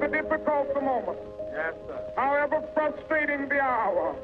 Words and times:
however 0.00 0.22
difficult 0.22 0.74
the 0.74 0.80
moment, 0.80 1.18
Yes, 1.52 1.74
sir. 1.86 1.98
however 2.16 2.62
frustrating 2.74 3.48
the 3.48 3.60
hour, 3.60 4.14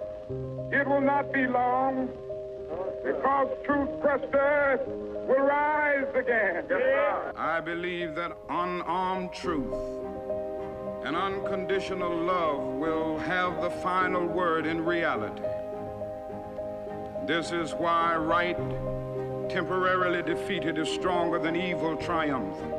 it 0.71 0.87
will 0.87 1.00
not 1.00 1.33
be 1.33 1.47
long 1.47 2.08
because 3.04 3.49
truth 3.65 3.88
crushed 4.00 4.34
earth 4.34 4.86
will 4.86 5.40
rise 5.45 6.06
again. 6.15 6.65
Yes, 6.68 6.81
sir. 6.81 7.33
I 7.36 7.61
believe 7.61 8.14
that 8.16 8.32
unarmed 8.50 9.32
truth 9.32 9.74
and 11.04 11.16
unconditional 11.16 12.14
love 12.16 12.62
will 12.75 13.18
have 13.18 13.61
the 13.62 13.70
final 13.70 14.27
word 14.27 14.66
in 14.66 14.84
reality. 14.84 15.43
This 17.27 17.52
is 17.52 17.73
why 17.73 18.16
right, 18.16 18.57
temporarily 19.48 20.23
defeated, 20.23 20.79
is 20.79 20.89
stronger 20.89 21.39
than 21.39 21.57
evil 21.57 21.96
triumphant. 21.96 22.75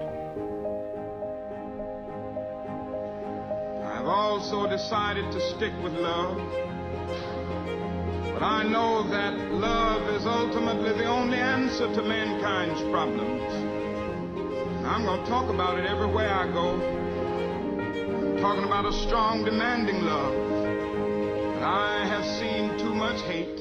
Also 4.33 4.65
decided 4.67 5.31
to 5.31 5.39
stick 5.51 5.71
with 5.83 5.93
love. 5.93 6.37
But 8.33 8.41
I 8.41 8.63
know 8.63 9.07
that 9.09 9.37
love 9.51 10.09
is 10.09 10.25
ultimately 10.25 10.91
the 10.93 11.05
only 11.05 11.37
answer 11.37 11.85
to 11.93 12.01
mankind's 12.01 12.81
problems. 12.89 13.43
I'm 14.87 15.05
going 15.05 15.21
to 15.21 15.29
talk 15.29 15.53
about 15.53 15.77
it 15.77 15.85
everywhere 15.85 16.33
I 16.33 16.51
go. 16.51 16.81
I'm 18.33 18.37
talking 18.39 18.63
about 18.63 18.87
a 18.87 18.93
strong, 19.05 19.45
demanding 19.45 20.01
love. 20.01 20.33
But 21.53 21.63
I 21.63 22.03
have 22.07 22.25
seen 22.25 22.75
too 22.79 22.95
much 22.95 23.21
hate. 23.27 23.59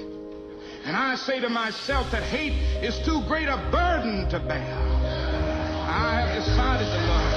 And 0.87 0.97
I 0.97 1.17
say 1.17 1.39
to 1.41 1.51
myself 1.51 2.11
that 2.13 2.23
hate 2.23 2.55
is 2.83 2.99
too 3.05 3.23
great 3.29 3.49
a 3.49 3.59
burden 3.71 4.27
to 4.31 4.41
bear. 4.41 4.75
I 5.85 6.23
have 6.23 6.35
decided 6.43 6.87
to 6.87 7.07
love. 7.13 7.32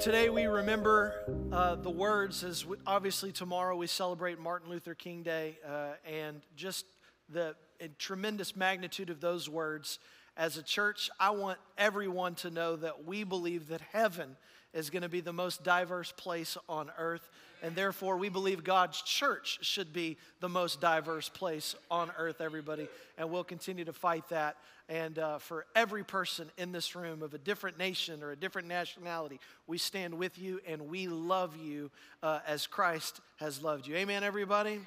Today 0.00 0.30
we 0.30 0.46
remember 0.46 1.12
uh, 1.52 1.74
the 1.74 1.90
words, 1.90 2.42
as 2.42 2.64
we, 2.64 2.74
obviously 2.86 3.32
tomorrow 3.32 3.76
we 3.76 3.86
celebrate 3.86 4.38
Martin 4.38 4.70
Luther 4.70 4.94
King 4.94 5.22
Day, 5.22 5.58
uh, 5.68 5.90
and 6.10 6.40
just 6.56 6.86
the 7.28 7.54
tremendous 7.98 8.56
magnitude 8.56 9.10
of 9.10 9.20
those 9.20 9.46
words. 9.46 9.98
As 10.38 10.56
a 10.56 10.62
church, 10.62 11.10
I 11.20 11.30
want 11.30 11.58
everyone 11.76 12.34
to 12.36 12.50
know 12.50 12.76
that 12.76 13.04
we 13.04 13.24
believe 13.24 13.68
that 13.68 13.82
heaven 13.92 14.38
is 14.72 14.88
going 14.88 15.02
to 15.02 15.10
be 15.10 15.20
the 15.20 15.34
most 15.34 15.64
diverse 15.64 16.14
place 16.16 16.56
on 16.66 16.90
earth, 16.96 17.28
and 17.62 17.74
therefore 17.74 18.16
we 18.16 18.28
believe 18.28 18.64
God's 18.64 19.02
church 19.02 19.58
should 19.62 19.92
be 19.92 20.16
the 20.40 20.48
most 20.48 20.80
diverse 20.80 21.28
place 21.28 21.74
on 21.90 22.10
earth, 22.18 22.40
everybody, 22.40 22.88
and 23.18 23.30
we'll 23.30 23.44
continue 23.44 23.84
to 23.84 23.92
fight 23.92 24.28
that. 24.30 24.56
And 24.88 25.18
uh, 25.18 25.38
for 25.38 25.66
every 25.76 26.02
person 26.02 26.50
in 26.58 26.72
this 26.72 26.96
room 26.96 27.22
of 27.22 27.32
a 27.32 27.38
different 27.38 27.78
nation 27.78 28.22
or 28.22 28.32
a 28.32 28.36
different 28.36 28.66
nationality, 28.66 29.38
we 29.66 29.78
stand 29.78 30.14
with 30.14 30.38
you 30.38 30.60
and 30.66 30.88
we 30.88 31.06
love 31.06 31.56
you 31.56 31.90
uh, 32.22 32.40
as 32.46 32.66
Christ 32.66 33.20
has 33.36 33.62
loved 33.62 33.86
you. 33.86 33.94
Amen, 33.96 34.24
everybody? 34.24 34.80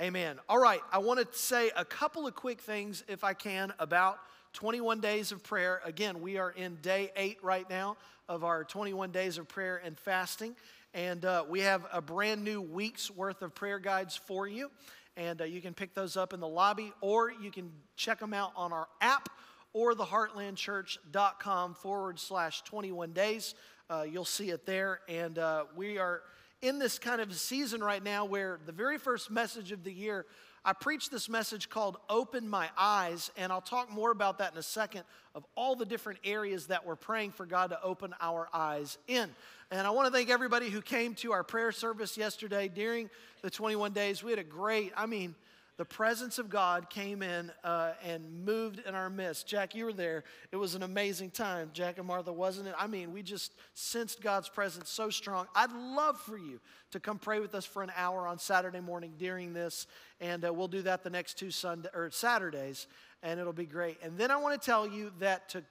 Amen. 0.00 0.38
All 0.48 0.58
right, 0.58 0.80
I 0.92 0.98
want 0.98 1.20
to 1.20 1.38
say 1.38 1.70
a 1.76 1.84
couple 1.84 2.26
of 2.26 2.34
quick 2.34 2.60
things, 2.60 3.04
if 3.08 3.24
I 3.24 3.32
can, 3.32 3.72
about 3.78 4.18
21 4.54 5.00
days 5.00 5.32
of 5.32 5.42
prayer. 5.42 5.80
Again, 5.84 6.20
we 6.20 6.38
are 6.38 6.50
in 6.50 6.76
day 6.80 7.10
eight 7.16 7.38
right 7.42 7.68
now 7.68 7.96
of 8.28 8.44
our 8.44 8.64
21 8.64 9.10
days 9.10 9.36
of 9.36 9.48
prayer 9.48 9.80
and 9.84 9.98
fasting. 9.98 10.54
And 10.94 11.24
uh, 11.24 11.44
we 11.48 11.58
have 11.60 11.84
a 11.92 12.00
brand 12.00 12.44
new 12.44 12.62
week's 12.62 13.10
worth 13.10 13.42
of 13.42 13.52
prayer 13.52 13.80
guides 13.80 14.16
for 14.16 14.46
you. 14.46 14.70
And 15.16 15.40
uh, 15.40 15.44
you 15.44 15.60
can 15.60 15.74
pick 15.74 15.92
those 15.92 16.16
up 16.16 16.32
in 16.32 16.38
the 16.38 16.46
lobby 16.46 16.92
or 17.00 17.32
you 17.32 17.50
can 17.50 17.72
check 17.96 18.20
them 18.20 18.32
out 18.32 18.52
on 18.54 18.72
our 18.72 18.86
app 19.00 19.28
or 19.72 19.96
the 19.96 20.04
heartlandchurch.com 20.04 21.74
forward 21.74 22.20
slash 22.20 22.62
21 22.62 23.12
days. 23.12 23.56
Uh, 23.90 24.04
you'll 24.08 24.24
see 24.24 24.50
it 24.50 24.66
there. 24.66 25.00
And 25.08 25.36
uh, 25.36 25.64
we 25.74 25.98
are 25.98 26.22
in 26.62 26.78
this 26.78 27.00
kind 27.00 27.20
of 27.20 27.34
season 27.34 27.82
right 27.82 28.02
now 28.02 28.24
where 28.24 28.60
the 28.64 28.72
very 28.72 28.96
first 28.96 29.32
message 29.32 29.72
of 29.72 29.82
the 29.82 29.92
year, 29.92 30.26
I 30.64 30.72
preached 30.72 31.10
this 31.10 31.28
message 31.28 31.68
called 31.68 31.98
Open 32.08 32.48
My 32.48 32.70
Eyes, 32.78 33.30
and 33.36 33.52
I'll 33.52 33.60
talk 33.60 33.90
more 33.90 34.12
about 34.12 34.38
that 34.38 34.52
in 34.52 34.58
a 34.58 34.62
second 34.62 35.02
of 35.34 35.44
all 35.56 35.74
the 35.74 35.84
different 35.84 36.20
areas 36.24 36.68
that 36.68 36.86
we're 36.86 36.96
praying 36.96 37.32
for 37.32 37.44
God 37.44 37.70
to 37.70 37.82
open 37.82 38.14
our 38.20 38.48
eyes 38.54 38.96
in. 39.08 39.28
And 39.74 39.88
I 39.88 39.90
want 39.90 40.06
to 40.06 40.12
thank 40.12 40.30
everybody 40.30 40.70
who 40.70 40.80
came 40.80 41.16
to 41.16 41.32
our 41.32 41.42
prayer 41.42 41.72
service 41.72 42.16
yesterday 42.16 42.68
during 42.68 43.10
the 43.42 43.50
21 43.50 43.92
days. 43.92 44.22
We 44.22 44.30
had 44.30 44.38
a 44.38 44.44
great, 44.44 44.92
I 44.96 45.06
mean, 45.06 45.34
the 45.78 45.84
presence 45.84 46.38
of 46.38 46.48
God 46.48 46.88
came 46.88 47.24
in 47.24 47.50
uh, 47.64 47.94
and 48.04 48.44
moved 48.44 48.78
in 48.86 48.94
our 48.94 49.10
midst. 49.10 49.48
Jack, 49.48 49.74
you 49.74 49.86
were 49.86 49.92
there. 49.92 50.22
It 50.52 50.56
was 50.58 50.76
an 50.76 50.84
amazing 50.84 51.30
time. 51.30 51.70
Jack 51.72 51.98
and 51.98 52.06
Martha, 52.06 52.32
wasn't 52.32 52.68
it? 52.68 52.74
I 52.78 52.86
mean, 52.86 53.12
we 53.12 53.24
just 53.24 53.52
sensed 53.74 54.22
God's 54.22 54.48
presence 54.48 54.90
so 54.90 55.10
strong. 55.10 55.48
I'd 55.56 55.72
love 55.72 56.20
for 56.20 56.38
you 56.38 56.60
to 56.92 57.00
come 57.00 57.18
pray 57.18 57.40
with 57.40 57.56
us 57.56 57.64
for 57.64 57.82
an 57.82 57.90
hour 57.96 58.28
on 58.28 58.38
Saturday 58.38 58.78
morning 58.78 59.14
during 59.18 59.54
this, 59.54 59.88
and 60.20 60.44
uh, 60.44 60.52
we'll 60.52 60.68
do 60.68 60.82
that 60.82 61.02
the 61.02 61.10
next 61.10 61.36
two 61.36 61.50
Sunday 61.50 61.88
or 61.92 62.12
Saturdays, 62.12 62.86
and 63.24 63.40
it'll 63.40 63.52
be 63.52 63.66
great. 63.66 63.98
And 64.04 64.16
then 64.16 64.30
I 64.30 64.36
want 64.36 64.60
to 64.60 64.64
tell 64.64 64.86
you 64.86 65.10
that 65.18 65.48
to 65.48 65.64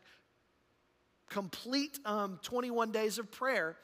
complete 1.30 2.00
um, 2.06 2.40
21 2.44 2.92
days 2.92 3.18
of 3.18 3.32
prayer, 3.32 3.78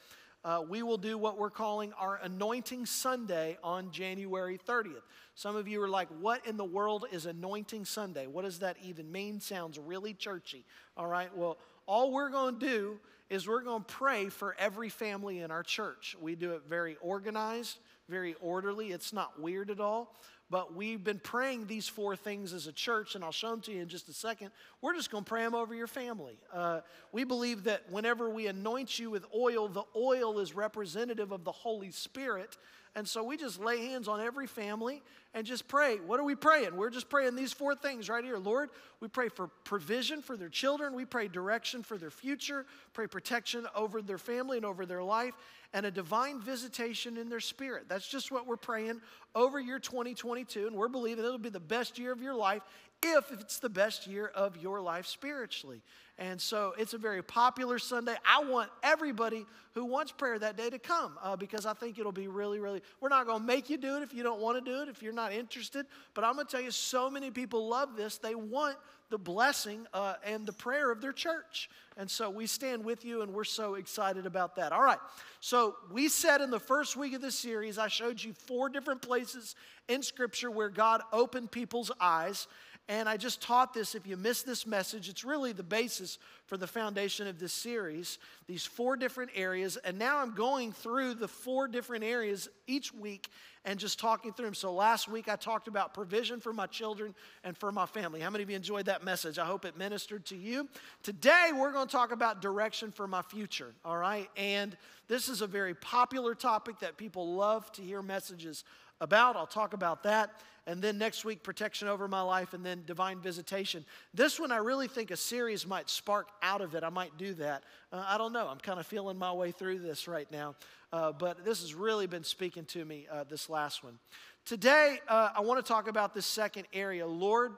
uh, 0.46 0.64
we 0.68 0.84
will 0.84 0.98
do 0.98 1.18
what 1.18 1.38
we're 1.38 1.50
calling 1.50 1.92
our 1.94 2.18
Anointing 2.24 2.86
Sunday 2.86 3.58
on 3.62 3.92
January 3.92 4.58
30th. 4.58 5.02
Some 5.36 5.56
of 5.58 5.68
you 5.68 5.82
are 5.82 5.90
like, 5.90 6.08
what 6.22 6.46
in 6.46 6.56
the 6.56 6.66
world 6.66 7.06
is 7.12 7.26
Anointing 7.26 7.84
Sunday? 7.84 8.26
What 8.26 8.46
does 8.46 8.60
that 8.60 8.78
even 8.82 9.12
mean? 9.12 9.42
Sounds 9.42 9.78
really 9.78 10.14
churchy. 10.14 10.64
All 10.96 11.08
right, 11.08 11.36
well, 11.36 11.58
all 11.88 12.12
we're 12.14 12.30
going 12.30 12.58
to 12.58 12.66
do 12.66 13.00
is 13.30 13.48
we're 13.48 13.64
going 13.64 13.84
to 13.84 13.94
pray 13.94 14.30
for 14.30 14.56
every 14.58 14.90
family 14.90 15.40
in 15.40 15.52
our 15.52 15.64
church. 15.64 16.16
We 16.22 16.36
do 16.36 16.54
it 16.54 16.64
very 16.68 16.98
organized, 17.02 17.78
very 18.08 18.36
orderly. 18.42 18.92
It's 18.92 19.14
not 19.14 19.42
weird 19.42 19.70
at 19.70 19.80
all. 19.80 20.16
But 20.52 20.76
we've 20.76 21.04
been 21.04 21.20
praying 21.20 21.68
these 21.68 21.88
four 21.88 22.16
things 22.16 22.54
as 22.54 22.66
a 22.66 22.72
church, 22.72 23.14
and 23.14 23.24
I'll 23.24 23.32
show 23.32 23.52
them 23.52 23.62
to 23.62 23.72
you 23.72 23.82
in 23.82 23.88
just 23.88 24.10
a 24.10 24.14
second. 24.14 24.50
We're 24.82 24.96
just 24.96 25.12
going 25.12 25.24
to 25.24 25.30
pray 25.30 25.44
them 25.44 25.54
over 25.54 25.76
your 25.76 25.88
family. 25.88 26.40
Uh, 26.52 26.82
we 27.12 27.24
believe 27.24 27.66
that 27.66 27.92
whenever 27.92 28.30
we 28.30 28.48
anoint 28.48 28.98
you 28.98 29.12
with 29.12 29.26
oil, 29.36 29.68
the 29.68 29.84
oil 29.96 30.40
is 30.40 30.56
representative 30.56 31.32
of 31.32 31.44
the 31.44 31.52
Holy 31.52 31.92
Spirit. 31.92 32.58
And 32.96 33.08
so 33.08 33.24
we 33.24 33.38
just 33.38 33.60
lay 33.60 33.86
hands 33.86 34.08
on 34.08 34.20
every 34.20 34.48
family 34.48 35.02
and 35.34 35.46
just 35.46 35.68
pray. 35.68 35.98
What 35.98 36.20
are 36.20 36.24
we 36.24 36.36
praying? 36.36 36.76
We're 36.76 36.90
just 36.90 37.10
praying 37.10 37.36
these 37.36 37.54
four 37.54 37.76
things 37.76 38.10
right 38.10 38.24
here. 38.24 38.38
Lord, 38.38 38.70
we 39.00 39.08
pray 39.08 39.30
for 39.30 39.48
provision 39.64 40.22
for 40.22 40.36
their 40.36 40.50
children. 40.50 40.96
We 40.96 41.06
pray 41.06 41.28
direction 41.28 41.84
for 41.84 41.98
their 41.98 42.10
future. 42.10 42.66
Pray 42.94 43.08
protection 43.08 43.68
over 43.76 44.02
their 44.02 44.18
family 44.18 44.58
and 44.58 44.66
over 44.66 44.86
their 44.86 45.04
life 45.04 45.36
and 45.74 45.86
a 45.86 45.92
divine 45.92 46.42
visitation 46.42 47.18
in 47.18 47.30
their 47.30 47.40
spirit. 47.40 47.86
That's 47.88 48.08
just 48.08 48.32
what 48.32 48.48
we're 48.48 48.58
praying 48.58 49.02
over 49.36 49.60
your 49.60 49.80
2022. 49.80 50.68
And 50.68 50.76
we're 50.76 50.88
believing 50.88 51.24
it'll 51.24 51.38
be 51.38 51.50
the 51.50 51.60
best 51.60 52.00
year 52.00 52.12
of 52.12 52.22
your 52.22 52.34
life 52.34 52.64
if 53.02 53.32
it's 53.32 53.60
the 53.60 53.70
best 53.70 54.08
year 54.08 54.28
of 54.28 54.58
your 54.58 54.82
life 54.82 55.06
spiritually. 55.06 55.82
And 56.18 56.40
so 56.40 56.74
it's 56.78 56.94
a 56.94 56.98
very 56.98 57.24
popular 57.24 57.80
Sunday. 57.80 58.16
I 58.28 58.44
want 58.44 58.70
everybody 58.84 59.46
who 59.74 59.86
wants 59.86 60.12
prayer 60.12 60.38
that 60.38 60.58
day 60.58 60.70
to 60.70 60.78
come 60.78 61.18
uh, 61.24 61.38
because 61.38 61.66
I 61.66 61.74
think 61.74 61.98
it'll 61.98 62.12
be 62.12 62.28
really, 62.28 62.60
really. 62.60 62.82
We're 63.00 63.10
not 63.10 63.26
going 63.26 63.40
to 63.40 63.46
make 63.46 63.70
you 63.70 63.78
do 63.78 63.96
it 63.96 64.04
if 64.04 64.14
you 64.14 64.22
don't 64.22 64.42
want 64.42 64.64
to 64.64 64.72
do 64.72 64.82
it, 64.82 64.90
if 64.90 65.02
you're 65.02 65.14
not 65.14 65.32
interested. 65.32 65.86
But 66.14 66.26
I'm 66.26 66.34
going 66.34 66.46
to 66.46 66.52
tell 66.52 66.62
you, 66.62 66.72
so 66.72 67.10
many 67.10 67.32
people 67.32 67.70
love 67.70 67.96
this. 67.96 68.18
They 68.18 68.36
want 68.36 68.76
the 69.10 69.18
blessing 69.18 69.88
uh, 69.94 70.16
and 70.24 70.46
the 70.46 70.54
prayer 70.54 70.92
of 70.92 71.02
their 71.02 71.14
church. 71.14 71.70
And 71.98 72.10
so 72.10 72.30
we 72.30 72.48
stand 72.48 72.84
with 72.84 73.06
you, 73.06 73.22
and 73.22 73.34
we're 73.34 73.44
so 73.44 73.76
excited 73.76 74.26
about 74.26 74.56
that. 74.58 74.72
All 74.72 74.84
right. 74.84 75.00
So 75.40 75.76
we 75.92 76.10
said 76.10 76.42
in 76.42 76.52
the 76.52 76.60
first 76.60 76.96
week 76.96 77.14
of 77.14 77.22
this 77.22 77.36
series, 77.36 77.78
I 77.78 77.88
showed 77.88 78.22
you 78.22 78.34
four 78.34 78.70
different 78.70 79.02
places 79.02 79.56
in 79.88 80.04
Scripture 80.04 80.52
where 80.52 80.70
God 80.70 81.02
opened 81.12 81.52
people's 81.52 81.92
eyes. 82.00 82.48
And 82.90 83.08
I 83.08 83.18
just 83.18 83.40
taught 83.40 83.72
this. 83.72 83.94
If 83.94 84.08
you 84.08 84.18
missed 84.18 84.48
this 84.48 84.66
message, 84.66 85.10
it's 85.10 85.24
really 85.24 85.54
the 85.54 85.62
basis 85.62 86.18
for 86.48 86.58
the 86.58 86.66
foundation 86.66 87.28
of 87.28 87.38
this 87.38 87.54
series, 87.54 88.18
these 88.48 88.66
four 88.66 88.98
different 88.98 89.30
areas. 89.36 89.78
And 89.78 90.00
now 90.00 90.18
I'm 90.18 90.34
going 90.34 90.72
through 90.72 91.14
the 91.14 91.28
four 91.28 91.68
different 91.68 92.04
areas 92.04 92.50
each 92.66 92.92
week 92.92 93.30
and 93.64 93.80
just 93.80 94.00
talking 94.00 94.34
through 94.34 94.46
them. 94.46 94.54
So 94.56 94.74
last 94.74 95.08
week 95.08 95.30
I 95.30 95.36
talked 95.36 95.68
about 95.68 95.94
provision 95.94 96.40
for 96.40 96.52
my 96.52 96.66
children 96.66 97.14
and 97.44 97.56
for 97.56 97.72
my 97.72 97.86
family. 97.86 98.22
How 98.22 98.32
many 98.32 98.44
of 98.44 98.50
you 98.50 98.56
enjoyed 98.56 98.88
that 98.88 99.04
message? 99.04 99.38
I 99.38 99.46
hope 99.46 99.66
it 99.66 99.78
ministered 99.78 100.26
to 100.26 100.36
you. 100.36 100.68
Today 101.04 101.52
we're 101.56 101.72
going 101.72 101.86
to 101.86 101.92
talk 101.92 102.12
about 102.12 102.42
direction 102.42 102.92
for 102.92 103.08
my 103.08 103.22
future, 103.22 103.72
all 103.86 103.98
right? 103.98 104.30
And 104.36 104.76
this 105.08 105.30
is 105.30 105.44
a 105.44 105.48
very 105.48 105.76
popular 105.76 106.34
topic 106.34 106.80
that 106.80 106.98
people 106.98 107.36
love 107.36 107.72
to 107.74 107.84
hear 107.84 108.02
messages 108.02 108.64
about. 109.00 109.36
I'll 109.36 109.46
talk 109.46 109.74
about 109.74 110.02
that 110.04 110.42
and 110.70 110.84
then 110.84 111.00
next 111.00 111.26
week, 111.26 111.42
protection 111.42 111.88
over 111.88 112.08
my 112.08 112.22
life, 112.22 112.54
and 112.54 112.64
then 112.64 112.84
divine 112.86 113.20
visitation. 113.20 113.84
This 114.14 114.40
one, 114.40 114.52
I 114.52 114.58
really 114.58 114.88
think 114.88 115.10
a 115.10 115.18
series 115.18 115.66
might 115.66 115.90
spark 115.90 116.28
out 116.44 116.62
of 116.62 116.76
it. 116.76 116.84
I 116.84 116.90
might 116.90 117.18
do 117.18 117.34
that. 117.34 117.64
Uh, 117.92 118.06
I 118.08 118.20
don't 118.20 118.34
know. 118.34 118.48
I'm 118.48 118.60
kind 118.60 118.80
of 118.80 118.86
feeling 118.86 119.18
my 119.18 119.34
way 119.34 119.50
through 119.50 119.80
this 119.80 120.08
right 120.08 120.32
now. 120.32 120.54
Uh, 120.94 121.12
but 121.12 121.44
this 121.44 121.62
has 121.62 121.74
really 121.74 122.06
been 122.06 122.24
speaking 122.24 122.66
to 122.66 122.86
me, 122.86 123.08
uh, 123.12 123.24
this 123.24 123.50
last 123.50 123.84
one. 123.84 123.98
Today, 124.46 125.00
uh, 125.08 125.30
I 125.36 125.42
want 125.42 125.64
to 125.64 125.68
talk 125.68 125.88
about 125.88 126.14
this 126.14 126.28
second 126.28 126.68
area. 126.72 127.08
Lord, 127.08 127.54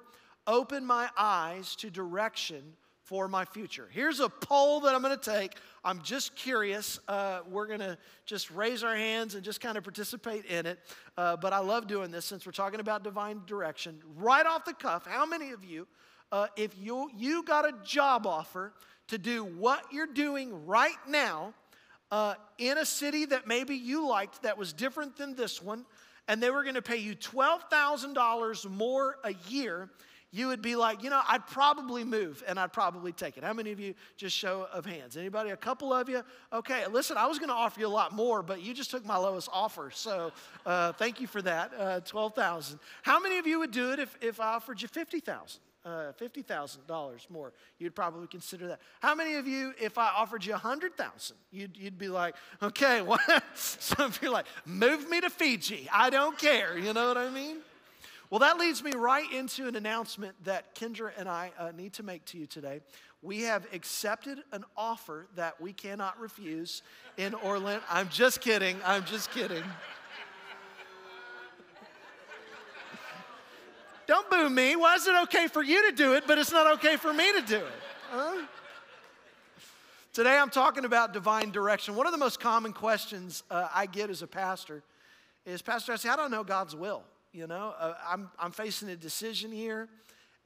open 0.47 0.85
my 0.85 1.09
eyes 1.17 1.75
to 1.77 1.89
direction 1.89 2.63
for 3.03 3.27
my 3.27 3.43
future. 3.43 3.89
Here's 3.91 4.21
a 4.21 4.29
poll 4.29 4.79
that 4.79 4.95
I'm 4.95 5.01
going 5.01 5.19
to 5.19 5.31
take. 5.31 5.57
I'm 5.83 6.03
just 6.03 6.35
curious. 6.35 6.99
Uh, 7.07 7.39
we're 7.49 7.65
going 7.65 7.79
to 7.79 7.97
just 8.25 8.51
raise 8.51 8.83
our 8.83 8.95
hands 8.95 9.33
and 9.33 9.43
just 9.43 9.61
kind 9.61 9.77
of 9.77 9.83
participate 9.83 10.45
in 10.45 10.67
it. 10.67 10.79
Uh, 11.17 11.35
but 11.37 11.53
I 11.53 11.59
love 11.59 11.87
doing 11.87 12.11
this 12.11 12.25
since 12.25 12.45
we're 12.45 12.51
talking 12.51 12.79
about 12.79 13.03
divine 13.03 13.41
direction. 13.47 13.99
Right 14.15 14.45
off 14.45 14.63
the 14.65 14.73
cuff, 14.73 15.07
how 15.07 15.25
many 15.25 15.51
of 15.51 15.63
you, 15.63 15.87
uh, 16.31 16.47
if 16.55 16.77
you, 16.77 17.09
you 17.17 17.43
got 17.43 17.67
a 17.67 17.73
job 17.83 18.27
offer 18.27 18.73
to 19.07 19.17
do 19.17 19.43
what 19.43 19.83
you're 19.91 20.05
doing 20.05 20.67
right 20.67 20.97
now 21.07 21.53
uh, 22.11 22.35
in 22.59 22.77
a 22.77 22.85
city 22.85 23.25
that 23.25 23.47
maybe 23.47 23.75
you 23.75 24.07
liked 24.07 24.43
that 24.43 24.57
was 24.57 24.73
different 24.73 25.17
than 25.17 25.35
this 25.35 25.61
one, 25.61 25.85
and 26.27 26.43
they 26.43 26.51
were 26.51 26.63
going 26.63 26.75
to 26.75 26.81
pay 26.81 26.97
you 26.97 27.15
$12,000 27.15 28.69
more 28.69 29.17
a 29.23 29.33
year, 29.49 29.89
you 30.31 30.47
would 30.47 30.61
be 30.61 30.75
like, 30.75 31.03
you 31.03 31.09
know, 31.09 31.21
I'd 31.27 31.45
probably 31.47 32.05
move 32.05 32.41
and 32.47 32.57
I'd 32.57 32.71
probably 32.71 33.11
take 33.11 33.37
it. 33.37 33.43
How 33.43 33.53
many 33.53 33.71
of 33.71 33.79
you 33.79 33.93
just 34.15 34.35
show 34.35 34.67
of 34.71 34.85
hands? 34.85 35.17
Anybody? 35.17 35.49
A 35.49 35.57
couple 35.57 35.93
of 35.93 36.07
you? 36.07 36.23
Okay, 36.53 36.87
listen, 36.87 37.17
I 37.17 37.27
was 37.27 37.37
going 37.37 37.49
to 37.49 37.55
offer 37.55 37.79
you 37.81 37.87
a 37.87 37.89
lot 37.89 38.13
more, 38.13 38.41
but 38.41 38.61
you 38.61 38.73
just 38.73 38.91
took 38.91 39.05
my 39.05 39.17
lowest 39.17 39.49
offer. 39.51 39.91
So 39.93 40.31
uh, 40.65 40.93
thank 40.93 41.19
you 41.19 41.27
for 41.27 41.41
that. 41.41 41.71
Uh, 41.77 41.99
12,000. 41.99 42.79
How 43.01 43.19
many 43.19 43.39
of 43.39 43.45
you 43.47 43.59
would 43.59 43.71
do 43.71 43.91
it 43.91 43.99
if, 43.99 44.17
if 44.21 44.39
I 44.39 44.53
offered 44.53 44.81
you 44.81 44.87
50,000? 44.87 45.59
Uh, 45.83 46.11
$50,000 46.21 47.29
more, 47.31 47.53
you'd 47.79 47.95
probably 47.95 48.27
consider 48.27 48.67
that. 48.67 48.79
How 48.99 49.15
many 49.15 49.33
of 49.33 49.47
you, 49.47 49.73
if 49.81 49.97
I 49.97 50.11
offered 50.15 50.45
you 50.45 50.51
100,000, 50.51 51.35
you'd, 51.49 51.75
you'd 51.75 51.97
be 51.97 52.07
like, 52.07 52.35
okay, 52.61 53.01
well, 53.01 53.17
some 53.55 54.05
of 54.05 54.19
you 54.21 54.29
are 54.29 54.31
like, 54.31 54.45
move 54.63 55.09
me 55.09 55.19
to 55.21 55.29
Fiji. 55.31 55.89
I 55.91 56.11
don't 56.11 56.37
care. 56.37 56.77
You 56.77 56.93
know 56.93 57.07
what 57.07 57.17
I 57.17 57.31
mean? 57.31 57.57
Well, 58.31 58.39
that 58.39 58.57
leads 58.57 58.81
me 58.81 58.93
right 58.95 59.29
into 59.33 59.67
an 59.67 59.75
announcement 59.75 60.41
that 60.45 60.73
Kendra 60.73 61.11
and 61.17 61.27
I 61.27 61.51
uh, 61.59 61.71
need 61.75 61.91
to 61.95 62.03
make 62.03 62.23
to 62.27 62.37
you 62.37 62.45
today. 62.45 62.79
We 63.21 63.41
have 63.41 63.67
accepted 63.73 64.39
an 64.53 64.63
offer 64.77 65.27
that 65.35 65.59
we 65.59 65.73
cannot 65.73 66.17
refuse 66.17 66.81
in 67.17 67.35
Orlando. 67.35 67.83
I'm 67.89 68.07
just 68.07 68.39
kidding. 68.39 68.77
I'm 68.85 69.03
just 69.03 69.31
kidding. 69.31 69.65
Don't 74.07 74.29
boo 74.29 74.49
me. 74.49 74.77
Why 74.77 74.95
is 74.95 75.05
it 75.05 75.15
okay 75.23 75.47
for 75.47 75.61
you 75.61 75.89
to 75.89 75.95
do 75.95 76.13
it, 76.13 76.23
but 76.25 76.37
it's 76.37 76.53
not 76.53 76.75
okay 76.75 76.95
for 76.95 77.11
me 77.11 77.33
to 77.33 77.41
do 77.41 77.57
it? 77.57 77.73
Huh? 78.11 78.45
Today 80.13 80.37
I'm 80.37 80.49
talking 80.49 80.85
about 80.85 81.11
divine 81.11 81.51
direction. 81.51 81.95
One 81.95 82.05
of 82.05 82.13
the 82.13 82.17
most 82.17 82.39
common 82.39 82.71
questions 82.71 83.43
uh, 83.51 83.67
I 83.75 83.87
get 83.87 84.09
as 84.09 84.21
a 84.21 84.27
pastor 84.27 84.83
is 85.45 85.61
Pastor, 85.61 85.91
I 85.91 85.97
say, 85.97 86.07
I 86.07 86.15
don't 86.15 86.31
know 86.31 86.45
God's 86.45 86.77
will. 86.77 87.03
You 87.33 87.47
know, 87.47 87.73
uh, 87.79 87.93
I'm, 88.05 88.29
I'm 88.37 88.51
facing 88.51 88.89
a 88.89 88.95
decision 88.95 89.51
here. 89.51 89.87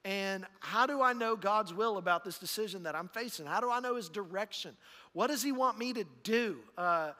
And 0.04 0.46
how 0.60 0.86
do 0.86 1.02
I 1.02 1.14
know 1.14 1.36
God's 1.36 1.74
will 1.74 1.98
about 1.98 2.24
this 2.24 2.38
decision 2.38 2.84
that 2.84 2.96
I'm 2.96 3.08
facing? 3.08 3.48
How 3.48 3.60
do 3.60 3.72
I 3.72 3.80
know 3.80 3.96
His 3.96 4.08
direction? 4.08 4.78
What 5.14 5.28
does 5.28 5.42
He 5.42 5.52
want 5.52 5.80
me 5.80 5.94
to 5.94 6.06
do? 6.22 6.58
Uh, 6.78 7.14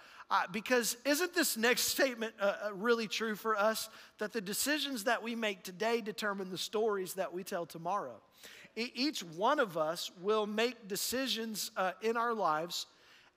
because 0.52 0.96
isn't 1.04 1.34
this 1.34 1.58
next 1.58 1.82
statement 1.88 2.34
uh, 2.40 2.54
uh, 2.68 2.74
really 2.76 3.08
true 3.08 3.36
for 3.36 3.58
us? 3.58 3.90
That 4.20 4.34
the 4.34 4.42
decisions 4.42 5.06
that 5.06 5.24
we 5.24 5.34
make 5.34 5.64
today 5.64 6.00
determine 6.00 6.52
the 6.52 6.60
stories 6.60 7.16
that 7.16 7.34
we 7.34 7.44
tell 7.44 7.66
tomorrow. 7.66 8.22
E- 8.76 8.92
each 8.94 9.22
one 9.22 9.60
of 9.60 9.78
us 9.78 10.12
will 10.22 10.46
make 10.46 10.88
decisions 10.88 11.72
uh, 11.78 11.94
in 12.04 12.18
our 12.18 12.36
lives, 12.36 12.86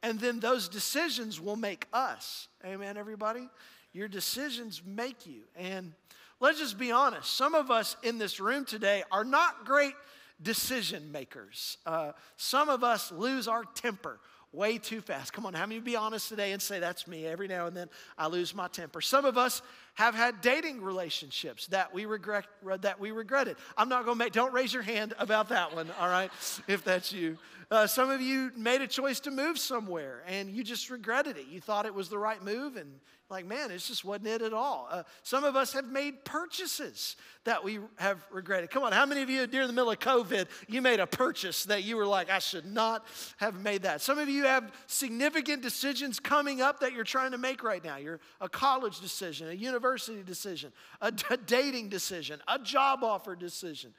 and 0.02 0.20
then 0.20 0.40
those 0.40 0.68
decisions 0.68 1.40
will 1.40 1.56
make 1.56 1.86
us. 1.94 2.48
Amen, 2.66 2.98
everybody? 2.98 3.48
Your 3.94 4.08
decisions 4.08 4.82
make 4.84 5.26
you. 5.26 5.40
And 5.56 5.94
let's 6.40 6.58
just 6.58 6.78
be 6.78 6.92
honest. 6.92 7.32
Some 7.36 7.54
of 7.54 7.70
us 7.70 7.96
in 8.02 8.18
this 8.18 8.40
room 8.40 8.64
today 8.64 9.04
are 9.10 9.24
not 9.24 9.64
great 9.64 9.94
decision 10.40 11.10
makers. 11.10 11.78
Uh, 11.84 12.12
some 12.36 12.68
of 12.68 12.84
us 12.84 13.10
lose 13.10 13.48
our 13.48 13.64
temper 13.74 14.20
way 14.52 14.78
too 14.78 15.00
fast. 15.00 15.32
Come 15.32 15.44
on, 15.44 15.52
how 15.52 15.66
many 15.66 15.80
be 15.80 15.96
honest 15.96 16.28
today 16.28 16.52
and 16.52 16.62
say 16.62 16.78
that's 16.78 17.06
me? 17.06 17.26
Every 17.26 17.48
now 17.48 17.66
and 17.66 17.76
then 17.76 17.88
I 18.16 18.28
lose 18.28 18.54
my 18.54 18.68
temper. 18.68 19.00
Some 19.00 19.24
of 19.24 19.36
us 19.36 19.60
have 19.94 20.14
had 20.14 20.40
dating 20.40 20.80
relationships 20.80 21.66
that 21.66 21.92
we 21.92 22.06
regret 22.06 22.46
that 22.80 22.98
we 22.98 23.10
regretted. 23.10 23.56
I'm 23.76 23.88
not 23.88 24.04
going 24.04 24.18
to 24.18 24.24
make 24.24 24.32
don't 24.32 24.52
raise 24.54 24.72
your 24.72 24.82
hand 24.82 25.12
about 25.18 25.50
that 25.50 25.74
one, 25.74 25.88
all 26.00 26.08
right? 26.08 26.30
If 26.66 26.82
that's 26.82 27.12
you. 27.12 27.36
Uh, 27.70 27.86
some 27.86 28.08
of 28.08 28.22
you 28.22 28.50
made 28.56 28.80
a 28.80 28.86
choice 28.86 29.20
to 29.20 29.30
move 29.30 29.58
somewhere 29.58 30.22
and 30.26 30.48
you 30.50 30.64
just 30.64 30.88
regretted 30.88 31.36
it. 31.36 31.46
You 31.48 31.60
thought 31.60 31.84
it 31.84 31.94
was 31.94 32.08
the 32.08 32.18
right 32.18 32.42
move 32.42 32.76
and 32.76 32.88
like, 33.30 33.44
man, 33.44 33.70
it 33.70 33.78
just 33.78 34.06
wasn't 34.06 34.28
it 34.28 34.40
at 34.40 34.54
all. 34.54 34.88
Uh, 34.90 35.02
some 35.22 35.44
of 35.44 35.54
us 35.54 35.74
have 35.74 35.86
made 35.86 36.24
purchases 36.24 37.16
that 37.44 37.62
we 37.62 37.78
have 37.96 38.24
regretted. 38.30 38.70
Come 38.70 38.84
on, 38.84 38.92
how 38.92 39.04
many 39.04 39.20
of 39.20 39.28
you 39.28 39.46
during 39.46 39.66
the 39.66 39.72
middle 39.74 39.90
of 39.90 39.98
COVID, 39.98 40.46
you 40.66 40.80
made 40.80 40.98
a 40.98 41.06
purchase 41.06 41.64
that 41.64 41.84
you 41.84 41.96
were 41.96 42.06
like, 42.06 42.30
I 42.30 42.38
should 42.38 42.64
not 42.64 43.06
have 43.36 43.60
made 43.60 43.82
that? 43.82 44.00
Some 44.00 44.18
of 44.18 44.30
you 44.30 44.44
have 44.44 44.72
significant 44.86 45.62
decisions 45.62 46.18
coming 46.18 46.62
up 46.62 46.80
that 46.80 46.94
you're 46.94 47.04
trying 47.04 47.32
to 47.32 47.38
make 47.38 47.62
right 47.62 47.84
now. 47.84 47.96
You're 47.96 48.20
a 48.40 48.48
college 48.48 49.00
decision, 49.00 49.50
a 49.50 49.52
university 49.52 50.22
decision, 50.22 50.72
a, 51.02 51.12
a 51.30 51.36
dating 51.36 51.90
decision, 51.90 52.40
a 52.48 52.58
job 52.58 53.04
offer 53.04 53.36
decision. 53.36 53.92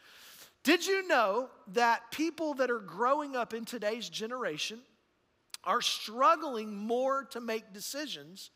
Did 0.64 0.86
you 0.86 1.08
know 1.08 1.50
that 1.74 2.10
people 2.12 2.56
that 2.56 2.72
are 2.72 2.80
growing 2.80 3.36
up 3.36 3.54
in 3.54 3.64
today's 3.64 4.10
generation 4.10 4.80
are 5.64 5.82
struggling 5.82 6.76
more 6.76 7.26
to 7.26 7.40
make 7.40 7.74
decisions 7.74 8.50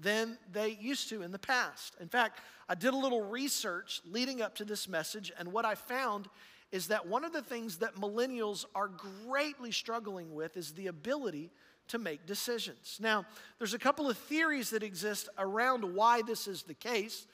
than 0.00 0.38
they 0.52 0.78
used 0.80 1.08
to 1.08 1.22
in 1.22 1.32
the 1.32 1.38
past. 1.38 1.96
In 2.00 2.08
fact, 2.08 2.40
I 2.68 2.74
did 2.74 2.94
a 2.94 2.96
little 2.96 3.22
research 3.22 4.00
leading 4.04 4.42
up 4.42 4.54
to 4.56 4.64
this 4.64 4.88
message, 4.88 5.32
and 5.38 5.52
what 5.52 5.64
I 5.64 5.74
found 5.74 6.28
is 6.70 6.88
that 6.88 7.06
one 7.06 7.24
of 7.24 7.32
the 7.32 7.42
things 7.42 7.78
that 7.78 7.96
millennials 7.96 8.64
are 8.74 8.88
greatly 9.26 9.72
struggling 9.72 10.34
with 10.34 10.56
is 10.56 10.72
the 10.72 10.86
ability 10.86 11.50
to 11.88 11.98
make 11.98 12.26
decisions. 12.26 12.98
Now, 13.00 13.24
there's 13.58 13.74
a 13.74 13.78
couple 13.78 14.08
of 14.08 14.18
theories 14.18 14.70
that 14.70 14.82
exist 14.82 15.28
around 15.38 15.82
why 15.82 16.22
this 16.22 16.46
is 16.46 16.62
the 16.62 16.74
case. 16.74 17.26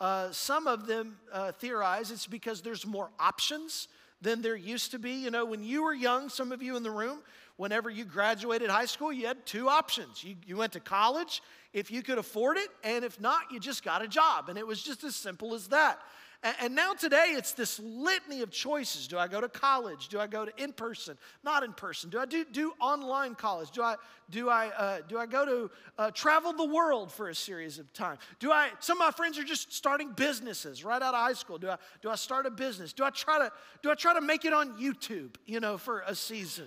Uh, 0.00 0.32
some 0.32 0.66
of 0.66 0.86
them 0.86 1.18
uh, 1.32 1.52
theorize 1.52 2.10
it's 2.10 2.26
because 2.26 2.62
there's 2.62 2.86
more 2.86 3.10
options 3.20 3.86
than 4.20 4.42
there 4.42 4.56
used 4.56 4.90
to 4.90 4.98
be. 4.98 5.12
You 5.12 5.30
know, 5.30 5.44
when 5.44 5.62
you 5.62 5.84
were 5.84 5.94
young, 5.94 6.28
some 6.28 6.52
of 6.52 6.62
you 6.62 6.76
in 6.76 6.82
the 6.82 6.90
room, 6.90 7.20
whenever 7.60 7.90
you 7.90 8.06
graduated 8.06 8.70
high 8.70 8.86
school, 8.86 9.12
you 9.12 9.26
had 9.26 9.44
two 9.44 9.68
options. 9.68 10.24
You, 10.24 10.34
you 10.46 10.56
went 10.56 10.72
to 10.72 10.80
college 10.80 11.42
if 11.74 11.90
you 11.90 12.02
could 12.02 12.16
afford 12.16 12.56
it, 12.56 12.70
and 12.82 13.04
if 13.04 13.20
not, 13.20 13.52
you 13.52 13.60
just 13.60 13.84
got 13.84 14.00
a 14.00 14.08
job. 14.08 14.48
And 14.48 14.56
it 14.56 14.66
was 14.66 14.82
just 14.82 15.04
as 15.04 15.14
simple 15.14 15.52
as 15.52 15.68
that. 15.68 16.00
And, 16.42 16.56
and 16.58 16.74
now 16.74 16.94
today 16.94 17.34
it's 17.36 17.52
this 17.52 17.78
litany 17.78 18.40
of 18.40 18.50
choices. 18.50 19.06
Do 19.06 19.18
I 19.18 19.28
go 19.28 19.42
to 19.42 19.48
college? 19.48 20.08
Do 20.08 20.18
I 20.18 20.26
go 20.26 20.46
to 20.46 20.52
in 20.62 20.72
person? 20.72 21.18
Not 21.44 21.62
in 21.62 21.74
person. 21.74 22.08
Do 22.08 22.18
I 22.18 22.24
do, 22.24 22.46
do 22.50 22.72
online 22.80 23.34
college? 23.34 23.72
Do 23.72 23.82
I, 23.82 23.96
do 24.30 24.48
I, 24.48 24.68
uh, 24.68 25.00
do 25.06 25.18
I 25.18 25.26
go 25.26 25.44
to 25.44 25.70
uh, 25.98 26.10
travel 26.12 26.54
the 26.54 26.64
world 26.64 27.12
for 27.12 27.28
a 27.28 27.34
series 27.34 27.78
of 27.78 27.92
time? 27.92 28.16
Do 28.38 28.50
I, 28.52 28.70
some 28.80 28.98
of 28.98 29.06
my 29.06 29.10
friends 29.10 29.38
are 29.38 29.44
just 29.44 29.70
starting 29.70 30.12
businesses 30.12 30.82
right 30.82 31.02
out 31.02 31.12
of 31.12 31.20
high 31.20 31.34
school. 31.34 31.58
Do 31.58 31.68
I, 31.68 31.76
do 32.00 32.08
I 32.08 32.16
start 32.16 32.46
a 32.46 32.50
business? 32.50 32.94
Do 32.94 33.04
I 33.04 33.10
try 33.10 33.38
to, 33.38 33.52
do 33.82 33.90
I 33.90 33.94
try 33.96 34.14
to 34.14 34.22
make 34.22 34.46
it 34.46 34.54
on 34.54 34.80
YouTube, 34.80 35.34
you 35.44 35.60
know, 35.60 35.76
for 35.76 36.04
a 36.06 36.14
season? 36.14 36.66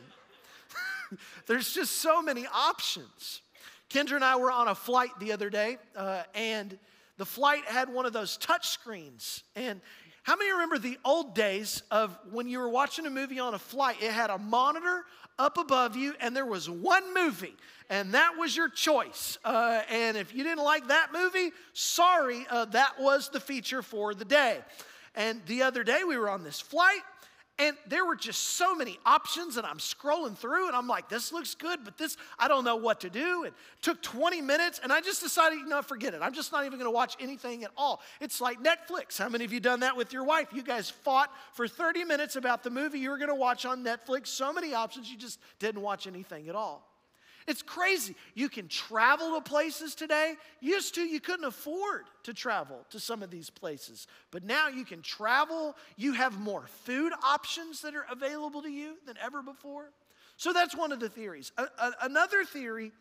There's 1.47 1.73
just 1.73 1.97
so 1.97 2.21
many 2.21 2.45
options. 2.53 3.41
Kendra 3.89 4.15
and 4.15 4.23
I 4.23 4.35
were 4.37 4.51
on 4.51 4.67
a 4.67 4.75
flight 4.75 5.11
the 5.19 5.31
other 5.33 5.49
day, 5.49 5.77
uh, 5.95 6.23
and 6.33 6.77
the 7.17 7.25
flight 7.25 7.65
had 7.65 7.89
one 7.89 8.05
of 8.05 8.13
those 8.13 8.37
touch 8.37 8.69
screens. 8.69 9.43
And 9.55 9.81
how 10.23 10.35
many 10.35 10.51
remember 10.51 10.79
the 10.79 10.97
old 11.03 11.35
days 11.35 11.83
of 11.91 12.17
when 12.31 12.47
you 12.47 12.59
were 12.59 12.69
watching 12.69 13.05
a 13.05 13.09
movie 13.09 13.39
on 13.39 13.53
a 13.53 13.59
flight? 13.59 13.97
It 14.01 14.11
had 14.11 14.29
a 14.29 14.37
monitor 14.37 15.03
up 15.37 15.57
above 15.57 15.95
you, 15.95 16.15
and 16.19 16.35
there 16.35 16.45
was 16.45 16.69
one 16.69 17.13
movie, 17.13 17.55
and 17.89 18.13
that 18.13 18.37
was 18.37 18.55
your 18.55 18.69
choice. 18.69 19.37
Uh, 19.43 19.81
and 19.89 20.15
if 20.15 20.33
you 20.33 20.43
didn't 20.43 20.63
like 20.63 20.87
that 20.87 21.09
movie, 21.13 21.51
sorry, 21.73 22.47
uh, 22.49 22.65
that 22.65 22.99
was 22.99 23.29
the 23.29 23.39
feature 23.39 23.81
for 23.81 24.13
the 24.13 24.25
day. 24.25 24.59
And 25.15 25.41
the 25.45 25.63
other 25.63 25.83
day 25.83 26.03
we 26.03 26.17
were 26.17 26.29
on 26.29 26.43
this 26.43 26.59
flight, 26.59 27.01
and 27.59 27.77
there 27.87 28.03
were 28.03 28.15
just 28.15 28.41
so 28.41 28.75
many 28.75 28.97
options, 29.05 29.57
and 29.57 29.65
I'm 29.65 29.77
scrolling 29.77 30.35
through, 30.35 30.67
and 30.67 30.75
I'm 30.75 30.87
like, 30.87 31.07
this 31.07 31.31
looks 31.31 31.53
good, 31.53 31.81
but 31.83 31.97
this, 31.99 32.17
I 32.39 32.47
don't 32.47 32.63
know 32.63 32.77
what 32.77 33.01
to 33.01 33.11
do. 33.11 33.43
It 33.43 33.53
took 33.81 34.01
20 34.01 34.41
minutes, 34.41 34.79
and 34.81 34.91
I 34.91 35.01
just 35.01 35.21
decided, 35.21 35.59
you 35.59 35.81
forget 35.83 36.15
it. 36.15 36.21
I'm 36.21 36.33
just 36.33 36.51
not 36.51 36.65
even 36.65 36.79
gonna 36.79 36.91
watch 36.91 37.15
anything 37.19 37.63
at 37.63 37.71
all. 37.77 38.01
It's 38.19 38.41
like 38.41 38.57
Netflix. 38.63 39.19
How 39.19 39.29
many 39.29 39.45
of 39.45 39.53
you 39.53 39.59
done 39.59 39.81
that 39.81 39.95
with 39.95 40.13
your 40.13 40.23
wife? 40.23 40.47
You 40.51 40.63
guys 40.63 40.89
fought 40.89 41.31
for 41.53 41.67
30 41.67 42.05
minutes 42.05 42.35
about 42.35 42.63
the 42.63 42.69
movie 42.69 42.99
you 42.99 43.09
were 43.09 43.17
gonna 43.17 43.35
watch 43.35 43.65
on 43.65 43.83
Netflix. 43.83 44.27
So 44.27 44.51
many 44.51 44.73
options, 44.73 45.11
you 45.11 45.17
just 45.17 45.39
didn't 45.59 45.81
watch 45.81 46.07
anything 46.07 46.49
at 46.49 46.55
all. 46.55 46.92
It's 47.47 47.61
crazy. 47.61 48.15
You 48.35 48.49
can 48.49 48.67
travel 48.67 49.35
to 49.35 49.41
places 49.41 49.95
today. 49.95 50.35
Used 50.61 50.95
to, 50.95 51.01
you 51.01 51.19
couldn't 51.19 51.45
afford 51.45 52.05
to 52.23 52.33
travel 52.33 52.85
to 52.89 52.99
some 52.99 53.23
of 53.23 53.29
these 53.29 53.49
places. 53.49 54.07
But 54.31 54.43
now 54.43 54.69
you 54.69 54.85
can 54.85 55.01
travel. 55.01 55.75
You 55.97 56.13
have 56.13 56.39
more 56.39 56.65
food 56.85 57.13
options 57.23 57.81
that 57.81 57.95
are 57.95 58.05
available 58.09 58.61
to 58.61 58.69
you 58.69 58.95
than 59.05 59.15
ever 59.21 59.41
before. 59.41 59.91
So 60.37 60.53
that's 60.53 60.75
one 60.75 60.91
of 60.91 60.99
the 60.99 61.09
theories. 61.09 61.51
A- 61.57 61.63
a- 61.63 61.93
another 62.01 62.43
theory 62.45 62.91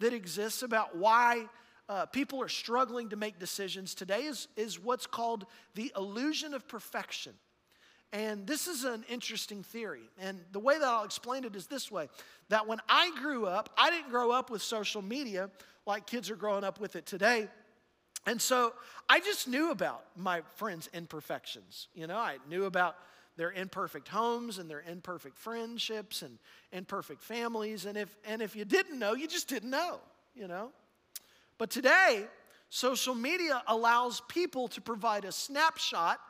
that 0.00 0.12
exists 0.12 0.62
about 0.62 0.96
why 0.96 1.46
uh, 1.88 2.06
people 2.06 2.40
are 2.40 2.48
struggling 2.48 3.08
to 3.10 3.16
make 3.16 3.38
decisions 3.38 3.94
today 3.94 4.22
is, 4.24 4.48
is 4.56 4.78
what's 4.78 5.06
called 5.06 5.44
the 5.74 5.92
illusion 5.96 6.54
of 6.54 6.66
perfection. 6.68 7.32
And 8.12 8.46
this 8.46 8.66
is 8.66 8.84
an 8.84 9.04
interesting 9.08 9.62
theory. 9.62 10.02
And 10.18 10.40
the 10.50 10.58
way 10.58 10.78
that 10.78 10.86
I'll 10.86 11.04
explain 11.04 11.44
it 11.44 11.54
is 11.54 11.66
this 11.66 11.90
way 11.90 12.08
that 12.48 12.66
when 12.66 12.80
I 12.88 13.12
grew 13.20 13.46
up, 13.46 13.70
I 13.78 13.90
didn't 13.90 14.10
grow 14.10 14.32
up 14.32 14.50
with 14.50 14.62
social 14.62 15.02
media 15.02 15.50
like 15.86 16.06
kids 16.06 16.30
are 16.30 16.36
growing 16.36 16.64
up 16.64 16.80
with 16.80 16.96
it 16.96 17.06
today. 17.06 17.48
And 18.26 18.40
so 18.42 18.74
I 19.08 19.20
just 19.20 19.48
knew 19.48 19.70
about 19.70 20.04
my 20.16 20.42
friends' 20.56 20.88
imperfections. 20.92 21.88
You 21.94 22.06
know, 22.06 22.18
I 22.18 22.38
knew 22.48 22.64
about 22.64 22.96
their 23.36 23.52
imperfect 23.52 24.08
homes 24.08 24.58
and 24.58 24.68
their 24.68 24.82
imperfect 24.86 25.38
friendships 25.38 26.22
and 26.22 26.38
imperfect 26.72 27.22
families. 27.22 27.86
And 27.86 27.96
if, 27.96 28.14
and 28.26 28.42
if 28.42 28.54
you 28.54 28.64
didn't 28.64 28.98
know, 28.98 29.14
you 29.14 29.26
just 29.26 29.48
didn't 29.48 29.70
know, 29.70 30.00
you 30.34 30.48
know. 30.48 30.72
But 31.56 31.70
today, 31.70 32.26
social 32.68 33.14
media 33.14 33.62
allows 33.66 34.20
people 34.28 34.68
to 34.68 34.80
provide 34.80 35.24
a 35.24 35.32
snapshot 35.32 36.20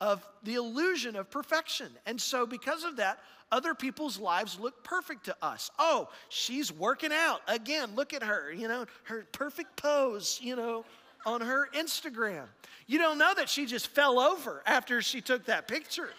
of 0.00 0.26
the 0.42 0.54
illusion 0.54 1.16
of 1.16 1.30
perfection. 1.30 1.88
And 2.06 2.20
so, 2.20 2.46
because 2.46 2.84
of 2.84 2.96
that, 2.96 3.18
other 3.52 3.74
people's 3.74 4.18
lives 4.18 4.58
look 4.58 4.82
perfect 4.82 5.26
to 5.26 5.36
us. 5.40 5.70
Oh, 5.78 6.08
she's 6.28 6.72
working 6.72 7.12
out. 7.12 7.40
Again, 7.46 7.90
look 7.94 8.12
at 8.12 8.22
her, 8.22 8.52
you 8.52 8.68
know, 8.68 8.86
her 9.04 9.26
perfect 9.32 9.76
pose, 9.76 10.40
you 10.42 10.56
know, 10.56 10.84
on 11.24 11.40
her 11.40 11.68
Instagram. 11.74 12.46
You 12.86 12.98
don't 12.98 13.18
know 13.18 13.32
that 13.34 13.48
she 13.48 13.66
just 13.66 13.88
fell 13.88 14.18
over 14.18 14.62
after 14.66 15.00
she 15.02 15.20
took 15.20 15.46
that 15.46 15.68
picture. 15.68 16.10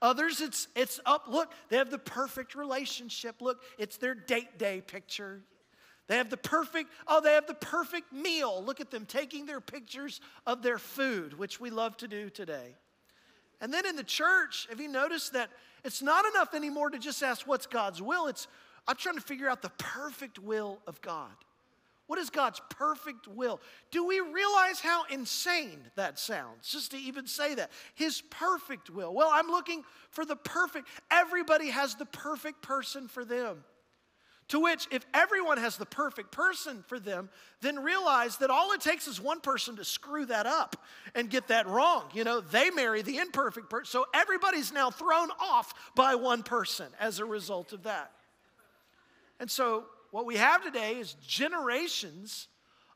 Others, 0.00 0.40
it's, 0.40 0.68
it's 0.76 1.00
up. 1.06 1.26
Look, 1.28 1.50
they 1.70 1.76
have 1.76 1.90
the 1.90 1.98
perfect 1.98 2.54
relationship. 2.54 3.36
Look, 3.40 3.62
it's 3.78 3.96
their 3.96 4.14
date 4.14 4.58
day 4.58 4.82
picture. 4.86 5.40
They 6.06 6.16
have 6.16 6.28
the 6.28 6.36
perfect, 6.36 6.90
oh, 7.08 7.20
they 7.20 7.32
have 7.32 7.46
the 7.46 7.54
perfect 7.54 8.12
meal. 8.12 8.62
Look 8.62 8.80
at 8.80 8.90
them 8.90 9.06
taking 9.06 9.46
their 9.46 9.60
pictures 9.60 10.20
of 10.46 10.62
their 10.62 10.78
food, 10.78 11.38
which 11.38 11.60
we 11.60 11.70
love 11.70 11.96
to 11.98 12.08
do 12.08 12.28
today. 12.28 12.74
And 13.60 13.72
then 13.72 13.86
in 13.86 13.96
the 13.96 14.04
church, 14.04 14.66
have 14.68 14.80
you 14.80 14.88
noticed 14.88 15.32
that 15.32 15.50
it's 15.84 16.02
not 16.02 16.26
enough 16.26 16.54
anymore 16.54 16.90
to 16.90 16.98
just 16.98 17.22
ask 17.22 17.46
what's 17.46 17.66
God's 17.66 18.02
will? 18.02 18.26
It's, 18.26 18.46
I'm 18.86 18.96
trying 18.96 19.14
to 19.14 19.22
figure 19.22 19.48
out 19.48 19.62
the 19.62 19.72
perfect 19.78 20.38
will 20.38 20.80
of 20.86 21.00
God. 21.00 21.30
What 22.06 22.18
is 22.18 22.28
God's 22.28 22.60
perfect 22.68 23.26
will? 23.26 23.60
Do 23.90 24.06
we 24.06 24.20
realize 24.20 24.80
how 24.80 25.04
insane 25.10 25.80
that 25.96 26.18
sounds 26.18 26.68
just 26.70 26.90
to 26.90 26.98
even 26.98 27.26
say 27.26 27.54
that? 27.54 27.70
His 27.94 28.20
perfect 28.28 28.90
will. 28.90 29.14
Well, 29.14 29.30
I'm 29.32 29.46
looking 29.46 29.84
for 30.10 30.26
the 30.26 30.36
perfect. 30.36 30.86
Everybody 31.10 31.70
has 31.70 31.94
the 31.94 32.04
perfect 32.04 32.60
person 32.60 33.08
for 33.08 33.24
them. 33.24 33.64
To 34.48 34.60
which, 34.60 34.86
if 34.90 35.06
everyone 35.14 35.56
has 35.56 35.76
the 35.76 35.86
perfect 35.86 36.30
person 36.30 36.84
for 36.86 36.98
them, 37.00 37.30
then 37.62 37.82
realize 37.82 38.36
that 38.38 38.50
all 38.50 38.72
it 38.72 38.82
takes 38.82 39.08
is 39.08 39.18
one 39.18 39.40
person 39.40 39.76
to 39.76 39.84
screw 39.84 40.26
that 40.26 40.46
up 40.46 40.76
and 41.14 41.30
get 41.30 41.48
that 41.48 41.66
wrong. 41.66 42.04
You 42.12 42.24
know, 42.24 42.40
they 42.40 42.68
marry 42.70 43.00
the 43.00 43.18
imperfect 43.18 43.70
person. 43.70 43.86
So 43.86 44.06
everybody's 44.12 44.70
now 44.70 44.90
thrown 44.90 45.30
off 45.40 45.72
by 45.94 46.14
one 46.16 46.42
person 46.42 46.86
as 47.00 47.20
a 47.20 47.24
result 47.24 47.72
of 47.72 47.84
that. 47.84 48.12
And 49.40 49.50
so, 49.50 49.86
what 50.10 50.26
we 50.26 50.36
have 50.36 50.62
today 50.62 50.96
is 50.96 51.14
generations 51.26 52.46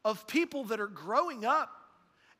of 0.04 0.26
people 0.28 0.64
that 0.64 0.78
are 0.78 0.86
growing 0.86 1.44
up 1.44 1.70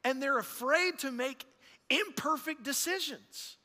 and 0.05 0.23
they're 0.23 0.39
afraid 0.39 0.99
to 1.01 1.11
make 1.11 1.45
imperfect 1.91 2.63
decisions. 2.63 3.57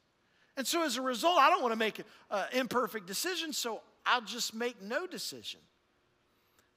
And 0.56 0.66
so, 0.66 0.84
as 0.84 0.98
a 0.98 1.02
result, 1.02 1.38
I 1.38 1.50
don't 1.50 1.62
want 1.62 1.74
to 1.74 1.80
make 1.80 2.00
an 2.00 2.46
imperfect 2.54 3.08
decision, 3.08 3.54
so 3.54 3.82
I'll 4.06 4.22
just 4.22 4.54
make 4.54 4.82
no 4.82 5.08
decision. 5.08 5.60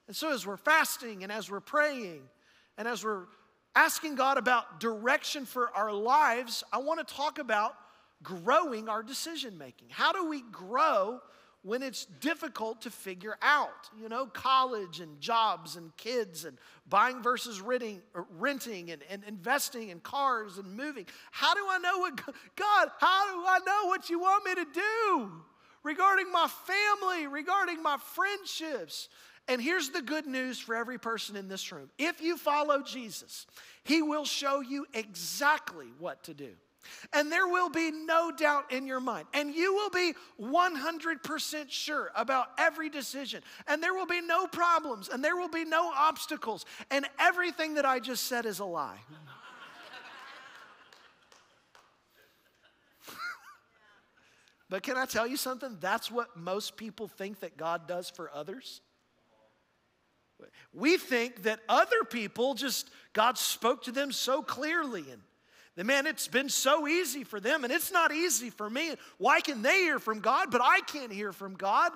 And 0.07 0.15
so, 0.15 0.33
as 0.33 0.47
we're 0.47 0.57
fasting 0.57 1.23
and 1.23 1.33
as 1.33 1.51
we're 1.51 1.61
praying 1.61 2.23
and 2.79 2.87
as 2.87 3.05
we're 3.05 3.25
asking 3.75 4.15
God 4.15 4.39
about 4.39 4.81
direction 4.81 5.45
for 5.45 5.71
our 5.75 5.93
lives, 5.93 6.63
I 6.73 6.79
want 6.79 7.07
to 7.07 7.15
talk 7.15 7.39
about 7.39 7.75
growing 8.23 8.89
our 8.89 9.03
decision 9.03 9.59
making. 9.59 9.89
How 9.91 10.13
do 10.13 10.29
we 10.29 10.43
grow 10.51 11.21
when 11.63 11.83
it's 11.83 12.07
difficult 12.21 12.83
to 12.83 12.91
figure 12.91 13.37
out? 13.43 13.91
You 14.01 14.09
know, 14.09 14.27
college 14.27 15.01
and 15.01 15.21
jobs 15.21 15.77
and 15.77 15.95
kids 15.97 16.45
and 16.45 16.57
buying 16.89 17.23
versus 17.23 17.61
renting, 17.61 18.01
renting 18.39 18.93
and, 18.93 19.03
and 19.11 19.25
investing 19.25 19.91
in 19.91 20.01
cars 20.01 20.59
and 20.59 20.75
moving. 20.77 21.07
How 21.33 21.53
do 21.55 21.67
I 21.69 21.79
know 21.79 21.99
what, 21.99 22.17
God, 22.57 22.89
how 22.99 23.33
do 23.33 23.45
I 23.47 23.59
know 23.67 23.89
what 23.89 24.09
you 24.09 24.21
want 24.21 24.45
me 24.45 24.55
to 24.55 24.67
do? 24.73 25.33
Regarding 25.87 26.33
my 26.33 26.49
family, 26.67 27.29
regarding 27.29 27.81
my 27.81 27.97
friendships. 27.97 29.09
And 29.47 29.63
here's 29.63 29.91
the 29.91 30.03
good 30.03 30.27
news 30.27 30.59
for 30.59 30.75
every 30.75 30.99
person 30.99 31.37
in 31.37 31.47
this 31.47 31.71
room 31.71 31.89
if 31.97 32.21
you 32.21 32.37
follow 32.37 32.83
Jesus, 32.83 33.47
He 33.85 34.03
will 34.03 34.25
show 34.25 34.61
you 34.61 34.87
exactly 34.93 35.87
what 35.99 36.25
to 36.25 36.35
do. 36.35 36.51
And 37.13 37.33
there 37.33 37.49
will 37.49 37.71
be 37.71 37.91
no 37.91 38.31
doubt 38.31 38.73
in 38.73 38.87
your 38.87 39.01
mind. 39.01 39.27
And 39.35 39.53
you 39.53 39.75
will 39.75 39.91
be 39.91 40.15
100% 40.41 41.65
sure 41.69 42.11
about 42.15 42.49
every 42.59 42.89
decision. 42.89 43.43
And 43.67 43.83
there 43.83 43.93
will 43.93 44.07
be 44.07 44.21
no 44.21 44.47
problems. 44.47 45.09
And 45.09 45.23
there 45.23 45.37
will 45.37 45.49
be 45.49 45.65
no 45.65 45.91
obstacles. 45.97 46.65
And 46.93 47.05
everything 47.19 47.75
that 47.75 47.85
I 47.85 47.99
just 47.99 48.25
said 48.29 48.47
is 48.47 48.61
a 48.61 48.65
lie. 48.65 48.99
But 54.69 54.83
can 54.83 54.97
I 54.97 55.05
tell 55.05 55.27
you 55.27 55.37
something? 55.37 55.77
That's 55.81 56.11
what 56.11 56.37
most 56.37 56.77
people 56.77 57.07
think 57.09 57.41
that 57.41 57.57
God 57.57 57.87
does 57.87 58.11
for 58.11 58.31
others. 58.33 58.81
We 60.73 60.99
think 60.99 61.45
that 61.45 61.61
other 61.69 62.05
people 62.09 62.55
just, 62.55 62.91
God 63.13 63.39
spoke 63.39 63.85
to 63.85 63.93
them 63.93 64.13
so 64.13 64.43
clearly 64.43 65.05
and 65.11 65.23
the 65.77 65.85
man, 65.85 66.07
it's 66.07 66.27
been 66.27 66.49
so 66.49 66.89
easy 66.89 67.23
for 67.23 67.39
them 67.39 67.63
and 67.63 67.73
it's 67.73 67.93
not 67.93 68.11
easy 68.11 68.49
for 68.49 68.69
me. 68.69 68.95
Why 69.19 69.41
can 69.43 69.61
they 69.61 69.83
hear 69.83 69.99
from 69.99 70.21
God, 70.21 70.51
but 70.51 70.63
I 70.65 70.81
can't 70.81 71.13
hear 71.13 71.33
from 71.33 71.55
God? 71.55 71.93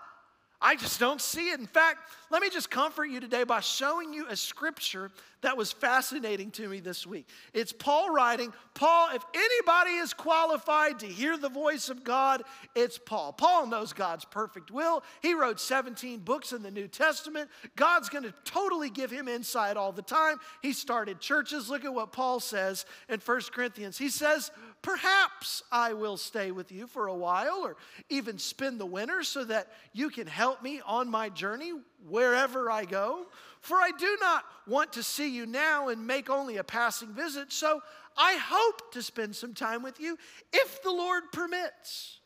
I 0.62 0.76
just 0.76 1.00
don't 1.00 1.20
see 1.20 1.50
it. 1.50 1.58
In 1.58 1.66
fact, 1.66 1.98
let 2.30 2.42
me 2.42 2.50
just 2.50 2.70
comfort 2.70 3.06
you 3.06 3.18
today 3.18 3.44
by 3.44 3.60
showing 3.60 4.12
you 4.12 4.26
a 4.28 4.36
scripture 4.36 5.10
that 5.42 5.56
was 5.56 5.72
fascinating 5.72 6.50
to 6.52 6.68
me 6.68 6.80
this 6.80 7.06
week. 7.06 7.26
It's 7.54 7.72
Paul 7.72 8.10
writing, 8.10 8.52
Paul, 8.74 9.08
if 9.14 9.22
anybody 9.34 9.96
is 9.96 10.12
qualified 10.12 10.98
to 11.00 11.06
hear 11.06 11.38
the 11.38 11.48
voice 11.48 11.88
of 11.88 12.04
God, 12.04 12.42
it's 12.74 12.98
Paul. 12.98 13.32
Paul 13.32 13.66
knows 13.66 13.92
God's 13.92 14.24
perfect 14.26 14.70
will. 14.70 15.02
He 15.22 15.34
wrote 15.34 15.58
17 15.58 16.20
books 16.20 16.52
in 16.52 16.62
the 16.62 16.70
New 16.70 16.88
Testament. 16.88 17.48
God's 17.74 18.10
going 18.10 18.24
to 18.24 18.34
totally 18.44 18.90
give 18.90 19.10
him 19.10 19.28
insight 19.28 19.76
all 19.76 19.92
the 19.92 20.02
time. 20.02 20.36
He 20.62 20.72
started 20.72 21.20
churches. 21.20 21.70
Look 21.70 21.84
at 21.84 21.94
what 21.94 22.12
Paul 22.12 22.38
says 22.38 22.84
in 23.08 23.18
1 23.18 23.40
Corinthians. 23.52 23.96
He 23.96 24.10
says, 24.10 24.50
Perhaps 24.82 25.62
I 25.70 25.92
will 25.92 26.16
stay 26.16 26.52
with 26.52 26.72
you 26.72 26.86
for 26.86 27.08
a 27.08 27.14
while 27.14 27.60
or 27.64 27.76
even 28.08 28.38
spend 28.38 28.80
the 28.80 28.86
winter 28.86 29.22
so 29.22 29.44
that 29.44 29.68
you 29.92 30.08
can 30.08 30.26
help 30.26 30.49
me 30.62 30.80
on 30.86 31.10
my 31.10 31.28
journey 31.28 31.72
wherever 32.08 32.70
I 32.70 32.84
go. 32.84 33.26
For 33.60 33.76
I 33.76 33.90
do 33.98 34.16
not 34.20 34.44
want 34.66 34.92
to 34.94 35.02
see 35.02 35.34
you 35.34 35.46
now 35.46 35.88
and 35.88 36.06
make 36.06 36.30
only 36.30 36.56
a 36.56 36.64
passing 36.64 37.12
visit, 37.12 37.52
so 37.52 37.82
I 38.16 38.38
hope 38.42 38.92
to 38.92 39.02
spend 39.02 39.36
some 39.36 39.54
time 39.54 39.82
with 39.82 40.00
you 40.00 40.18
if 40.52 40.82
the 40.82 40.90
Lord 40.90 41.24
permits. 41.32 42.18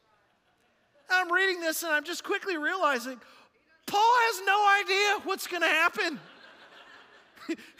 I'm 1.10 1.30
reading 1.30 1.60
this 1.60 1.82
and 1.82 1.92
I'm 1.92 2.04
just 2.04 2.24
quickly 2.24 2.56
realizing 2.56 3.20
Paul 3.86 4.00
has 4.00 4.46
no 4.46 4.82
idea 4.82 5.28
what's 5.28 5.46
going 5.46 5.62
to 5.62 5.68
happen. 5.68 6.20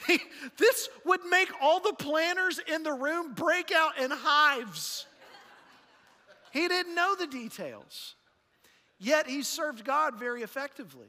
this 0.57 0.89
would 1.05 1.25
make 1.29 1.49
all 1.61 1.79
the 1.79 1.93
planners 1.93 2.59
in 2.71 2.83
the 2.83 2.93
room 2.93 3.33
break 3.33 3.71
out 3.71 3.97
in 3.97 4.11
hives. 4.11 5.07
He 6.51 6.67
didn't 6.67 6.95
know 6.95 7.15
the 7.15 7.27
details, 7.27 8.15
yet 8.99 9.27
he 9.27 9.43
served 9.43 9.83
God 9.83 10.17
very 10.17 10.41
effectively. 10.41 11.07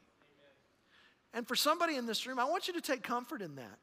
And 1.32 1.46
for 1.46 1.54
somebody 1.54 1.96
in 1.96 2.06
this 2.06 2.26
room, 2.26 2.38
I 2.38 2.44
want 2.44 2.66
you 2.66 2.74
to 2.74 2.80
take 2.80 3.02
comfort 3.02 3.42
in 3.42 3.56
that. 3.56 3.78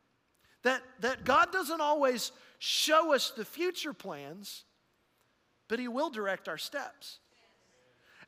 That, 0.64 0.82
that 1.02 1.24
God 1.24 1.52
doesn't 1.52 1.82
always 1.82 2.32
show 2.58 3.14
us 3.14 3.32
the 3.32 3.46
future 3.46 3.94
plans, 3.94 4.64
but 5.68 5.78
He 5.78 5.88
will 5.88 6.10
direct 6.10 6.48
our 6.48 6.58
steps. 6.58 7.20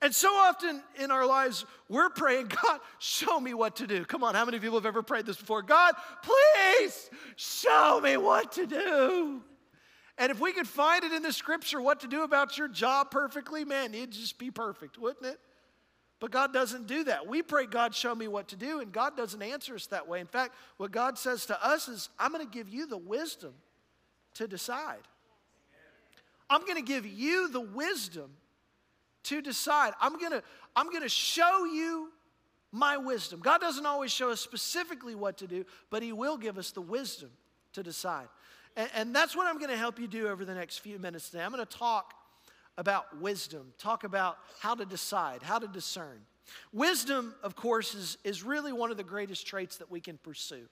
And 0.02 0.14
so 0.14 0.30
often 0.30 0.84
in 1.00 1.10
our 1.10 1.26
lives, 1.26 1.66
we're 1.90 2.10
praying, 2.10 2.48
God, 2.64 2.82
show 3.00 3.40
me 3.40 3.54
what 3.54 3.78
to 3.78 3.88
do. 3.88 4.06
Come 4.06 4.24
on, 4.24 4.36
how 4.36 4.46
many 4.46 4.60
people 4.60 4.78
have 4.78 4.86
ever 4.86 5.02
prayed 5.02 5.26
this 5.26 5.38
before? 5.38 5.62
God, 5.62 5.96
please 6.22 7.10
show 7.38 8.02
me 8.04 8.18
what 8.18 8.52
to 8.54 8.68
do. 8.68 9.42
And 10.18 10.32
if 10.32 10.40
we 10.40 10.54
could 10.54 10.68
find 10.68 11.04
it 11.04 11.14
in 11.14 11.24
the 11.24 11.34
scripture 11.34 11.82
what 11.82 12.02
to 12.02 12.08
do 12.08 12.24
about 12.24 12.58
your 12.58 12.68
job 12.68 13.10
perfectly, 13.10 13.66
man, 13.66 13.94
it'd 13.94 14.12
just 14.12 14.38
be 14.38 14.52
perfect, 14.52 14.98
wouldn't 14.98 15.26
it? 15.26 15.40
But 16.26 16.32
God 16.32 16.54
doesn't 16.54 16.88
do 16.88 17.04
that. 17.04 17.28
We 17.28 17.44
pray, 17.44 17.68
God, 17.68 17.94
show 17.94 18.16
me 18.16 18.28
what 18.28 18.48
to 18.48 18.56
do, 18.56 18.80
and 18.80 18.92
God 18.92 19.16
doesn't 19.16 19.44
answer 19.44 19.76
us 19.76 19.86
that 19.86 20.08
way. 20.08 20.20
In 20.20 20.26
fact, 20.26 20.56
what 20.78 20.92
God 20.92 21.20
says 21.20 21.46
to 21.46 21.64
us 21.64 21.88
is, 21.88 22.10
I'm 22.18 22.32
going 22.32 22.44
to 22.44 22.52
give 22.52 22.68
you 22.68 22.88
the 22.88 22.98
wisdom 22.98 23.54
to 24.34 24.48
decide. 24.48 25.04
I'm 26.50 26.62
going 26.62 26.78
to 26.78 26.82
give 26.82 27.06
you 27.06 27.48
the 27.48 27.62
wisdom 27.62 28.32
to 29.26 29.40
decide. 29.40 29.94
I'm 30.02 30.18
gonna, 30.18 30.42
I'm 30.76 30.92
gonna 30.92 31.08
show 31.10 31.66
you 31.66 32.12
my 32.72 32.98
wisdom. 32.98 33.40
God 33.40 33.62
doesn't 33.62 33.86
always 33.86 34.12
show 34.12 34.32
us 34.32 34.42
specifically 34.42 35.14
what 35.14 35.38
to 35.38 35.46
do, 35.46 35.64
but 35.92 36.02
He 36.02 36.12
will 36.12 36.38
give 36.38 36.58
us 36.58 36.72
the 36.72 36.82
wisdom 36.82 37.30
to 37.74 37.84
decide. 37.84 38.30
And, 38.76 38.90
and 38.96 39.16
that's 39.16 39.36
what 39.36 39.46
I'm 39.46 39.60
gonna 39.60 39.78
help 39.78 40.00
you 40.00 40.08
do 40.08 40.28
over 40.28 40.44
the 40.44 40.56
next 40.56 40.80
few 40.80 40.98
minutes 40.98 41.30
today. 41.30 41.44
I'm 41.44 41.52
gonna 41.52 41.68
talk 41.68 42.16
about 42.78 43.20
wisdom, 43.20 43.74
talk 43.78 44.04
about 44.04 44.38
how 44.60 44.76
to 44.76 44.86
decide, 44.86 45.42
how 45.42 45.60
to 45.60 45.68
discern. 45.68 46.20
Wisdom, 46.74 47.34
of 47.44 47.56
course, 47.56 47.96
is, 47.96 48.18
is 48.24 48.44
really 48.44 48.74
one 48.74 48.92
of 48.92 48.98
the 48.98 49.04
greatest 49.04 49.48
traits 49.48 49.78
that 49.78 49.90
we 49.90 50.00
can 50.00 50.18
pursue. 50.18 50.68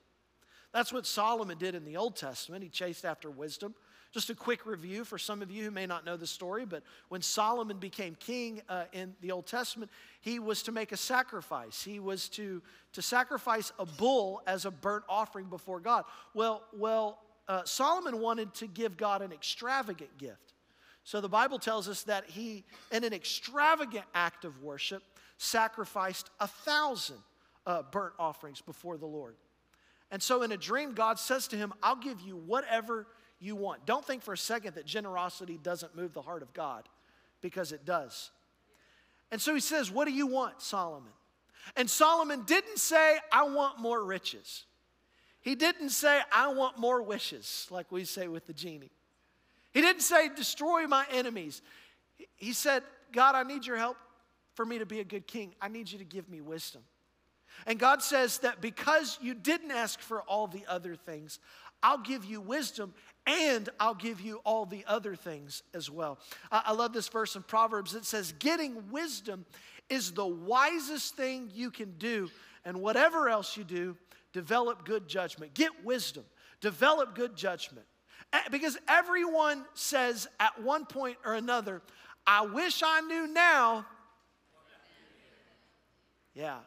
That's 0.74 0.92
what 0.92 1.06
Solomon 1.06 1.58
did 1.58 1.76
in 1.76 1.86
the 1.86 1.98
Old 1.98 2.16
Testament. 2.16 2.64
He 2.64 2.70
chased 2.70 3.06
after 3.06 3.30
wisdom. 3.30 3.76
Just 4.12 4.30
a 4.30 4.36
quick 4.36 4.68
review 4.68 5.04
for 5.06 5.18
some 5.18 5.42
of 5.42 5.50
you 5.50 5.64
who 5.64 5.72
may 5.72 5.88
not 5.88 6.06
know 6.06 6.18
the 6.18 6.28
story, 6.28 6.66
but 6.66 6.84
when 7.10 7.24
Solomon 7.24 7.78
became 7.78 8.16
king 8.20 8.62
uh, 8.70 8.84
in 8.92 9.16
the 9.22 9.32
Old 9.32 9.48
Testament, 9.48 9.92
he 10.22 10.38
was 10.38 10.62
to 10.64 10.72
make 10.72 10.92
a 10.92 10.98
sacrifice. 10.98 11.84
He 11.84 12.00
was 12.00 12.30
to, 12.30 12.62
to 12.94 13.02
sacrifice 13.02 13.72
a 13.80 13.88
bull 13.88 14.42
as 14.46 14.66
a 14.66 14.72
burnt 14.72 15.04
offering 15.10 15.46
before 15.46 15.80
God. 15.80 16.06
Well, 16.36 16.64
well 16.74 17.20
uh, 17.48 17.64
Solomon 17.66 18.20
wanted 18.20 18.54
to 18.56 18.68
give 18.68 18.98
God 18.98 19.24
an 19.24 19.32
extravagant 19.32 20.16
gift. 20.20 20.53
So 21.04 21.20
the 21.20 21.30
Bible 21.30 21.60
tells 21.60 21.90
us 21.90 22.04
that 22.04 22.26
he, 22.28 22.64
in 22.92 23.04
an 23.04 23.14
extravagant 23.14 24.06
act 24.14 24.46
of 24.46 24.62
worship, 24.62 25.04
sacrificed 25.38 26.30
a 26.40 26.48
thousand 26.48 27.18
uh, 27.66 27.84
burnt 27.92 28.14
offerings 28.18 28.62
before 28.62 28.98
the 28.98 29.06
Lord. 29.06 29.36
And 30.12 30.22
so 30.22 30.44
in 30.44 30.52
a 30.52 30.58
dream, 30.58 30.94
God 30.94 31.20
says 31.20 31.48
to 31.50 31.58
him, 31.58 31.74
I'll 31.82 31.96
give 31.96 32.22
you 32.22 32.38
whatever 32.38 33.08
you 33.40 33.56
want. 33.56 33.86
Don't 33.86 34.06
think 34.06 34.24
for 34.24 34.34
a 34.34 34.38
second 34.38 34.76
that 34.76 34.86
generosity 34.86 35.60
doesn't 35.62 35.96
move 35.96 36.14
the 36.14 36.22
heart 36.22 36.42
of 36.42 36.54
God, 36.54 36.88
because 37.42 37.72
it 37.72 37.86
does. 37.86 38.32
And 39.32 39.42
so 39.42 39.54
he 39.54 39.60
says, 39.60 39.92
What 39.92 40.06
do 40.06 40.14
you 40.14 40.28
want, 40.28 40.62
Solomon? 40.62 41.12
And 41.76 41.90
Solomon 41.90 42.44
didn't 42.44 42.78
say, 42.78 43.18
I 43.32 43.44
want 43.44 43.80
more 43.80 44.04
riches. 44.04 44.66
He 45.42 45.56
didn't 45.56 45.90
say, 45.90 46.22
I 46.32 46.54
want 46.54 46.78
more 46.78 47.02
wishes, 47.02 47.68
like 47.70 47.92
we 47.92 48.06
say 48.06 48.28
with 48.28 48.48
the 48.48 48.54
genie. 48.54 48.92
He 49.74 49.82
didn't 49.82 50.02
say, 50.02 50.30
Destroy 50.30 50.88
my 50.88 51.06
enemies. 51.12 51.62
He 52.36 52.54
said, 52.54 52.84
God, 53.12 53.36
I 53.36 53.44
need 53.44 53.66
your 53.66 53.78
help 53.78 53.98
for 54.56 54.66
me 54.66 54.80
to 54.80 54.86
be 54.86 55.00
a 55.00 55.04
good 55.04 55.28
king. 55.28 55.54
I 55.62 55.68
need 55.68 55.92
you 55.92 55.98
to 56.00 56.06
give 56.06 56.30
me 56.30 56.42
wisdom. 56.42 56.82
And 57.68 57.80
God 57.80 58.02
says 58.02 58.40
that 58.40 58.62
because 58.62 59.18
you 59.22 59.34
didn't 59.34 59.72
ask 59.72 60.00
for 60.00 60.22
all 60.24 60.48
the 60.48 60.64
other 60.68 60.96
things, 60.96 61.40
I'll 61.82 62.00
give 62.00 62.26
you 62.26 62.42
wisdom 62.42 62.94
and 63.28 63.70
I'll 63.80 63.94
give 63.94 64.22
you 64.22 64.42
all 64.46 64.66
the 64.66 64.84
other 64.88 65.16
things 65.16 65.64
as 65.74 65.90
well. 65.90 66.18
I, 66.52 66.74
love 66.74 66.94
this 66.94 67.10
verse 67.10 67.36
in 67.36 67.44
Proverbs. 67.44 67.94
It 67.94 68.06
says, 68.06 68.34
Getting 68.40 68.90
wisdom 68.90 69.46
is 69.90 70.12
the 70.12 70.26
wisest 70.26 71.16
thing 71.16 71.52
you 71.54 71.72
can 71.72 71.92
do, 71.98 72.30
and 72.66 72.82
whatever 72.82 73.30
else 73.30 73.56
you 73.56 73.64
do, 73.64 73.98
develop 74.32 74.86
good 74.86 75.08
judgment. 75.08 75.54
Get 75.54 75.72
wisdom, 75.84 76.24
develop 76.62 77.16
good 77.16 77.36
judgment. 77.36 77.86
Because 78.52 78.78
everyone 78.88 79.66
says 79.74 80.28
at 80.40 80.62
one 80.62 80.86
point 80.86 81.18
or 81.26 81.36
another, 81.36 81.82
I 82.26 82.46
wish 82.46 82.82
I 82.84 83.02
knew 83.02 83.28
now. 83.28 83.86
Yeah. 86.34 86.58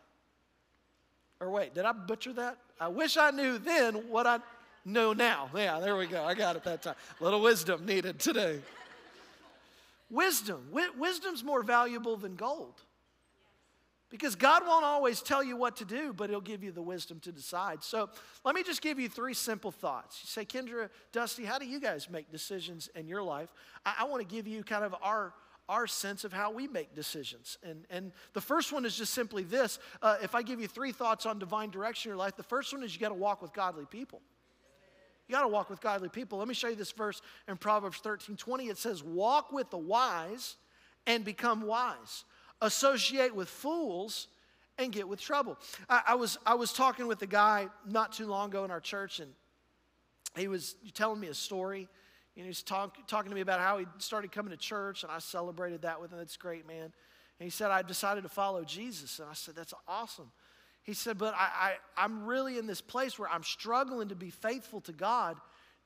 Or 1.40 1.50
wait, 1.50 1.74
did 1.74 1.84
I 1.84 1.92
butcher 1.92 2.32
that? 2.34 2.58
I 2.80 2.88
wish 2.88 3.16
I 3.16 3.30
knew 3.30 3.58
then 3.58 4.08
what 4.08 4.26
I 4.26 4.38
know 4.84 5.12
now. 5.12 5.50
Yeah, 5.54 5.80
there 5.80 5.96
we 5.96 6.06
go. 6.06 6.24
I 6.24 6.34
got 6.34 6.56
it 6.56 6.64
that 6.64 6.82
time. 6.82 6.94
A 7.20 7.24
little 7.24 7.40
wisdom 7.40 7.84
needed 7.84 8.18
today. 8.18 8.60
Wisdom. 10.08 10.68
wisdom's 10.96 11.42
more 11.42 11.62
valuable 11.62 12.16
than 12.16 12.36
gold. 12.36 12.80
Because 14.16 14.34
God 14.34 14.62
won't 14.66 14.84
always 14.84 15.20
tell 15.20 15.44
you 15.44 15.58
what 15.58 15.76
to 15.76 15.84
do, 15.84 16.14
but 16.14 16.30
He'll 16.30 16.40
give 16.40 16.64
you 16.64 16.72
the 16.72 16.80
wisdom 16.80 17.20
to 17.20 17.32
decide. 17.32 17.84
So 17.84 18.08
let 18.46 18.54
me 18.54 18.62
just 18.62 18.80
give 18.80 18.98
you 18.98 19.10
three 19.10 19.34
simple 19.34 19.70
thoughts. 19.70 20.20
You 20.22 20.28
say, 20.28 20.46
Kendra, 20.46 20.88
Dusty, 21.12 21.44
how 21.44 21.58
do 21.58 21.66
you 21.66 21.78
guys 21.78 22.08
make 22.08 22.30
decisions 22.30 22.88
in 22.94 23.08
your 23.08 23.22
life? 23.22 23.52
I, 23.84 23.96
I 24.00 24.04
want 24.04 24.26
to 24.26 24.34
give 24.34 24.46
you 24.46 24.64
kind 24.64 24.84
of 24.84 24.94
our 25.02 25.34
our 25.68 25.86
sense 25.88 26.22
of 26.22 26.32
how 26.32 26.52
we 26.52 26.68
make 26.68 26.94
decisions. 26.94 27.58
And, 27.64 27.84
and 27.90 28.12
the 28.34 28.40
first 28.40 28.72
one 28.72 28.84
is 28.84 28.96
just 28.96 29.12
simply 29.12 29.42
this 29.42 29.80
uh, 30.00 30.16
if 30.22 30.34
I 30.34 30.42
give 30.42 30.60
you 30.60 30.68
three 30.68 30.92
thoughts 30.92 31.26
on 31.26 31.38
divine 31.38 31.70
direction 31.70 32.08
in 32.08 32.16
your 32.16 32.24
life, 32.24 32.36
the 32.36 32.44
first 32.44 32.72
one 32.72 32.84
is 32.84 32.94
you 32.94 33.00
got 33.00 33.08
to 33.08 33.14
walk 33.14 33.42
with 33.42 33.52
godly 33.52 33.84
people. 33.84 34.22
You 35.28 35.34
got 35.34 35.42
to 35.42 35.48
walk 35.48 35.68
with 35.68 35.80
godly 35.80 36.08
people. 36.08 36.38
Let 36.38 36.48
me 36.48 36.54
show 36.54 36.68
you 36.68 36.76
this 36.76 36.92
verse 36.92 37.20
in 37.48 37.56
Proverbs 37.56 37.98
13 37.98 38.36
20. 38.36 38.68
It 38.68 38.78
says, 38.78 39.02
Walk 39.02 39.52
with 39.52 39.70
the 39.70 39.78
wise 39.78 40.54
and 41.06 41.24
become 41.24 41.62
wise, 41.62 42.24
associate 42.60 43.34
with 43.34 43.48
fools 43.48 44.28
and 44.78 44.92
get 44.92 45.08
with 45.08 45.20
trouble. 45.20 45.58
I, 45.88 46.02
I, 46.08 46.14
was, 46.14 46.38
I 46.44 46.54
was 46.54 46.72
talking 46.72 47.06
with 47.06 47.22
a 47.22 47.26
guy 47.26 47.68
not 47.86 48.12
too 48.12 48.26
long 48.26 48.50
ago 48.50 48.64
in 48.64 48.70
our 48.70 48.80
church, 48.80 49.20
and 49.20 49.32
he 50.36 50.48
was 50.48 50.76
telling 50.94 51.20
me 51.20 51.28
a 51.28 51.34
story. 51.34 51.88
And 52.36 52.44
know, 52.44 52.48
he's 52.48 52.62
talk, 52.62 52.96
talking 53.06 53.30
to 53.30 53.34
me 53.34 53.40
about 53.40 53.60
how 53.60 53.78
he 53.78 53.86
started 53.98 54.30
coming 54.30 54.50
to 54.50 54.56
church, 54.58 55.02
and 55.02 55.10
I 55.10 55.18
celebrated 55.18 55.82
that 55.82 56.00
with 56.00 56.12
him. 56.12 56.18
That's 56.18 56.36
great, 56.36 56.66
man. 56.66 56.92
And 57.38 57.44
he 57.44 57.50
said, 57.50 57.70
I 57.70 57.82
decided 57.82 58.22
to 58.22 58.28
follow 58.28 58.64
Jesus. 58.64 59.18
And 59.18 59.28
I 59.28 59.34
said, 59.34 59.54
That's 59.54 59.74
awesome. 59.88 60.30
He 60.82 60.92
said, 60.92 61.18
But 61.18 61.34
I, 61.34 61.76
I, 61.96 62.04
am 62.04 62.26
really 62.26 62.58
in 62.58 62.66
this 62.66 62.80
place 62.80 63.18
where 63.18 63.28
I'm 63.30 63.42
struggling 63.42 64.08
to 64.08 64.14
be 64.14 64.30
faithful 64.30 64.80
to 64.82 64.92
God 64.92 65.38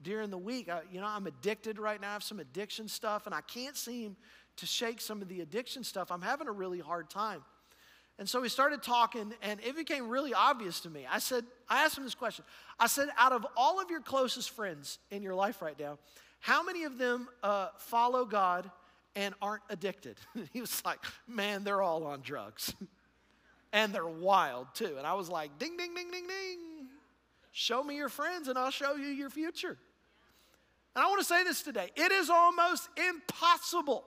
during 0.02 0.30
the 0.30 0.38
week. 0.38 0.68
I, 0.68 0.80
you 0.92 1.00
know, 1.00 1.06
I'm 1.06 1.26
addicted 1.26 1.78
right 1.78 2.00
now. 2.00 2.10
I 2.10 2.12
have 2.14 2.22
some 2.22 2.40
addiction 2.40 2.88
stuff, 2.88 3.26
and 3.26 3.34
I 3.34 3.40
can't 3.42 3.76
seem 3.76 4.16
to 4.56 4.66
shake 4.66 5.00
some 5.00 5.22
of 5.22 5.28
the 5.28 5.40
addiction 5.40 5.84
stuff. 5.84 6.10
I'm 6.10 6.22
having 6.22 6.48
a 6.48 6.52
really 6.52 6.80
hard 6.80 7.10
time. 7.10 7.42
And 8.18 8.28
so 8.28 8.42
we 8.42 8.50
started 8.50 8.82
talking, 8.82 9.32
and 9.42 9.60
it 9.60 9.74
became 9.74 10.08
really 10.08 10.34
obvious 10.34 10.80
to 10.80 10.90
me. 10.90 11.06
I 11.10 11.18
said, 11.20 11.44
I 11.68 11.84
asked 11.84 11.96
him 11.96 12.04
this 12.04 12.14
question. 12.14 12.44
I 12.78 12.86
said, 12.86 13.08
out 13.16 13.32
of 13.32 13.46
all 13.56 13.80
of 13.80 13.90
your 13.90 14.02
closest 14.02 14.50
friends 14.50 14.98
in 15.10 15.22
your 15.22 15.34
life 15.34 15.62
right 15.62 15.78
now, 15.78 15.98
how 16.40 16.62
many 16.62 16.84
of 16.84 16.98
them 16.98 17.28
uh, 17.42 17.68
follow 17.78 18.26
God 18.26 18.70
and 19.16 19.34
aren't 19.40 19.62
addicted? 19.70 20.18
he 20.52 20.60
was 20.60 20.84
like, 20.84 20.98
man, 21.26 21.64
they're 21.64 21.82
all 21.82 22.04
on 22.04 22.20
drugs. 22.20 22.74
And 23.72 23.94
they're 23.94 24.04
wild 24.04 24.66
too. 24.74 24.96
And 24.98 25.06
I 25.06 25.14
was 25.14 25.28
like, 25.28 25.56
ding, 25.60 25.76
ding, 25.76 25.94
ding, 25.94 26.10
ding, 26.10 26.26
ding. 26.26 26.58
Show 27.52 27.84
me 27.84 27.96
your 27.96 28.08
friends 28.08 28.48
and 28.48 28.58
I'll 28.58 28.72
show 28.72 28.96
you 28.96 29.06
your 29.06 29.30
future. 29.30 29.78
And 30.96 31.04
I 31.04 31.06
want 31.06 31.20
to 31.20 31.24
say 31.24 31.44
this 31.44 31.62
today 31.62 31.90
it 31.94 32.10
is 32.10 32.30
almost 32.30 32.88
impossible 33.08 34.04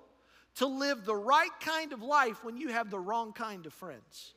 to 0.56 0.68
live 0.68 1.06
the 1.06 1.16
right 1.16 1.52
kind 1.60 1.94
of 1.94 2.02
life 2.02 2.44
when 2.44 2.58
you 2.58 2.70
have 2.70 2.90
the 2.90 3.00
wrong 3.00 3.34
kind 3.34 3.66
of 3.66 3.74
friends. 3.74 4.34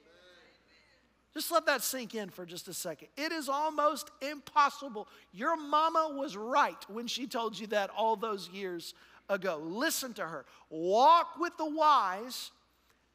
Just 1.35 1.53
let 1.53 1.67
that 1.67 1.83
sink 1.83 2.15
in 2.15 2.31
for 2.31 2.47
just 2.47 2.67
a 2.67 2.73
second. 2.73 3.09
It 3.17 3.31
is 3.31 3.51
almost 3.51 4.11
impossible. 4.23 5.07
Your 5.33 5.55
mama 5.55 6.15
was 6.17 6.35
right 6.35 6.83
when 6.89 7.07
she 7.07 7.27
told 7.27 7.59
you 7.59 7.67
that 7.67 7.91
all 7.95 8.17
those 8.17 8.49
years 8.49 8.95
ago. 9.29 9.61
Listen 9.63 10.15
to 10.15 10.23
her. 10.23 10.47
Walk 10.71 11.39
with 11.39 11.55
the 11.59 11.69
wise 11.69 12.53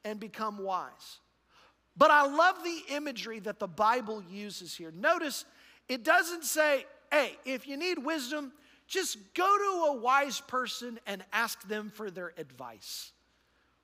and 0.06 0.20
become 0.20 0.60
wise. 0.60 1.20
But 1.98 2.12
I 2.12 2.28
love 2.28 2.58
the 2.64 2.96
imagery 2.96 3.40
that 3.40 3.58
the 3.58 3.68
Bible 3.68 4.24
uses 4.30 4.76
here. 4.76 4.92
Notice 4.96 5.46
it 5.90 6.04
doesn't 6.04 6.44
say, 6.44 6.86
hey, 7.12 7.38
if 7.44 7.68
you 7.68 7.76
need 7.76 7.98
wisdom, 7.98 8.54
just 8.92 9.18
go 9.34 9.58
to 9.58 9.94
a 9.94 9.96
wise 9.96 10.42
person 10.42 11.00
and 11.08 11.24
ask 11.32 11.66
them 11.68 11.90
for 11.90 12.12
their 12.12 12.34
advice. 12.38 13.14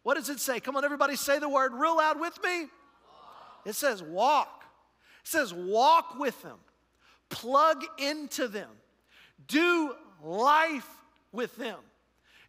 What 0.04 0.16
does 0.16 0.30
it 0.30 0.40
say? 0.40 0.60
Come 0.60 0.76
on, 0.76 0.84
everybody, 0.84 1.16
say 1.16 1.40
the 1.40 1.48
word 1.48 1.74
real 1.74 1.98
loud 1.98 2.20
with 2.20 2.38
me. 2.44 2.66
It 3.66 3.74
says 3.74 4.04
walk. 4.04 4.66
It 5.24 5.30
says 5.30 5.54
walk 5.54 6.20
with 6.20 6.40
them, 6.42 6.58
plug 7.30 7.84
into 7.98 8.50
them, 8.50 8.70
do 9.48 9.96
life 10.22 10.88
with 11.32 11.56
them. 11.56 11.80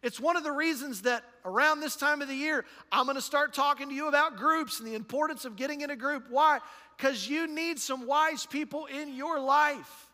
It's 0.01 0.19
one 0.19 0.35
of 0.35 0.43
the 0.43 0.51
reasons 0.51 1.03
that 1.03 1.23
around 1.45 1.79
this 1.79 1.95
time 1.95 2.21
of 2.21 2.27
the 2.27 2.35
year, 2.35 2.65
I'm 2.91 3.05
going 3.05 3.15
to 3.15 3.21
start 3.21 3.53
talking 3.53 3.87
to 3.89 3.95
you 3.95 4.07
about 4.07 4.35
groups 4.35 4.79
and 4.79 4.87
the 4.87 4.95
importance 4.95 5.45
of 5.45 5.55
getting 5.55 5.81
in 5.81 5.91
a 5.91 5.95
group. 5.95 6.25
Why? 6.29 6.59
Because 6.97 7.27
you 7.27 7.47
need 7.47 7.79
some 7.79 8.05
wise 8.05 8.45
people 8.45 8.85
in 8.85 9.13
your 9.13 9.39
life. 9.39 10.08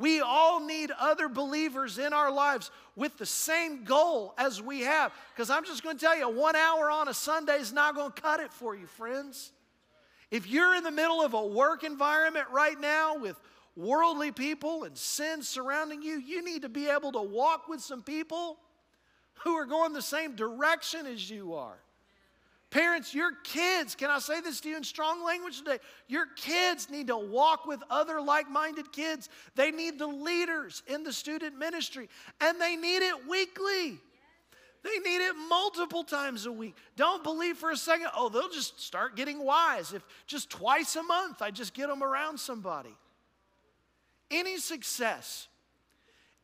We 0.00 0.22
all 0.22 0.64
need 0.66 0.90
other 0.98 1.28
believers 1.28 1.98
in 1.98 2.14
our 2.14 2.32
lives 2.32 2.70
with 2.96 3.18
the 3.18 3.26
same 3.26 3.84
goal 3.84 4.32
as 4.38 4.62
we 4.62 4.80
have. 4.80 5.12
Because 5.34 5.50
I'm 5.50 5.66
just 5.66 5.82
going 5.82 5.98
to 5.98 6.04
tell 6.04 6.16
you, 6.16 6.26
one 6.26 6.56
hour 6.56 6.90
on 6.90 7.08
a 7.08 7.14
Sunday 7.14 7.58
is 7.58 7.70
not 7.70 7.94
going 7.94 8.10
to 8.10 8.20
cut 8.20 8.40
it 8.40 8.50
for 8.50 8.74
you, 8.74 8.86
friends. 8.86 9.52
If 10.30 10.46
you're 10.48 10.74
in 10.74 10.84
the 10.84 10.90
middle 10.90 11.20
of 11.22 11.34
a 11.34 11.44
work 11.44 11.84
environment 11.84 12.46
right 12.50 12.80
now 12.80 13.18
with 13.18 13.38
worldly 13.76 14.32
people 14.32 14.84
and 14.84 14.96
sin 14.96 15.42
surrounding 15.42 16.00
you, 16.00 16.18
you 16.18 16.42
need 16.42 16.62
to 16.62 16.70
be 16.70 16.88
able 16.88 17.12
to 17.12 17.22
walk 17.22 17.68
with 17.68 17.82
some 17.82 18.02
people 18.02 18.56
who 19.44 19.54
are 19.54 19.66
going 19.66 19.92
the 19.92 20.00
same 20.00 20.34
direction 20.34 21.04
as 21.04 21.28
you 21.28 21.54
are. 21.54 21.78
Parents, 22.70 23.12
your 23.12 23.32
kids, 23.42 23.96
can 23.96 24.10
I 24.10 24.20
say 24.20 24.40
this 24.40 24.60
to 24.60 24.68
you 24.68 24.76
in 24.76 24.84
strong 24.84 25.24
language 25.24 25.58
today? 25.58 25.78
Your 26.06 26.26
kids 26.36 26.88
need 26.88 27.08
to 27.08 27.18
walk 27.18 27.66
with 27.66 27.82
other 27.90 28.20
like 28.20 28.48
minded 28.48 28.92
kids. 28.92 29.28
They 29.56 29.72
need 29.72 29.98
the 29.98 30.06
leaders 30.06 30.84
in 30.86 31.02
the 31.02 31.12
student 31.12 31.58
ministry, 31.58 32.08
and 32.40 32.60
they 32.60 32.76
need 32.76 33.02
it 33.02 33.28
weekly. 33.28 33.98
They 34.82 34.98
need 34.98 35.20
it 35.20 35.34
multiple 35.48 36.04
times 36.04 36.46
a 36.46 36.52
week. 36.52 36.76
Don't 36.94 37.24
believe 37.24 37.58
for 37.58 37.72
a 37.72 37.76
second, 37.76 38.06
oh, 38.16 38.28
they'll 38.28 38.48
just 38.48 38.80
start 38.80 39.16
getting 39.16 39.44
wise 39.44 39.92
if 39.92 40.02
just 40.28 40.48
twice 40.48 40.94
a 40.94 41.02
month 41.02 41.42
I 41.42 41.50
just 41.50 41.74
get 41.74 41.88
them 41.88 42.04
around 42.04 42.38
somebody. 42.38 42.96
Any 44.30 44.58
success 44.58 45.48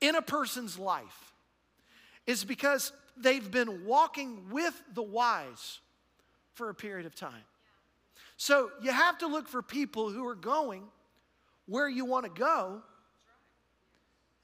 in 0.00 0.16
a 0.16 0.22
person's 0.22 0.76
life 0.76 1.32
is 2.26 2.44
because 2.44 2.92
they've 3.16 3.48
been 3.48 3.86
walking 3.86 4.50
with 4.50 4.82
the 4.92 5.02
wise 5.02 5.78
for 6.56 6.70
a 6.70 6.74
period 6.74 7.06
of 7.06 7.14
time. 7.14 7.44
So 8.36 8.70
you 8.82 8.90
have 8.90 9.18
to 9.18 9.26
look 9.26 9.48
for 9.48 9.62
people 9.62 10.10
who 10.10 10.26
are 10.26 10.34
going 10.34 10.82
where 11.66 11.88
you 11.88 12.04
want 12.04 12.24
to 12.24 12.30
go, 12.30 12.82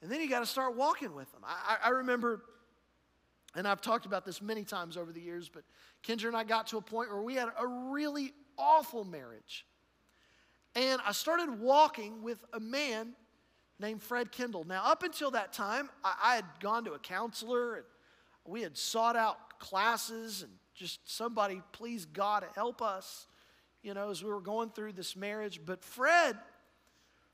and 0.01 0.11
then 0.11 0.19
you 0.19 0.29
got 0.29 0.39
to 0.39 0.45
start 0.45 0.75
walking 0.75 1.13
with 1.15 1.31
them. 1.31 1.41
I, 1.45 1.77
I 1.85 1.89
remember 1.89 2.41
and 3.55 3.67
I've 3.67 3.81
talked 3.81 4.05
about 4.05 4.25
this 4.25 4.41
many 4.41 4.63
times 4.63 4.97
over 4.97 5.11
the 5.11 5.21
years, 5.21 5.47
but 5.47 5.63
Kendra 6.03 6.27
and 6.27 6.35
I 6.35 6.43
got 6.43 6.67
to 6.67 6.77
a 6.77 6.81
point 6.81 7.11
where 7.11 7.21
we 7.21 7.35
had 7.35 7.49
a 7.59 7.67
really 7.67 8.33
awful 8.57 9.05
marriage. 9.05 9.65
And 10.75 10.99
I 11.05 11.11
started 11.11 11.59
walking 11.59 12.23
with 12.23 12.43
a 12.51 12.59
man 12.59 13.13
named 13.79 14.01
Fred 14.01 14.31
Kendall. 14.31 14.63
Now, 14.63 14.83
up 14.85 15.03
until 15.03 15.31
that 15.31 15.53
time, 15.53 15.89
I, 16.03 16.15
I 16.23 16.35
had 16.35 16.45
gone 16.61 16.85
to 16.85 16.93
a 16.93 16.99
counselor 16.99 17.75
and 17.75 17.85
we 18.45 18.63
had 18.63 18.75
sought 18.75 19.15
out 19.15 19.59
classes 19.59 20.41
and 20.41 20.51
just 20.83 20.99
somebody, 21.09 21.61
please 21.71 22.03
God, 22.03 22.45
help 22.55 22.81
us, 22.81 23.27
you 23.81 23.93
know, 23.93 24.09
as 24.09 24.21
we 24.21 24.29
were 24.29 24.41
going 24.41 24.69
through 24.69 24.91
this 24.91 25.15
marriage. 25.15 25.61
But 25.65 25.81
Fred, 25.81 26.37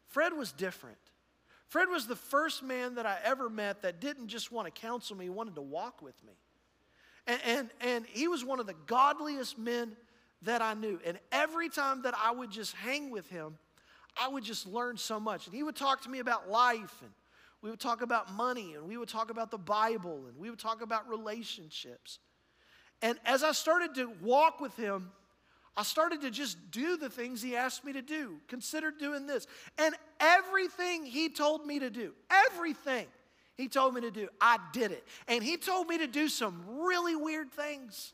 Fred 0.09 0.33
was 0.33 0.51
different. 0.51 0.99
Fred 1.67 1.89
was 1.89 2.05
the 2.05 2.15
first 2.15 2.61
man 2.61 2.95
that 2.95 3.07
I 3.07 3.17
ever 3.23 3.49
met 3.49 3.81
that 3.81 3.99
didn't 3.99 4.27
just 4.27 4.51
want 4.51 4.67
to 4.67 4.81
counsel 4.81 5.17
me, 5.17 5.25
he 5.25 5.29
wanted 5.31 5.55
to 5.55 5.63
walk 5.63 6.03
with 6.03 6.23
me. 6.23 6.33
And, 7.25 7.41
and, 7.43 7.69
and 7.81 8.05
he 8.05 8.27
was 8.27 8.45
one 8.45 8.59
of 8.59 8.67
the 8.67 8.75
godliest 8.85 9.57
men 9.57 9.95
that 10.43 10.61
I 10.61 10.75
knew. 10.75 10.99
And 11.03 11.17
every 11.31 11.69
time 11.69 12.03
that 12.03 12.13
I 12.23 12.31
would 12.31 12.51
just 12.51 12.75
hang 12.75 13.09
with 13.09 13.27
him, 13.31 13.57
I 14.15 14.27
would 14.27 14.43
just 14.43 14.67
learn 14.67 14.97
so 14.97 15.19
much. 15.19 15.47
And 15.47 15.55
he 15.55 15.63
would 15.63 15.75
talk 15.75 16.03
to 16.03 16.09
me 16.09 16.19
about 16.19 16.49
life, 16.49 17.01
and 17.01 17.11
we 17.63 17.71
would 17.71 17.79
talk 17.79 18.03
about 18.03 18.31
money, 18.33 18.75
and 18.75 18.87
we 18.87 18.97
would 18.97 19.09
talk 19.09 19.31
about 19.31 19.49
the 19.49 19.57
Bible, 19.57 20.25
and 20.27 20.37
we 20.37 20.51
would 20.51 20.59
talk 20.59 20.83
about 20.83 21.09
relationships. 21.09 22.19
And 23.01 23.17
as 23.25 23.43
I 23.43 23.53
started 23.53 23.95
to 23.95 24.11
walk 24.21 24.59
with 24.59 24.75
him, 24.75 25.11
I 25.77 25.83
started 25.83 26.21
to 26.21 26.31
just 26.31 26.71
do 26.71 26.97
the 26.97 27.09
things 27.09 27.41
he 27.41 27.55
asked 27.55 27.85
me 27.85 27.93
to 27.93 28.01
do. 28.01 28.35
Consider 28.49 28.91
doing 28.91 29.27
this. 29.27 29.47
And 29.77 29.95
everything 30.19 31.05
he 31.05 31.29
told 31.29 31.65
me 31.65 31.79
to 31.79 31.89
do, 31.89 32.13
everything 32.29 33.07
he 33.55 33.69
told 33.69 33.93
me 33.93 34.01
to 34.01 34.11
do, 34.11 34.27
I 34.41 34.57
did 34.73 34.91
it. 34.91 35.07
And 35.27 35.41
he 35.41 35.55
told 35.55 35.87
me 35.87 35.97
to 35.99 36.07
do 36.07 36.27
some 36.27 36.63
really 36.67 37.15
weird 37.15 37.51
things. 37.51 38.13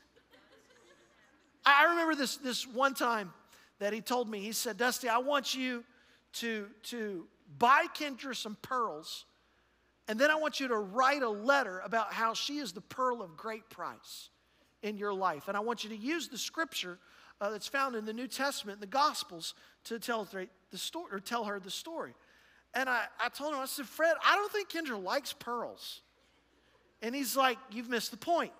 I 1.64 1.86
remember 1.86 2.14
this, 2.14 2.36
this 2.36 2.66
one 2.66 2.94
time 2.94 3.32
that 3.80 3.92
he 3.92 4.00
told 4.00 4.28
me, 4.28 4.38
he 4.40 4.52
said, 4.52 4.76
Dusty, 4.76 5.08
I 5.08 5.18
want 5.18 5.54
you 5.54 5.82
to, 6.34 6.68
to 6.84 7.26
buy 7.58 7.86
Kendra 7.98 8.36
some 8.36 8.56
pearls, 8.62 9.24
and 10.06 10.18
then 10.20 10.30
I 10.30 10.36
want 10.36 10.60
you 10.60 10.68
to 10.68 10.76
write 10.76 11.22
a 11.22 11.28
letter 11.28 11.80
about 11.80 12.12
how 12.12 12.34
she 12.34 12.58
is 12.58 12.72
the 12.72 12.80
pearl 12.80 13.22
of 13.22 13.36
great 13.36 13.68
price 13.70 14.30
in 14.82 14.96
your 14.96 15.12
life. 15.12 15.48
And 15.48 15.56
I 15.56 15.60
want 15.60 15.84
you 15.84 15.90
to 15.90 15.96
use 15.96 16.28
the 16.28 16.38
scripture 16.38 16.98
uh, 17.40 17.50
that's 17.50 17.68
found 17.68 17.94
in 17.94 18.04
the 18.04 18.12
New 18.12 18.26
Testament, 18.26 18.80
the 18.80 18.86
Gospels, 18.86 19.54
to 19.84 19.98
tell 19.98 20.24
the 20.24 20.78
story 20.78 21.06
or 21.12 21.20
tell 21.20 21.44
her 21.44 21.60
the 21.60 21.70
story. 21.70 22.14
And 22.74 22.88
I, 22.88 23.04
I 23.20 23.28
told 23.28 23.54
him, 23.54 23.60
I 23.60 23.66
said, 23.66 23.86
Fred, 23.86 24.14
I 24.24 24.36
don't 24.36 24.52
think 24.52 24.70
Kendra 24.70 25.02
likes 25.02 25.32
pearls. 25.32 26.00
And 27.02 27.14
he's 27.14 27.36
like, 27.36 27.58
You've 27.70 27.88
missed 27.88 28.10
the 28.10 28.16
point. 28.16 28.52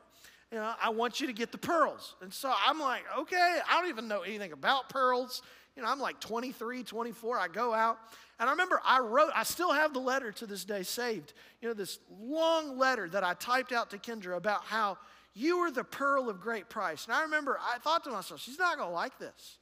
You 0.53 0.59
know, 0.59 0.75
I 0.81 0.91
want 0.91 1.21
you 1.21 1.27
to 1.27 1.33
get 1.33 1.51
the 1.51 1.59
pearls. 1.59 2.15
And 2.23 2.33
so 2.33 2.53
I'm 2.67 2.79
like, 2.79 3.03
okay, 3.19 3.59
I 3.69 3.81
don't 3.81 3.91
even 3.91 4.07
know 4.07 4.21
anything 4.21 4.53
about 4.53 4.89
pearls. 4.89 5.43
You 5.75 5.83
know, 5.83 5.89
I'm 5.89 5.99
like 5.99 6.21
23, 6.21 6.85
24. 6.85 7.39
I 7.39 7.49
go 7.49 7.75
out. 7.75 7.99
And 8.39 8.49
I 8.49 8.53
remember 8.53 8.81
I 8.85 9.01
wrote, 9.01 9.31
I 9.35 9.43
still 9.43 9.73
have 9.73 9.93
the 9.93 9.99
letter 9.99 10.31
to 10.33 10.47
this 10.47 10.65
day 10.65 10.85
saved. 10.85 11.33
You 11.61 11.69
know, 11.69 11.75
this 11.75 11.99
long 12.21 12.79
letter 12.79 13.09
that 13.09 13.25
I 13.25 13.35
typed 13.35 13.73
out 13.73 13.91
to 13.91 13.99
Kendra 13.99 14.37
about 14.37 14.63
how 14.65 14.99
you 15.37 15.59
are 15.59 15.71
the 15.71 15.85
pearl 15.85 16.31
of 16.31 16.41
great 16.41 16.71
price. 16.71 17.05
And 17.05 17.15
I 17.15 17.23
remember 17.23 17.59
I 17.63 17.77
thought 17.79 18.03
to 18.05 18.11
myself, 18.11 18.41
she's 18.41 18.59
not 18.59 18.79
going 18.79 18.89
to 18.89 18.95
like 18.95 19.19
this. 19.19 19.59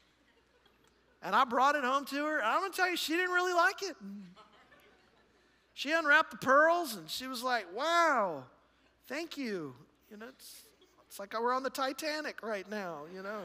And 1.20 1.34
I 1.34 1.44
brought 1.44 1.74
it 1.74 1.82
home 1.82 2.04
to 2.06 2.24
her. 2.26 2.38
And 2.38 2.46
I'm 2.46 2.60
going 2.60 2.70
to 2.70 2.76
tell 2.76 2.88
you, 2.88 2.96
she 2.96 3.14
didn't 3.14 3.32
really 3.32 3.54
like 3.54 3.82
it. 3.82 3.96
She 5.72 5.90
unwrapped 5.90 6.30
the 6.30 6.36
pearls 6.36 6.94
and 6.94 7.10
she 7.10 7.26
was 7.26 7.42
like, 7.42 7.66
wow, 7.74 8.44
thank 9.08 9.36
you. 9.36 9.74
You 10.08 10.18
know, 10.18 10.26
it's, 10.28 10.62
it's 11.08 11.18
like 11.18 11.34
we're 11.38 11.52
on 11.52 11.64
the 11.64 11.70
Titanic 11.70 12.44
right 12.44 12.70
now, 12.70 13.00
you 13.12 13.24
know. 13.24 13.40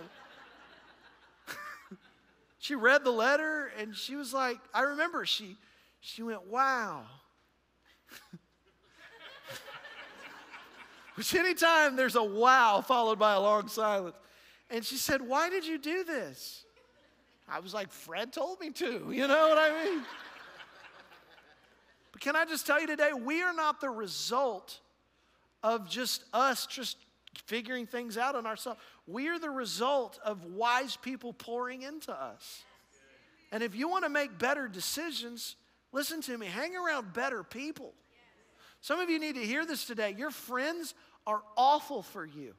she 2.59 2.75
read 2.75 3.03
the 3.03 3.11
letter 3.11 3.71
and 3.79 3.95
she 3.95 4.15
was 4.15 4.31
like, 4.35 4.59
I 4.71 4.81
remember 4.81 5.25
she, 5.25 5.57
she 5.99 6.21
went, 6.21 6.45
wow. 6.45 7.01
Which 11.19 11.35
anytime 11.35 11.97
there's 11.97 12.15
a 12.15 12.23
wow 12.23 12.79
followed 12.79 13.19
by 13.19 13.33
a 13.33 13.41
long 13.41 13.67
silence. 13.67 14.15
And 14.69 14.85
she 14.85 14.95
said, 14.95 15.21
Why 15.21 15.49
did 15.49 15.65
you 15.65 15.77
do 15.77 16.05
this? 16.05 16.63
I 17.45 17.59
was 17.59 17.73
like, 17.73 17.91
Fred 17.91 18.31
told 18.31 18.61
me 18.61 18.69
to. 18.69 19.11
You 19.11 19.27
know 19.27 19.49
what 19.49 19.57
I 19.57 19.83
mean? 19.83 20.01
but 22.13 22.21
can 22.21 22.37
I 22.37 22.45
just 22.45 22.65
tell 22.65 22.79
you 22.79 22.87
today, 22.87 23.11
we 23.11 23.41
are 23.41 23.51
not 23.51 23.81
the 23.81 23.89
result 23.89 24.79
of 25.61 25.89
just 25.89 26.23
us 26.31 26.65
just 26.65 26.95
figuring 27.47 27.85
things 27.85 28.17
out 28.17 28.35
on 28.35 28.47
ourselves. 28.47 28.79
We 29.05 29.27
are 29.27 29.39
the 29.39 29.49
result 29.49 30.21
of 30.23 30.45
wise 30.45 30.95
people 30.95 31.33
pouring 31.33 31.81
into 31.81 32.13
us. 32.13 32.63
And 33.51 33.61
if 33.61 33.75
you 33.75 33.89
want 33.89 34.05
to 34.05 34.09
make 34.09 34.39
better 34.39 34.69
decisions, 34.69 35.57
listen 35.91 36.21
to 36.21 36.37
me, 36.37 36.45
hang 36.45 36.77
around 36.77 37.11
better 37.11 37.43
people. 37.43 37.93
Some 38.81 39.01
of 39.01 39.09
you 39.09 39.19
need 39.19 39.35
to 39.35 39.45
hear 39.45 39.65
this 39.65 39.83
today. 39.83 40.15
Your 40.17 40.31
friends 40.31 40.93
are 41.29 41.43
awful 41.55 42.01
for 42.01 42.25
you. 42.25 42.55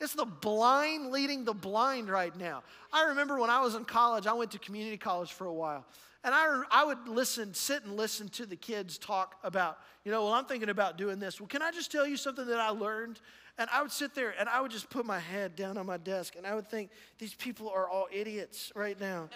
It's 0.00 0.14
the 0.14 0.24
blind 0.24 1.12
leading 1.12 1.44
the 1.44 1.54
blind 1.54 2.10
right 2.10 2.36
now. 2.36 2.64
I 2.92 3.04
remember 3.04 3.38
when 3.38 3.50
I 3.50 3.60
was 3.60 3.76
in 3.76 3.84
college, 3.84 4.26
I 4.26 4.32
went 4.32 4.50
to 4.50 4.58
community 4.58 4.96
college 4.96 5.32
for 5.32 5.46
a 5.46 5.52
while. 5.52 5.86
And 6.24 6.34
I, 6.34 6.62
I 6.70 6.84
would 6.84 7.08
listen, 7.08 7.54
sit 7.54 7.84
and 7.84 7.96
listen 7.96 8.28
to 8.30 8.46
the 8.46 8.56
kids 8.56 8.98
talk 8.98 9.36
about, 9.44 9.78
you 10.04 10.10
know, 10.10 10.24
well, 10.24 10.32
I'm 10.32 10.46
thinking 10.46 10.68
about 10.68 10.98
doing 10.98 11.20
this. 11.20 11.40
Well, 11.40 11.46
can 11.46 11.62
I 11.62 11.70
just 11.70 11.92
tell 11.92 12.06
you 12.06 12.16
something 12.16 12.46
that 12.46 12.58
I 12.58 12.70
learned? 12.70 13.20
And 13.58 13.70
I 13.72 13.80
would 13.82 13.92
sit 13.92 14.14
there 14.14 14.34
and 14.36 14.48
I 14.48 14.60
would 14.60 14.72
just 14.72 14.90
put 14.90 15.06
my 15.06 15.20
head 15.20 15.54
down 15.54 15.78
on 15.78 15.86
my 15.86 15.98
desk 15.98 16.34
and 16.36 16.44
I 16.44 16.56
would 16.56 16.68
think, 16.68 16.90
these 17.18 17.34
people 17.34 17.70
are 17.70 17.88
all 17.88 18.08
idiots 18.10 18.72
right 18.74 19.00
now, 19.00 19.28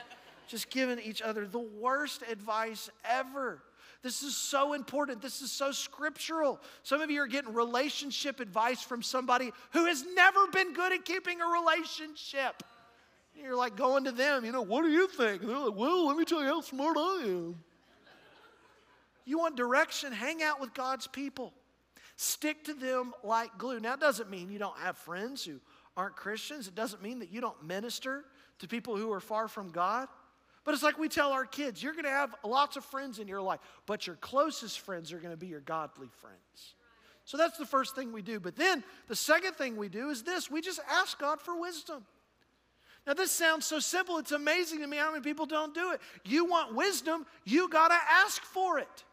just 0.48 0.70
giving 0.70 0.98
each 0.98 1.22
other 1.22 1.46
the 1.46 1.58
worst 1.58 2.22
advice 2.28 2.90
ever. 3.04 3.62
This 4.02 4.22
is 4.22 4.36
so 4.36 4.72
important. 4.72 5.20
This 5.20 5.42
is 5.42 5.50
so 5.50 5.72
scriptural. 5.72 6.60
Some 6.82 7.00
of 7.00 7.10
you 7.10 7.22
are 7.22 7.26
getting 7.26 7.52
relationship 7.52 8.40
advice 8.40 8.82
from 8.82 9.02
somebody 9.02 9.52
who 9.72 9.86
has 9.86 10.04
never 10.14 10.46
been 10.48 10.72
good 10.72 10.92
at 10.92 11.04
keeping 11.04 11.40
a 11.40 11.46
relationship. 11.46 12.62
You're 13.34 13.56
like 13.56 13.76
going 13.76 14.04
to 14.04 14.12
them, 14.12 14.44
you 14.44 14.52
know, 14.52 14.62
what 14.62 14.82
do 14.82 14.90
you 14.90 15.08
think? 15.08 15.42
And 15.42 15.50
they're 15.50 15.58
like, 15.58 15.76
well, 15.76 16.06
let 16.06 16.16
me 16.16 16.24
tell 16.24 16.40
you 16.40 16.46
how 16.46 16.60
smart 16.60 16.96
I 16.96 17.22
am. 17.24 17.56
You 19.24 19.38
want 19.38 19.56
direction? 19.56 20.12
Hang 20.12 20.42
out 20.42 20.60
with 20.60 20.72
God's 20.72 21.06
people. 21.06 21.52
Stick 22.16 22.64
to 22.64 22.74
them 22.74 23.12
like 23.22 23.58
glue. 23.58 23.80
Now, 23.80 23.94
it 23.94 24.00
doesn't 24.00 24.30
mean 24.30 24.50
you 24.50 24.58
don't 24.58 24.78
have 24.78 24.96
friends 24.96 25.44
who 25.44 25.60
aren't 25.96 26.16
Christians. 26.16 26.68
It 26.68 26.74
doesn't 26.74 27.02
mean 27.02 27.18
that 27.18 27.30
you 27.30 27.40
don't 27.40 27.62
minister 27.62 28.24
to 28.60 28.68
people 28.68 28.96
who 28.96 29.12
are 29.12 29.20
far 29.20 29.48
from 29.48 29.70
God. 29.70 30.08
But 30.66 30.74
it's 30.74 30.82
like 30.82 30.98
we 30.98 31.08
tell 31.08 31.32
our 31.32 31.46
kids 31.46 31.80
you're 31.80 31.92
going 31.92 32.04
to 32.04 32.10
have 32.10 32.34
lots 32.44 32.76
of 32.76 32.84
friends 32.84 33.20
in 33.20 33.28
your 33.28 33.40
life, 33.40 33.60
but 33.86 34.06
your 34.06 34.16
closest 34.16 34.80
friends 34.80 35.12
are 35.12 35.18
going 35.18 35.30
to 35.30 35.36
be 35.36 35.46
your 35.46 35.60
godly 35.60 36.08
friends. 36.20 36.74
So 37.24 37.36
that's 37.36 37.56
the 37.56 37.64
first 37.64 37.94
thing 37.94 38.12
we 38.12 38.20
do. 38.20 38.40
But 38.40 38.56
then 38.56 38.82
the 39.06 39.16
second 39.16 39.54
thing 39.54 39.76
we 39.76 39.88
do 39.88 40.10
is 40.10 40.24
this 40.24 40.50
we 40.50 40.60
just 40.60 40.80
ask 40.90 41.18
God 41.20 41.40
for 41.40 41.58
wisdom. 41.58 42.04
Now, 43.06 43.14
this 43.14 43.30
sounds 43.30 43.64
so 43.64 43.78
simple. 43.78 44.18
It's 44.18 44.32
amazing 44.32 44.80
to 44.80 44.88
me 44.88 44.96
how 44.96 45.12
many 45.12 45.22
people 45.22 45.46
don't 45.46 45.72
do 45.72 45.92
it. 45.92 46.00
You 46.24 46.44
want 46.44 46.74
wisdom, 46.74 47.24
you 47.44 47.68
got 47.68 47.88
to 47.88 47.98
ask 48.24 48.42
for 48.42 48.80
it. 48.80 49.04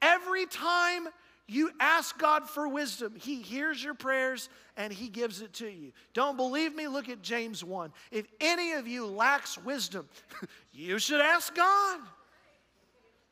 Every 0.00 0.46
time 0.46 1.08
you 1.48 1.70
ask 1.78 2.18
God 2.18 2.48
for 2.48 2.66
wisdom, 2.66 3.14
He 3.14 3.40
hears 3.40 3.82
your 3.82 3.94
prayers 3.94 4.48
and 4.76 4.92
He 4.92 5.08
gives 5.08 5.42
it 5.42 5.52
to 5.54 5.68
you. 5.68 5.92
Don't 6.12 6.36
believe 6.36 6.74
me? 6.74 6.88
Look 6.88 7.08
at 7.08 7.22
James 7.22 7.62
1. 7.62 7.92
If 8.10 8.26
any 8.40 8.72
of 8.72 8.88
you 8.88 9.06
lacks 9.06 9.56
wisdom, 9.58 10.08
you 10.72 10.98
should 10.98 11.20
ask 11.20 11.54
God. 11.54 12.00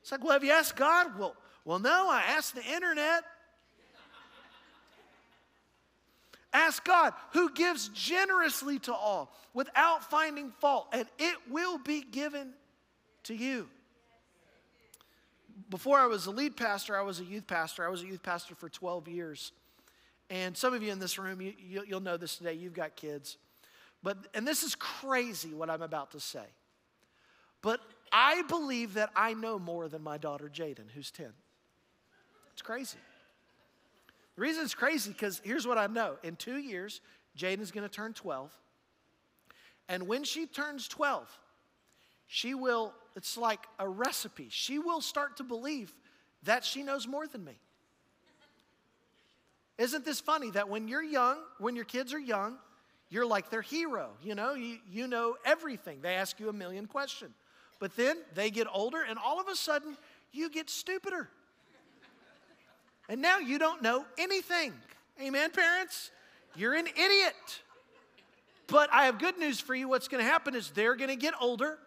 It's 0.03 0.13
like, 0.13 0.23
well, 0.23 0.35
have 0.35 0.45
you 0.45 0.53
asked 0.53 0.77
God? 0.77 1.19
Well, 1.19 1.35
well, 1.65 1.79
no, 1.79 2.09
I 2.09 2.23
asked 2.29 2.55
the 2.55 2.65
internet. 2.65 3.25
Ask 6.53 6.85
God, 6.85 7.15
who 7.33 7.53
gives 7.53 7.89
generously 7.89 8.79
to 8.81 8.95
all 8.95 9.35
without 9.55 10.09
finding 10.09 10.53
fault, 10.61 10.87
and 10.93 11.07
it 11.19 11.37
will 11.51 11.79
be 11.79 12.03
given 12.03 12.53
to 13.25 13.35
you. 13.35 13.69
Before 15.75 15.99
I 15.99 16.07
was 16.07 16.27
a 16.27 16.31
lead 16.31 16.57
pastor, 16.57 16.97
I 16.97 17.03
was 17.03 17.19
a 17.19 17.25
youth 17.25 17.49
pastor. 17.49 17.85
I 17.85 17.89
was 17.89 18.01
a 18.01 18.07
youth 18.07 18.23
pastor 18.23 18.55
for 18.55 18.69
12 18.69 19.09
years. 19.09 19.51
And 20.31 20.57
some 20.57 20.73
of 20.73 20.85
you 20.85 20.93
in 20.93 21.01
this 21.01 21.19
room, 21.19 21.41
you, 21.41 21.53
you, 21.59 21.83
will 21.91 21.99
know 21.99 22.17
this 22.17 22.37
today. 22.37 22.53
You've 22.53 22.75
got 22.75 22.95
kids. 22.95 23.39
But, 24.01 24.19
and 24.35 24.47
this 24.47 24.63
is 24.63 24.77
crazy 24.77 25.53
what 25.53 25.69
I'm 25.69 25.83
about 25.83 26.13
to 26.13 26.21
say. 26.21 26.45
But 27.61 27.81
I 28.13 28.43
believe 28.43 28.95
that 28.95 29.11
I 29.17 29.35
know 29.35 29.59
more 29.59 29.89
than 29.89 30.01
my 30.01 30.17
daughter 30.17 30.49
Jaden, 30.49 30.93
who's 30.95 31.11
10. 31.11 31.27
It's 32.53 32.63
crazy. 32.63 32.99
The 34.37 34.43
reason 34.43 34.63
it's 34.63 34.77
crazy 34.77 35.11
because 35.11 35.43
here's 35.43 35.67
what 35.67 35.77
I 35.77 35.89
know. 35.89 36.19
In 36.23 36.37
two 36.37 36.59
years, 36.59 37.01
Jaden's 37.37 37.73
going 37.73 37.83
to 37.83 37.93
turn 37.93 38.13
12. 38.13 38.53
And 39.89 40.07
when 40.07 40.23
she 40.23 40.47
turns 40.47 40.87
12, 40.87 41.37
she 42.35 42.53
will, 42.53 42.93
it's 43.15 43.37
like 43.37 43.61
a 43.79 43.89
recipe. 43.89 44.49
She 44.51 44.81
will 44.81 45.01
start 45.01 45.37
to 45.37 45.45
believe 45.45 45.95
that 46.43 46.65
she 46.65 46.83
knows 46.83 47.07
more 47.07 47.29
than 47.29 47.45
me. 47.45 47.53
Isn't 49.79 50.05
this 50.05 50.19
funny 50.19 50.51
that 50.51 50.69
when 50.69 50.89
you're 50.89 51.01
young, 51.01 51.37
when 51.59 51.77
your 51.77 51.85
kids 51.85 52.13
are 52.13 52.19
young, 52.19 52.57
you're 53.09 53.25
like 53.25 53.51
their 53.51 53.63
hero, 53.63 54.11
you 54.21 54.35
know, 54.35 54.55
you, 54.55 54.79
you 54.91 55.07
know 55.07 55.37
everything. 55.45 56.01
They 56.03 56.17
ask 56.17 56.41
you 56.41 56.49
a 56.49 56.53
million 56.53 56.87
questions. 56.87 57.35
But 57.79 57.95
then 57.95 58.17
they 58.35 58.51
get 58.51 58.67
older, 58.73 59.05
and 59.09 59.17
all 59.17 59.41
of 59.41 59.47
a 59.47 59.55
sudden, 59.55 59.97
you 60.33 60.51
get 60.51 60.69
stupider. 60.69 61.29
And 63.09 63.23
now 63.23 63.39
you 63.39 63.61
don't 63.61 63.81
know 63.81 64.07
anything. 64.19 64.73
Amen, 65.23 65.53
parents? 65.53 66.11
You're 66.57 66.75
an 66.75 66.89
idiot. 66.89 67.63
But 68.67 68.93
I 68.93 69.05
have 69.05 69.21
good 69.21 69.39
news 69.39 69.61
for 69.61 69.77
you. 69.77 69.89
What's 69.89 70.09
going 70.09 70.25
to 70.25 70.29
happen 70.29 70.57
is 70.57 70.71
they're 70.71 70.97
going 70.97 71.11
to 71.11 71.17
get 71.17 71.35
older, 71.41 71.79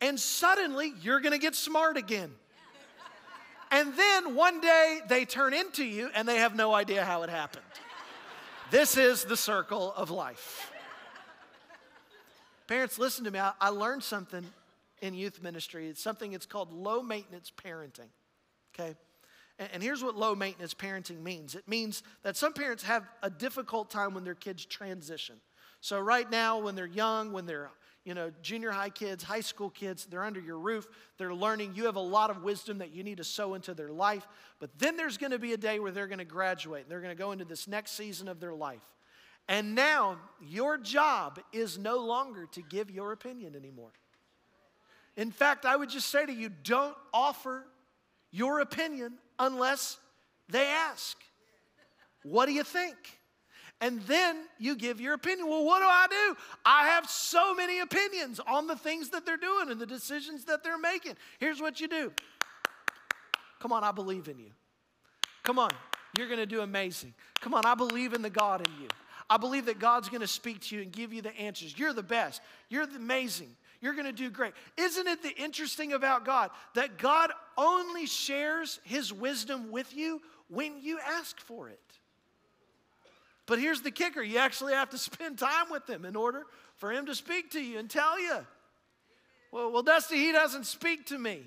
and 0.00 0.18
suddenly 0.18 0.92
you're 1.02 1.20
to 1.32 1.38
get 1.38 1.54
smart 1.54 1.96
again. 1.96 2.32
And 3.70 3.94
then 3.94 4.36
one 4.36 4.60
day 4.60 5.00
they 5.08 5.24
turn 5.24 5.52
into 5.52 5.84
you 5.84 6.08
and 6.14 6.28
they 6.28 6.36
have 6.36 6.54
no 6.54 6.72
idea 6.72 7.04
how 7.04 7.22
it 7.24 7.30
happened. 7.30 7.64
This 8.70 8.96
is 8.96 9.24
the 9.24 9.36
circle 9.36 9.92
of 9.96 10.10
life. 10.10 10.70
Parents, 12.66 12.98
listen 12.98 13.24
to 13.24 13.30
me. 13.30 13.38
I, 13.38 13.52
I 13.60 13.68
learned 13.68 14.02
something 14.02 14.44
in 15.02 15.14
youth 15.14 15.42
ministry. 15.42 15.88
It's 15.88 16.00
something 16.00 16.32
it's 16.32 16.46
called 16.46 16.72
low 16.72 17.02
maintenance 17.02 17.52
parenting. 17.52 18.08
Okay? 18.74 18.94
And, 19.58 19.68
and 19.74 19.82
here's 19.82 20.02
what 20.02 20.16
low 20.16 20.34
maintenance 20.34 20.72
parenting 20.72 21.22
means 21.22 21.54
it 21.54 21.68
means 21.68 22.02
that 22.22 22.36
some 22.36 22.52
parents 22.52 22.82
have 22.84 23.04
a 23.22 23.30
difficult 23.30 23.90
time 23.90 24.14
when 24.14 24.24
their 24.24 24.34
kids 24.34 24.64
transition. 24.64 25.36
So, 25.80 26.00
right 26.00 26.30
now, 26.30 26.58
when 26.58 26.74
they're 26.74 26.86
young, 26.86 27.32
when 27.32 27.44
they're 27.44 27.70
you 28.04 28.12
know, 28.12 28.30
junior 28.42 28.70
high 28.70 28.90
kids, 28.90 29.24
high 29.24 29.40
school 29.40 29.70
kids, 29.70 30.06
they're 30.06 30.24
under 30.24 30.40
your 30.40 30.58
roof, 30.58 30.86
they're 31.16 31.34
learning. 31.34 31.72
You 31.74 31.86
have 31.86 31.96
a 31.96 32.00
lot 32.00 32.30
of 32.30 32.42
wisdom 32.42 32.78
that 32.78 32.92
you 32.92 33.02
need 33.02 33.16
to 33.16 33.24
sow 33.24 33.54
into 33.54 33.72
their 33.72 33.90
life. 33.90 34.26
But 34.60 34.70
then 34.78 34.96
there's 34.96 35.16
going 35.16 35.32
to 35.32 35.38
be 35.38 35.54
a 35.54 35.56
day 35.56 35.78
where 35.78 35.90
they're 35.90 36.06
going 36.06 36.18
to 36.18 36.24
graduate. 36.24 36.82
and 36.82 36.90
They're 36.90 37.00
going 37.00 37.16
to 37.16 37.20
go 37.20 37.32
into 37.32 37.46
this 37.46 37.66
next 37.66 37.92
season 37.92 38.28
of 38.28 38.40
their 38.40 38.54
life. 38.54 38.84
And 39.48 39.74
now 39.74 40.18
your 40.40 40.78
job 40.78 41.40
is 41.52 41.78
no 41.78 41.98
longer 41.98 42.46
to 42.52 42.62
give 42.62 42.90
your 42.90 43.12
opinion 43.12 43.56
anymore. 43.56 43.92
In 45.16 45.30
fact, 45.30 45.64
I 45.64 45.76
would 45.76 45.90
just 45.90 46.08
say 46.08 46.26
to 46.26 46.32
you 46.32 46.48
don't 46.48 46.96
offer 47.12 47.64
your 48.30 48.60
opinion 48.60 49.14
unless 49.38 49.98
they 50.48 50.66
ask. 50.66 51.16
What 52.22 52.46
do 52.46 52.52
you 52.52 52.64
think? 52.64 52.96
And 53.84 54.00
then 54.04 54.36
you 54.58 54.76
give 54.76 54.98
your 54.98 55.12
opinion. 55.12 55.46
Well, 55.46 55.62
what 55.62 55.80
do 55.80 55.84
I 55.84 56.06
do? 56.08 56.36
I 56.64 56.86
have 56.86 57.06
so 57.06 57.54
many 57.54 57.80
opinions 57.80 58.40
on 58.40 58.66
the 58.66 58.76
things 58.76 59.10
that 59.10 59.26
they're 59.26 59.36
doing 59.36 59.70
and 59.70 59.78
the 59.78 59.84
decisions 59.84 60.46
that 60.46 60.64
they're 60.64 60.78
making. 60.78 61.16
Here's 61.38 61.60
what 61.60 61.82
you 61.82 61.88
do 61.88 62.10
Come 63.60 63.72
on, 63.72 63.84
I 63.84 63.92
believe 63.92 64.28
in 64.28 64.38
you. 64.38 64.52
Come 65.42 65.58
on, 65.58 65.68
you're 66.16 66.28
going 66.28 66.38
to 66.38 66.46
do 66.46 66.62
amazing. 66.62 67.12
Come 67.42 67.52
on, 67.52 67.66
I 67.66 67.74
believe 67.74 68.14
in 68.14 68.22
the 68.22 68.30
God 68.30 68.66
in 68.66 68.72
you. 68.80 68.88
I 69.28 69.36
believe 69.36 69.66
that 69.66 69.78
God's 69.78 70.08
going 70.08 70.22
to 70.22 70.26
speak 70.26 70.62
to 70.62 70.76
you 70.76 70.80
and 70.80 70.90
give 70.90 71.12
you 71.12 71.20
the 71.20 71.36
answers. 71.38 71.78
You're 71.78 71.92
the 71.92 72.02
best. 72.02 72.40
You're 72.70 72.84
amazing. 72.84 73.54
You're 73.82 73.92
going 73.92 74.06
to 74.06 74.12
do 74.12 74.30
great. 74.30 74.54
Isn't 74.78 75.06
it 75.06 75.22
the 75.22 75.36
interesting 75.36 75.92
about 75.92 76.24
God 76.24 76.48
that 76.74 76.96
God 76.96 77.32
only 77.58 78.06
shares 78.06 78.80
his 78.84 79.12
wisdom 79.12 79.70
with 79.70 79.94
you 79.94 80.22
when 80.48 80.80
you 80.80 80.98
ask 81.06 81.38
for 81.38 81.68
it? 81.68 81.80
But 83.46 83.58
here's 83.58 83.82
the 83.82 83.90
kicker 83.90 84.22
you 84.22 84.38
actually 84.38 84.72
have 84.72 84.90
to 84.90 84.98
spend 85.10 85.38
time 85.38 85.66
with 85.70 85.88
him 85.88 86.04
in 86.04 86.16
order 86.16 86.44
for 86.76 86.90
him 86.90 87.06
to 87.06 87.14
speak 87.14 87.50
to 87.52 87.60
you 87.60 87.78
and 87.78 87.88
tell 87.88 88.20
you. 88.20 88.38
Well, 89.52 89.70
well, 89.70 89.82
Dusty, 89.82 90.16
he 90.16 90.32
doesn't 90.32 90.64
speak 90.64 91.06
to 91.06 91.18
me. 91.18 91.44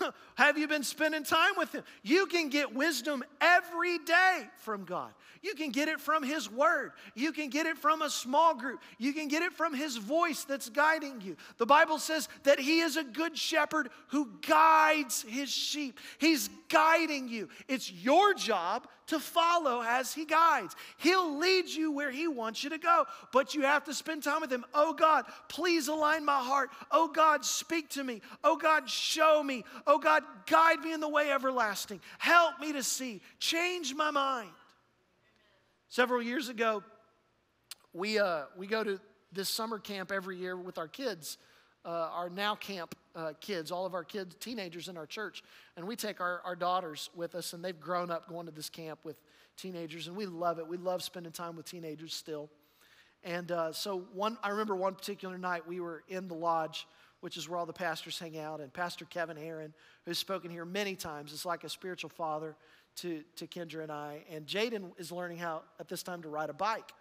Have 0.36 0.58
you 0.58 0.66
been 0.66 0.82
spending 0.82 1.24
time 1.24 1.52
with 1.56 1.72
Him? 1.72 1.84
You 2.02 2.26
can 2.26 2.48
get 2.48 2.74
wisdom 2.74 3.22
every 3.40 3.98
day 3.98 4.42
from 4.58 4.84
God. 4.84 5.12
You 5.42 5.54
can 5.54 5.70
get 5.70 5.88
it 5.88 6.00
from 6.00 6.22
His 6.22 6.50
Word. 6.50 6.92
You 7.14 7.32
can 7.32 7.50
get 7.50 7.66
it 7.66 7.76
from 7.76 8.02
a 8.02 8.10
small 8.10 8.54
group. 8.54 8.80
You 8.98 9.12
can 9.12 9.28
get 9.28 9.42
it 9.42 9.52
from 9.52 9.74
His 9.74 9.96
voice 9.96 10.44
that's 10.44 10.70
guiding 10.70 11.20
you. 11.20 11.36
The 11.58 11.66
Bible 11.66 11.98
says 11.98 12.28
that 12.44 12.58
He 12.58 12.80
is 12.80 12.96
a 12.96 13.04
good 13.04 13.36
shepherd 13.36 13.90
who 14.08 14.30
guides 14.46 15.24
His 15.28 15.50
sheep. 15.50 16.00
He's 16.18 16.48
guiding 16.68 17.28
you. 17.28 17.48
It's 17.68 17.92
your 17.92 18.34
job 18.34 18.88
to 19.08 19.18
follow 19.18 19.82
as 19.82 20.12
He 20.12 20.24
guides. 20.24 20.74
He'll 20.98 21.38
lead 21.38 21.68
you 21.68 21.92
where 21.92 22.10
He 22.10 22.28
wants 22.28 22.64
you 22.64 22.70
to 22.70 22.78
go, 22.78 23.04
but 23.32 23.54
you 23.54 23.62
have 23.62 23.84
to 23.84 23.94
spend 23.94 24.22
time 24.22 24.40
with 24.40 24.52
Him. 24.52 24.64
Oh 24.74 24.92
God, 24.92 25.24
please 25.48 25.88
align 25.88 26.24
my 26.24 26.40
heart. 26.40 26.70
Oh 26.90 27.08
God, 27.08 27.44
speak 27.44 27.88
to 27.90 28.04
me. 28.04 28.22
Oh 28.42 28.56
God, 28.56 28.88
show 28.88 29.42
me. 29.42 29.64
Oh 29.86 29.98
God, 29.98 30.22
guide 30.46 30.80
me 30.80 30.92
in 30.92 31.00
the 31.00 31.08
way 31.08 31.30
everlasting. 31.30 32.00
Help 32.18 32.60
me 32.60 32.72
to 32.72 32.82
see. 32.82 33.20
Change 33.38 33.94
my 33.94 34.10
mind. 34.10 34.50
Several 35.88 36.22
years 36.22 36.48
ago, 36.48 36.82
we, 37.92 38.18
uh, 38.18 38.42
we 38.56 38.66
go 38.66 38.82
to 38.82 38.98
this 39.32 39.48
summer 39.48 39.78
camp 39.78 40.10
every 40.10 40.36
year 40.36 40.56
with 40.56 40.78
our 40.78 40.88
kids, 40.88 41.38
uh, 41.84 41.88
our 41.88 42.28
now 42.28 42.54
camp 42.54 42.94
uh, 43.14 43.32
kids, 43.40 43.70
all 43.70 43.86
of 43.86 43.94
our 43.94 44.04
kids, 44.04 44.34
teenagers 44.40 44.88
in 44.88 44.96
our 44.96 45.06
church. 45.06 45.42
And 45.76 45.86
we 45.86 45.96
take 45.96 46.20
our, 46.20 46.40
our 46.44 46.56
daughters 46.56 47.10
with 47.14 47.34
us, 47.34 47.52
and 47.52 47.64
they've 47.64 47.78
grown 47.78 48.10
up 48.10 48.28
going 48.28 48.46
to 48.46 48.52
this 48.52 48.68
camp 48.68 49.00
with 49.04 49.16
teenagers, 49.56 50.08
and 50.08 50.16
we 50.16 50.26
love 50.26 50.58
it. 50.58 50.66
We 50.66 50.76
love 50.76 51.02
spending 51.02 51.32
time 51.32 51.56
with 51.56 51.66
teenagers 51.66 52.14
still. 52.14 52.50
And 53.22 53.50
uh, 53.52 53.72
so 53.72 54.00
one, 54.12 54.36
I 54.42 54.50
remember 54.50 54.76
one 54.76 54.94
particular 54.94 55.38
night 55.38 55.66
we 55.66 55.80
were 55.80 56.04
in 56.08 56.28
the 56.28 56.34
lodge, 56.34 56.86
which 57.20 57.36
is 57.36 57.48
where 57.48 57.58
all 57.58 57.66
the 57.66 57.72
pastors 57.72 58.18
hang 58.18 58.38
out, 58.38 58.60
and 58.60 58.72
Pastor 58.72 59.06
Kevin 59.06 59.36
Heron, 59.36 59.72
who's 60.04 60.18
spoken 60.18 60.50
here 60.50 60.66
many 60.66 60.94
times, 60.94 61.32
is 61.32 61.46
like 61.46 61.64
a 61.64 61.68
spiritual 61.70 62.10
father 62.10 62.54
to, 62.96 63.22
to 63.36 63.46
Kendra 63.46 63.82
and 63.82 63.90
I. 63.90 64.24
And 64.30 64.46
Jaden 64.46 64.90
is 64.98 65.10
learning 65.10 65.38
how 65.38 65.62
at 65.80 65.88
this 65.88 66.02
time 66.02 66.22
to 66.22 66.28
ride 66.28 66.50
a 66.50 66.54
bike. 66.54 66.92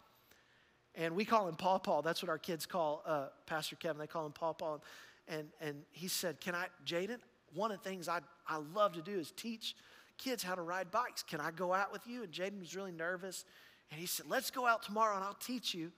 And 0.95 1.15
we 1.15 1.26
call 1.26 1.47
him 1.47 1.56
Paw 1.56 1.80
Paw. 1.80 2.02
That's 2.02 2.21
what 2.21 2.30
our 2.30 2.38
kids 2.38 2.65
call 2.65 3.04
uh, 3.06 3.26
Pastor 3.47 3.76
Kevin. 3.76 3.99
They 3.99 4.08
call 4.08 4.26
him 4.26 4.32
Paw 4.32 4.54
Paw. 4.54 4.78
And, 5.27 5.47
and 5.62 5.83
he 5.91 6.07
said, 6.07 6.41
Can 6.41 6.55
I, 6.55 6.67
Jaden, 6.86 7.17
one 7.53 7.71
of 7.71 7.81
the 7.81 7.89
things 7.89 8.07
I, 8.07 8.19
I 8.47 8.57
love 8.57 8.93
to 8.93 9.01
do 9.01 9.17
is 9.17 9.31
teach 9.31 9.75
kids 10.17 10.43
how 10.43 10.55
to 10.55 10.62
ride 10.62 10.91
bikes. 10.91 11.23
Can 11.23 11.39
I 11.39 11.51
go 11.51 11.73
out 11.73 11.91
with 11.91 12.05
you? 12.07 12.23
And 12.23 12.31
Jaden 12.31 12.59
was 12.59 12.75
really 12.75 12.91
nervous. 12.91 13.45
And 13.91 13.99
he 13.99 14.05
said, 14.05 14.25
Let's 14.29 14.51
go 14.51 14.65
out 14.65 14.83
tomorrow 14.83 15.15
and 15.15 15.23
I'll 15.23 15.33
teach 15.36 15.73
you 15.73 15.91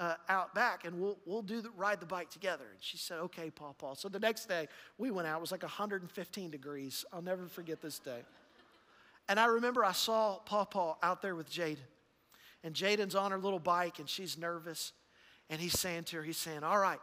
uh, 0.00 0.14
out 0.28 0.54
back 0.54 0.84
and 0.84 1.00
we'll, 1.00 1.18
we'll 1.24 1.42
do 1.42 1.60
the, 1.60 1.70
ride 1.76 2.00
the 2.00 2.06
bike 2.06 2.30
together. 2.30 2.64
And 2.72 2.82
she 2.82 2.96
said, 2.96 3.18
Okay, 3.20 3.50
Paw 3.50 3.72
Paw. 3.72 3.94
So 3.94 4.08
the 4.08 4.20
next 4.20 4.46
day 4.46 4.68
we 4.98 5.10
went 5.10 5.28
out. 5.28 5.38
It 5.38 5.40
was 5.40 5.52
like 5.52 5.62
115 5.62 6.50
degrees. 6.50 7.04
I'll 7.12 7.22
never 7.22 7.46
forget 7.46 7.80
this 7.80 7.98
day. 7.98 8.22
And 9.28 9.40
I 9.40 9.46
remember 9.46 9.84
I 9.84 9.92
saw 9.92 10.36
Paw 10.38 10.64
Paw 10.64 10.96
out 11.02 11.22
there 11.22 11.34
with 11.34 11.50
Jaden. 11.50 11.78
And 12.62 12.74
Jaden's 12.74 13.14
on 13.14 13.30
her 13.30 13.38
little 13.38 13.58
bike 13.58 13.98
and 13.98 14.08
she's 14.08 14.38
nervous. 14.38 14.92
And 15.50 15.60
he's 15.60 15.78
saying 15.78 16.04
to 16.04 16.16
her, 16.16 16.22
He's 16.22 16.38
saying, 16.38 16.62
All 16.62 16.78
right. 16.78 17.00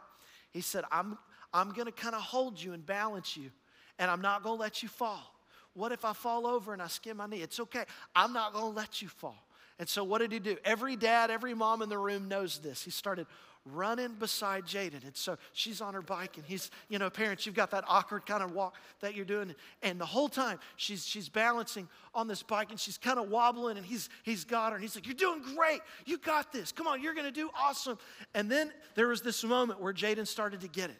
He 0.50 0.60
said, 0.60 0.84
I'm, 0.92 1.16
I'm 1.52 1.72
going 1.72 1.86
to 1.86 1.92
kind 1.92 2.14
of 2.14 2.22
hold 2.22 2.60
you 2.60 2.72
and 2.72 2.84
balance 2.84 3.36
you, 3.36 3.50
and 3.98 4.10
I'm 4.10 4.22
not 4.22 4.42
going 4.42 4.56
to 4.56 4.60
let 4.60 4.82
you 4.82 4.88
fall. 4.88 5.34
What 5.74 5.92
if 5.92 6.04
I 6.04 6.12
fall 6.12 6.46
over 6.46 6.72
and 6.72 6.82
I 6.82 6.88
skin 6.88 7.16
my 7.16 7.26
knee? 7.26 7.42
It's 7.42 7.58
okay. 7.60 7.84
I'm 8.14 8.32
not 8.32 8.52
going 8.52 8.72
to 8.72 8.76
let 8.76 9.00
you 9.00 9.08
fall. 9.08 9.46
And 9.78 9.88
so, 9.88 10.04
what 10.04 10.18
did 10.18 10.32
he 10.32 10.38
do? 10.38 10.56
Every 10.64 10.96
dad, 10.96 11.30
every 11.30 11.54
mom 11.54 11.82
in 11.82 11.88
the 11.88 11.98
room 11.98 12.28
knows 12.28 12.58
this. 12.58 12.84
He 12.84 12.90
started 12.90 13.26
running 13.64 14.14
beside 14.14 14.64
Jaden. 14.64 15.04
And 15.04 15.16
so 15.16 15.36
she's 15.52 15.80
on 15.80 15.94
her 15.94 16.02
bike, 16.02 16.36
and 16.36 16.44
he's, 16.44 16.70
you 16.88 16.98
know, 16.98 17.08
parents, 17.10 17.46
you've 17.46 17.54
got 17.54 17.70
that 17.70 17.84
awkward 17.86 18.26
kind 18.26 18.42
of 18.42 18.52
walk 18.52 18.76
that 19.00 19.14
you're 19.14 19.24
doing. 19.24 19.54
And 19.82 20.00
the 20.00 20.06
whole 20.06 20.28
time 20.28 20.58
she's, 20.76 21.06
she's 21.06 21.28
balancing 21.28 21.88
on 22.14 22.28
this 22.28 22.42
bike 22.42 22.70
and 22.70 22.78
she's 22.78 22.98
kind 22.98 23.18
of 23.18 23.30
wobbling, 23.30 23.76
and 23.76 23.86
he's, 23.86 24.08
he's 24.24 24.44
got 24.44 24.70
her. 24.70 24.76
And 24.76 24.82
he's 24.82 24.94
like, 24.94 25.06
You're 25.06 25.14
doing 25.14 25.42
great. 25.56 25.80
You 26.06 26.18
got 26.18 26.52
this. 26.52 26.72
Come 26.72 26.86
on, 26.86 27.02
you're 27.02 27.14
to 27.14 27.30
do 27.30 27.50
awesome. 27.58 27.98
And 28.34 28.50
then 28.50 28.72
there 28.94 29.08
was 29.08 29.22
this 29.22 29.44
moment 29.44 29.80
where 29.80 29.92
Jaden 29.92 30.26
started 30.26 30.60
to 30.62 30.68
get 30.68 30.90
it. 30.90 30.96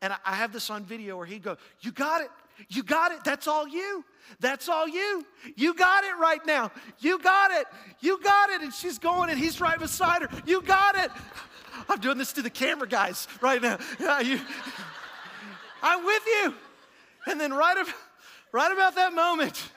And 0.00 0.12
I 0.24 0.34
have 0.34 0.52
this 0.52 0.70
on 0.70 0.84
video 0.84 1.16
where 1.16 1.26
he'd 1.26 1.42
go, 1.42 1.56
You 1.80 1.92
got 1.92 2.20
it. 2.20 2.30
You 2.68 2.82
got 2.82 3.12
it. 3.12 3.22
That's 3.24 3.46
all 3.46 3.68
you. 3.68 4.04
That's 4.40 4.68
all 4.68 4.88
you. 4.88 5.24
You 5.56 5.74
got 5.74 6.04
it 6.04 6.16
right 6.20 6.44
now. 6.44 6.72
You 6.98 7.18
got 7.18 7.52
it. 7.52 7.66
You 8.00 8.20
got 8.20 8.50
it. 8.50 8.62
And 8.62 8.72
she's 8.72 8.98
going, 8.98 9.30
and 9.30 9.38
he's 9.38 9.60
right 9.60 9.78
beside 9.78 10.22
her. 10.22 10.28
You 10.44 10.60
got 10.62 10.96
it. 10.96 11.10
I'm 11.88 12.00
doing 12.00 12.18
this 12.18 12.32
to 12.34 12.42
the 12.42 12.50
camera 12.50 12.88
guys 12.88 13.28
right 13.40 13.62
now. 13.62 13.78
Yeah, 14.00 14.20
you, 14.20 14.40
I'm 15.82 16.04
with 16.04 16.22
you. 16.26 16.54
And 17.26 17.40
then 17.40 17.52
right, 17.52 17.86
right 18.52 18.72
about 18.72 18.96
that 18.96 19.12
moment, 19.12 19.70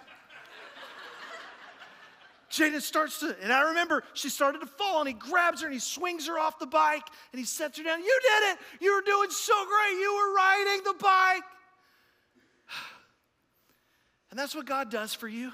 Jaden 2.51 2.81
starts 2.81 3.19
to, 3.21 3.35
and 3.41 3.51
I 3.51 3.69
remember 3.69 4.03
she 4.13 4.27
started 4.29 4.59
to 4.59 4.67
fall, 4.67 4.99
and 4.99 5.07
he 5.07 5.13
grabs 5.13 5.61
her 5.61 5.67
and 5.67 5.73
he 5.73 5.79
swings 5.79 6.27
her 6.27 6.37
off 6.37 6.59
the 6.59 6.67
bike 6.67 7.07
and 7.31 7.39
he 7.39 7.45
sets 7.45 7.77
her 7.77 7.83
down. 7.83 7.99
You 7.99 8.19
did 8.21 8.51
it. 8.51 8.59
You 8.81 8.93
were 8.93 9.01
doing 9.01 9.29
so 9.31 9.53
great. 9.65 9.99
You 9.99 10.13
were 10.13 10.35
riding 10.35 10.83
the 10.83 10.95
bike. 10.99 11.43
And 14.29 14.39
that's 14.39 14.55
what 14.55 14.65
God 14.65 14.89
does 14.89 15.13
for 15.13 15.27
you. 15.27 15.51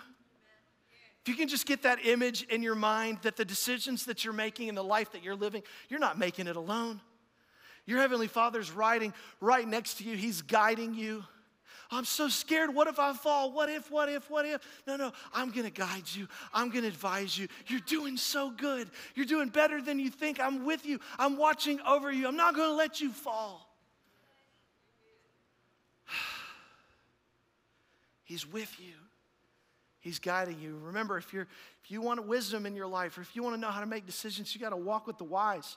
If 1.27 1.27
you 1.27 1.33
can 1.33 1.47
just 1.47 1.65
get 1.65 1.81
that 1.81 2.05
image 2.05 2.43
in 2.43 2.61
your 2.61 2.75
mind 2.75 3.17
that 3.23 3.35
the 3.35 3.43
decisions 3.43 4.05
that 4.05 4.23
you're 4.23 4.33
making 4.33 4.69
and 4.69 4.77
the 4.77 4.83
life 4.83 5.13
that 5.13 5.23
you're 5.23 5.35
living, 5.35 5.63
you're 5.89 5.99
not 5.99 6.19
making 6.19 6.45
it 6.45 6.55
alone. 6.55 7.01
Your 7.87 7.99
Heavenly 7.99 8.27
Father's 8.27 8.71
riding 8.71 9.15
right 9.41 9.67
next 9.67 9.97
to 9.97 10.03
you, 10.03 10.15
He's 10.15 10.43
guiding 10.43 10.93
you. 10.93 11.23
I'm 11.89 12.05
so 12.05 12.27
scared. 12.27 12.73
What 12.73 12.87
if 12.87 12.99
I 12.99 13.13
fall? 13.13 13.51
What 13.51 13.69
if, 13.69 13.89
what 13.89 14.09
if, 14.09 14.29
what 14.29 14.45
if? 14.45 14.61
No, 14.85 14.97
no, 14.97 15.13
I'm 15.33 15.51
gonna 15.51 15.69
guide 15.69 16.03
you. 16.13 16.27
I'm 16.53 16.69
gonna 16.69 16.87
advise 16.87 17.37
you. 17.37 17.47
You're 17.67 17.79
doing 17.81 18.17
so 18.17 18.49
good. 18.49 18.89
You're 19.15 19.25
doing 19.25 19.49
better 19.49 19.81
than 19.81 19.99
you 19.99 20.09
think. 20.09 20.39
I'm 20.39 20.65
with 20.65 20.85
you. 20.85 20.99
I'm 21.17 21.37
watching 21.37 21.79
over 21.81 22.11
you. 22.11 22.27
I'm 22.27 22.35
not 22.35 22.55
gonna 22.55 22.75
let 22.75 22.99
you 22.99 23.11
fall. 23.11 23.73
He's 28.25 28.45
with 28.45 28.77
you. 28.79 28.93
He's 29.99 30.19
guiding 30.19 30.59
you. 30.61 30.79
Remember, 30.83 31.17
if, 31.17 31.33
you're, 31.33 31.47
if 31.83 31.91
you 31.91 32.01
want 32.01 32.25
wisdom 32.25 32.65
in 32.65 32.75
your 32.75 32.87
life 32.87 33.17
or 33.17 33.21
if 33.21 33.35
you 33.35 33.43
want 33.43 33.55
to 33.55 33.59
know 33.59 33.69
how 33.69 33.81
to 33.81 33.85
make 33.85 34.05
decisions, 34.05 34.55
you 34.55 34.61
got 34.61 34.69
to 34.69 34.77
walk 34.77 35.05
with 35.05 35.17
the 35.17 35.25
wise. 35.25 35.75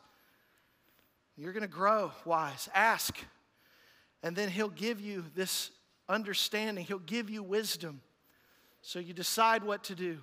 You're 1.36 1.52
going 1.52 1.62
to 1.62 1.68
grow 1.68 2.12
wise. 2.24 2.68
Ask. 2.72 3.18
And 4.22 4.36
then 4.36 4.48
He'll 4.48 4.68
give 4.68 5.00
you 5.00 5.24
this 5.34 5.72
understanding, 6.10 6.84
He'll 6.84 6.98
give 6.98 7.30
you 7.30 7.42
wisdom. 7.42 8.02
So 8.82 8.98
you 8.98 9.14
decide 9.14 9.62
what 9.62 9.84
to 9.84 9.94
do, 9.94 10.18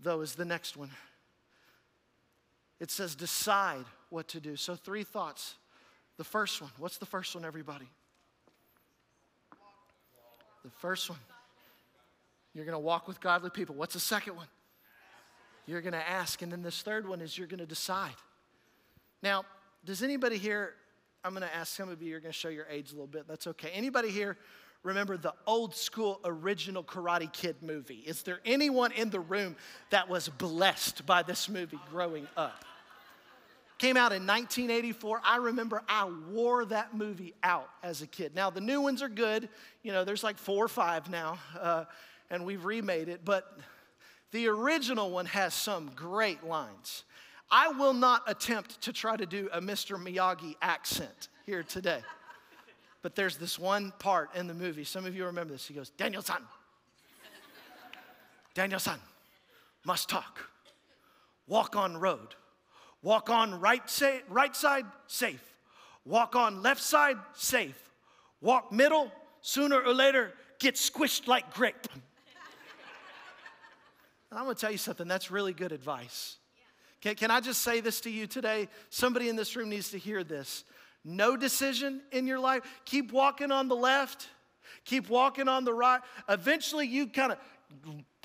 though, 0.00 0.20
is 0.22 0.34
the 0.34 0.44
next 0.44 0.76
one. 0.76 0.90
It 2.80 2.90
says, 2.90 3.14
decide 3.14 3.84
what 4.10 4.28
to 4.28 4.40
do. 4.40 4.56
So, 4.56 4.74
three 4.74 5.02
thoughts. 5.04 5.54
The 6.16 6.24
first 6.24 6.60
one, 6.60 6.70
what's 6.78 6.98
the 6.98 7.06
first 7.06 7.34
one, 7.34 7.44
everybody? 7.44 7.88
The 10.64 10.70
first 10.78 11.08
one. 11.08 11.18
You're 12.54 12.64
to 12.74 12.80
walk 12.80 13.06
with 13.06 13.20
godly 13.20 13.50
people. 13.50 13.74
What's 13.76 13.94
the 13.94 14.00
second 14.00 14.36
one? 14.36 14.48
You're 15.66 15.80
to 15.92 16.08
ask. 16.08 16.42
And 16.42 16.50
then 16.50 16.62
this 16.62 16.82
third 16.82 17.08
one 17.08 17.20
is 17.20 17.38
you're 17.38 17.46
to 17.58 17.66
decide. 17.66 18.16
Now, 19.22 19.44
does 19.84 20.02
anybody 20.02 20.38
here, 20.38 20.74
I'm 21.22 21.32
to 21.46 21.54
ask 21.54 21.76
some 21.76 21.88
of 21.88 22.02
you, 22.02 22.10
you're 22.10 22.20
to 22.32 22.38
show 22.38 22.48
your 22.48 22.66
age 22.68 22.90
a 22.90 22.94
little 22.94 23.06
bit. 23.06 23.28
That's 23.28 23.46
okay. 23.46 23.70
Anybody 23.70 24.08
here 24.10 24.36
remember 24.82 25.16
the 25.16 25.34
old 25.46 25.74
school 25.74 26.20
original 26.24 26.82
Karate 26.82 27.32
Kid 27.32 27.56
movie? 27.62 28.02
Is 28.06 28.22
there 28.22 28.40
anyone 28.44 28.92
in 28.92 29.10
the 29.10 29.20
room 29.20 29.56
that 29.90 30.08
was 30.08 30.28
blessed 30.28 31.06
by 31.06 31.22
this 31.22 31.48
movie 31.48 31.78
growing 31.90 32.26
up? 32.36 32.64
Came 33.78 33.96
out 33.96 34.10
in 34.10 34.26
1984. 34.26 35.20
I 35.24 35.36
remember 35.36 35.82
I 35.88 36.10
wore 36.30 36.64
that 36.64 36.96
movie 36.96 37.34
out 37.44 37.68
as 37.84 38.02
a 38.02 38.08
kid. 38.08 38.34
Now, 38.34 38.50
the 38.50 38.60
new 38.60 38.80
ones 38.80 39.02
are 39.02 39.08
good. 39.08 39.48
You 39.84 39.92
know, 39.92 40.04
there's 40.04 40.24
like 40.24 40.36
four 40.36 40.64
or 40.64 40.68
five 40.68 41.08
now. 41.08 41.38
Uh, 41.58 41.84
and 42.30 42.44
we've 42.44 42.64
remade 42.64 43.08
it, 43.08 43.24
but 43.24 43.58
the 44.32 44.48
original 44.48 45.10
one 45.10 45.26
has 45.26 45.54
some 45.54 45.90
great 45.94 46.44
lines. 46.44 47.04
I 47.50 47.68
will 47.68 47.94
not 47.94 48.22
attempt 48.26 48.82
to 48.82 48.92
try 48.92 49.16
to 49.16 49.24
do 49.24 49.48
a 49.52 49.60
Mr. 49.60 49.96
Miyagi 49.96 50.54
accent 50.60 51.28
here 51.46 51.62
today. 51.62 52.02
But 53.08 53.16
there's 53.16 53.38
this 53.38 53.58
one 53.58 53.94
part 53.98 54.34
in 54.34 54.48
the 54.48 54.52
movie, 54.52 54.84
some 54.84 55.06
of 55.06 55.16
you 55.16 55.24
remember 55.24 55.54
this. 55.54 55.66
He 55.66 55.72
goes, 55.72 55.88
Daniel-san, 55.88 56.42
Daniel 58.52 58.78
son, 58.78 58.98
must 59.82 60.10
talk. 60.10 60.40
Walk 61.46 61.74
on 61.74 61.96
road. 61.96 62.34
Walk 63.00 63.30
on 63.30 63.58
right, 63.58 63.88
sa- 63.88 64.18
right 64.28 64.54
side, 64.54 64.84
safe. 65.06 65.42
Walk 66.04 66.36
on 66.36 66.62
left 66.62 66.82
side, 66.82 67.16
safe. 67.32 67.82
Walk 68.42 68.70
middle, 68.72 69.10
sooner 69.40 69.80
or 69.80 69.94
later, 69.94 70.34
get 70.58 70.74
squished 70.74 71.26
like 71.26 71.54
grape. 71.54 71.88
And 74.30 74.38
I'm 74.38 74.44
to 74.48 74.54
tell 74.54 74.70
you 74.70 74.76
something, 74.76 75.08
that's 75.08 75.30
really 75.30 75.54
good 75.54 75.72
advice. 75.72 76.36
Can, 77.00 77.14
can 77.14 77.30
I 77.30 77.40
just 77.40 77.62
say 77.62 77.80
this 77.80 78.02
to 78.02 78.10
you 78.10 78.26
today? 78.26 78.68
Somebody 78.90 79.30
in 79.30 79.36
this 79.36 79.56
room 79.56 79.70
needs 79.70 79.92
to 79.92 79.98
hear 79.98 80.22
this. 80.22 80.64
No 81.08 81.38
decision 81.38 82.02
in 82.12 82.26
your 82.26 82.38
life. 82.38 82.62
Keep 82.84 83.12
walking 83.12 83.50
on 83.50 83.68
the 83.68 83.74
left, 83.74 84.28
keep 84.84 85.08
walking 85.08 85.48
on 85.48 85.64
the 85.64 85.72
right. 85.72 86.02
Eventually, 86.28 86.86
you 86.86 87.06
kind 87.06 87.32
of 87.32 87.38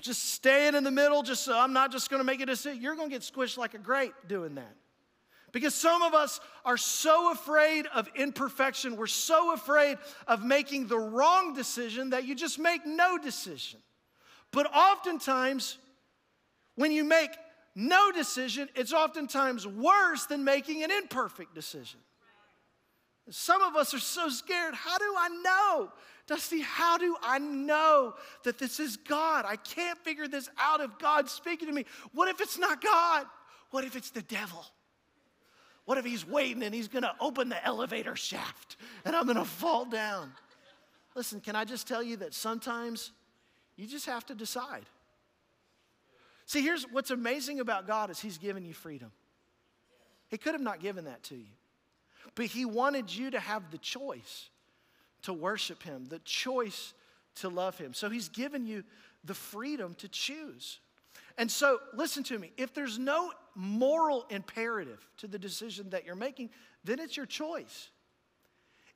just 0.02 0.34
staying 0.34 0.76
in 0.76 0.84
the 0.84 0.92
middle, 0.92 1.24
just 1.24 1.46
so 1.46 1.58
I'm 1.58 1.72
not 1.72 1.94
just 1.94 2.10
going 2.10 2.20
to 2.20 2.26
make 2.26 2.42
a 2.42 2.46
decision. 2.46 2.82
You're 2.82 2.98
going 2.98 3.10
to 3.10 3.16
get 3.16 3.22
squished 3.22 3.58
like 3.58 3.74
a 3.74 3.78
grape 3.78 4.14
doing 4.28 4.56
that. 4.56 4.76
Because 5.54 5.74
some 5.74 6.02
of 6.02 6.14
us 6.14 6.42
are 6.66 6.76
so 6.76 7.32
afraid 7.32 7.86
of 7.94 8.10
imperfection, 8.16 8.98
we're 8.98 9.08
so 9.08 9.54
afraid 9.54 9.98
of 10.28 10.44
making 10.44 10.88
the 10.88 11.00
wrong 11.00 11.54
decision 11.54 12.10
that 12.10 12.26
you 12.26 12.36
just 12.36 12.60
make 12.60 12.86
no 12.86 13.18
decision. 13.18 13.80
But 14.52 14.70
oftentimes, 14.76 15.78
when 16.76 16.92
you 16.92 17.06
make 17.06 17.30
no 17.76 18.12
decision, 18.12 18.68
it's 18.76 18.92
oftentimes 18.92 19.66
worse 19.66 20.26
than 20.26 20.44
making 20.44 20.84
an 20.84 20.92
imperfect 20.92 21.56
decision. 21.56 22.02
Some 23.30 23.62
of 23.62 23.76
us 23.76 23.94
are 23.94 24.00
so 24.00 24.30
scared. 24.30 24.74
How 24.74 24.98
do 24.98 25.14
I 25.18 25.30
know? 25.30 25.92
Dusty, 26.28 26.62
how 26.62 26.98
do 26.98 27.16
I 27.22 27.40
know 27.40 28.16
that 28.44 28.60
this 28.60 28.80
is 28.80 28.98
God? 28.98 29.46
I 29.48 29.56
can't 29.56 29.98
figure 30.00 30.28
this 30.28 30.50
out 30.60 30.82
if 30.82 30.98
God's 31.00 31.32
speaking 31.32 31.68
to 31.68 31.74
me. 31.74 31.86
What 32.14 32.28
if 32.30 32.42
it's 32.42 32.58
not 32.58 32.82
God? 32.82 33.26
What 33.72 33.84
if 33.84 33.96
it's 33.96 34.10
the 34.10 34.22
devil? 34.22 34.66
What 35.86 35.98
if 35.98 36.06
he's 36.06 36.28
waiting 36.28 36.64
and 36.64 36.74
he's 36.74 36.88
gonna 36.88 37.14
open 37.20 37.50
the 37.50 37.66
elevator 37.66 38.16
shaft 38.16 38.78
and 39.04 39.16
I'm 39.16 39.28
gonna 39.28 39.46
fall 39.46 39.86
down? 39.86 40.32
Listen, 41.16 41.42
can 41.42 41.56
I 41.56 41.66
just 41.66 41.88
tell 41.88 42.02
you 42.02 42.18
that 42.18 42.34
sometimes 42.34 43.12
you 43.76 43.88
just 43.88 44.06
have 44.06 44.26
to 44.28 44.36
decide. 44.36 44.86
See, 46.46 46.62
here's 46.62 46.84
what's 46.84 47.12
amazing 47.12 47.60
about 47.60 47.88
God 47.88 48.10
is 48.10 48.20
He's 48.20 48.38
given 48.38 48.66
you 48.66 48.74
freedom. 48.74 49.12
He 50.28 50.38
could 50.38 50.54
have 50.54 50.62
not 50.62 50.80
given 50.80 51.06
that 51.06 51.24
to 51.24 51.36
you. 51.36 51.46
But 52.36 52.46
He 52.46 52.66
wanted 52.66 53.14
you 53.14 53.32
to 53.32 53.40
have 53.40 53.72
the 53.72 53.78
choice 53.78 54.50
to 55.24 55.34
worship 55.34 55.84
Him, 55.84 56.06
the 56.06 56.20
choice 56.20 56.94
to 57.36 57.50
love 57.50 57.78
Him. 57.78 57.94
So 57.94 58.10
He's 58.10 58.30
given 58.30 58.66
you 58.66 58.84
the 59.24 59.34
freedom 59.34 59.96
to 59.96 60.08
choose. 60.08 60.80
And 61.38 61.50
so, 61.50 61.80
listen 61.94 62.24
to 62.26 62.38
me 62.38 62.52
if 62.58 62.74
there's 62.74 63.00
no 63.00 63.32
moral 63.56 64.26
imperative 64.30 65.06
to 65.18 65.28
the 65.28 65.40
decision 65.40 65.90
that 65.92 66.06
you're 66.06 66.16
making, 66.16 66.50
then 66.84 67.00
it's 67.00 67.18
your 67.18 67.26
choice. 67.26 67.90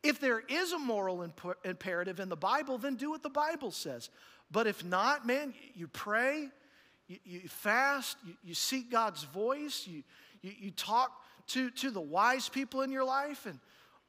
If 0.04 0.20
there 0.20 0.42
is 0.48 0.74
a 0.74 0.80
moral 0.80 1.24
imp- 1.24 1.58
imperative 1.66 2.20
in 2.20 2.30
the 2.30 2.36
Bible, 2.36 2.78
then 2.78 2.96
do 2.96 3.10
what 3.10 3.24
the 3.24 3.30
Bible 3.30 3.72
says. 3.72 4.10
But 4.52 4.68
if 4.68 4.86
not, 4.86 5.26
man, 5.26 5.54
you 5.74 5.88
pray, 5.88 6.50
you, 7.08 7.18
you 7.24 7.50
fast, 7.50 8.18
you, 8.26 8.34
you, 8.44 8.54
seek 8.54 8.92
God's 8.92 9.24
voice, 9.24 9.88
you, 9.88 10.04
you, 10.42 10.52
you 10.60 10.72
talk 10.72 11.12
to, 11.48 11.70
to 11.72 11.92
the 11.92 12.02
wise 12.02 12.50
people 12.50 12.82
in 12.82 12.92
your 12.92 13.04
life, 13.04 13.46
and 13.46 13.60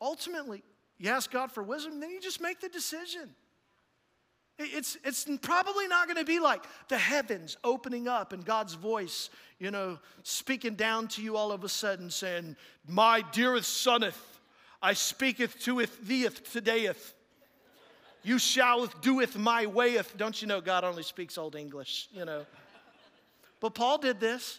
ultimately 0.00 0.62
you 0.98 1.10
ask 1.10 1.30
God 1.30 1.52
for 1.52 1.62
wisdom, 1.62 2.00
then 2.00 2.10
you 2.10 2.20
just 2.20 2.40
make 2.40 2.60
the 2.60 2.68
decision. 2.68 3.30
It's, 4.58 4.96
it's 5.04 5.24
probably 5.40 5.86
not 5.86 6.08
going 6.08 6.16
to 6.16 6.24
be 6.24 6.40
like 6.40 6.64
the 6.88 6.98
heavens 6.98 7.56
opening 7.62 8.08
up 8.08 8.32
and 8.32 8.44
God's 8.44 8.74
voice, 8.74 9.30
you 9.60 9.70
know, 9.70 10.00
speaking 10.24 10.74
down 10.74 11.06
to 11.08 11.22
you 11.22 11.36
all 11.36 11.52
of 11.52 11.62
a 11.62 11.68
sudden 11.68 12.10
saying, 12.10 12.56
My 12.88 13.22
dearest 13.32 13.86
soneth, 13.86 14.18
I 14.82 14.94
speaketh 14.94 15.60
to 15.60 15.78
it 15.78 15.90
theeth 15.90 16.52
todayeth. 16.52 17.14
You 18.24 18.40
shalleth 18.40 19.00
doeth 19.00 19.36
my 19.36 19.66
wayeth. 19.66 20.16
Don't 20.16 20.42
you 20.42 20.48
know 20.48 20.60
God 20.60 20.82
only 20.82 21.04
speaks 21.04 21.38
Old 21.38 21.54
English, 21.54 22.08
you 22.12 22.24
know? 22.24 22.44
But 23.60 23.74
Paul 23.74 23.98
did 23.98 24.18
this. 24.18 24.58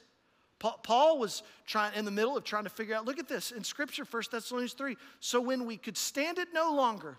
Paul 0.59 1.19
was 1.19 1.41
trying 1.65 1.93
in 1.95 2.05
the 2.05 2.11
middle 2.11 2.35
of 2.35 2.43
trying 2.43 2.65
to 2.65 2.69
figure 2.69 2.95
out, 2.95 3.05
look 3.05 3.17
at 3.17 3.27
this 3.27 3.51
in 3.51 3.63
Scripture, 3.63 4.03
1 4.09 4.23
Thessalonians 4.31 4.73
3. 4.73 4.97
So 5.19 5.39
when 5.39 5.65
we 5.65 5.77
could 5.77 5.97
stand 5.97 6.37
it 6.37 6.49
no 6.53 6.73
longer, 6.75 7.17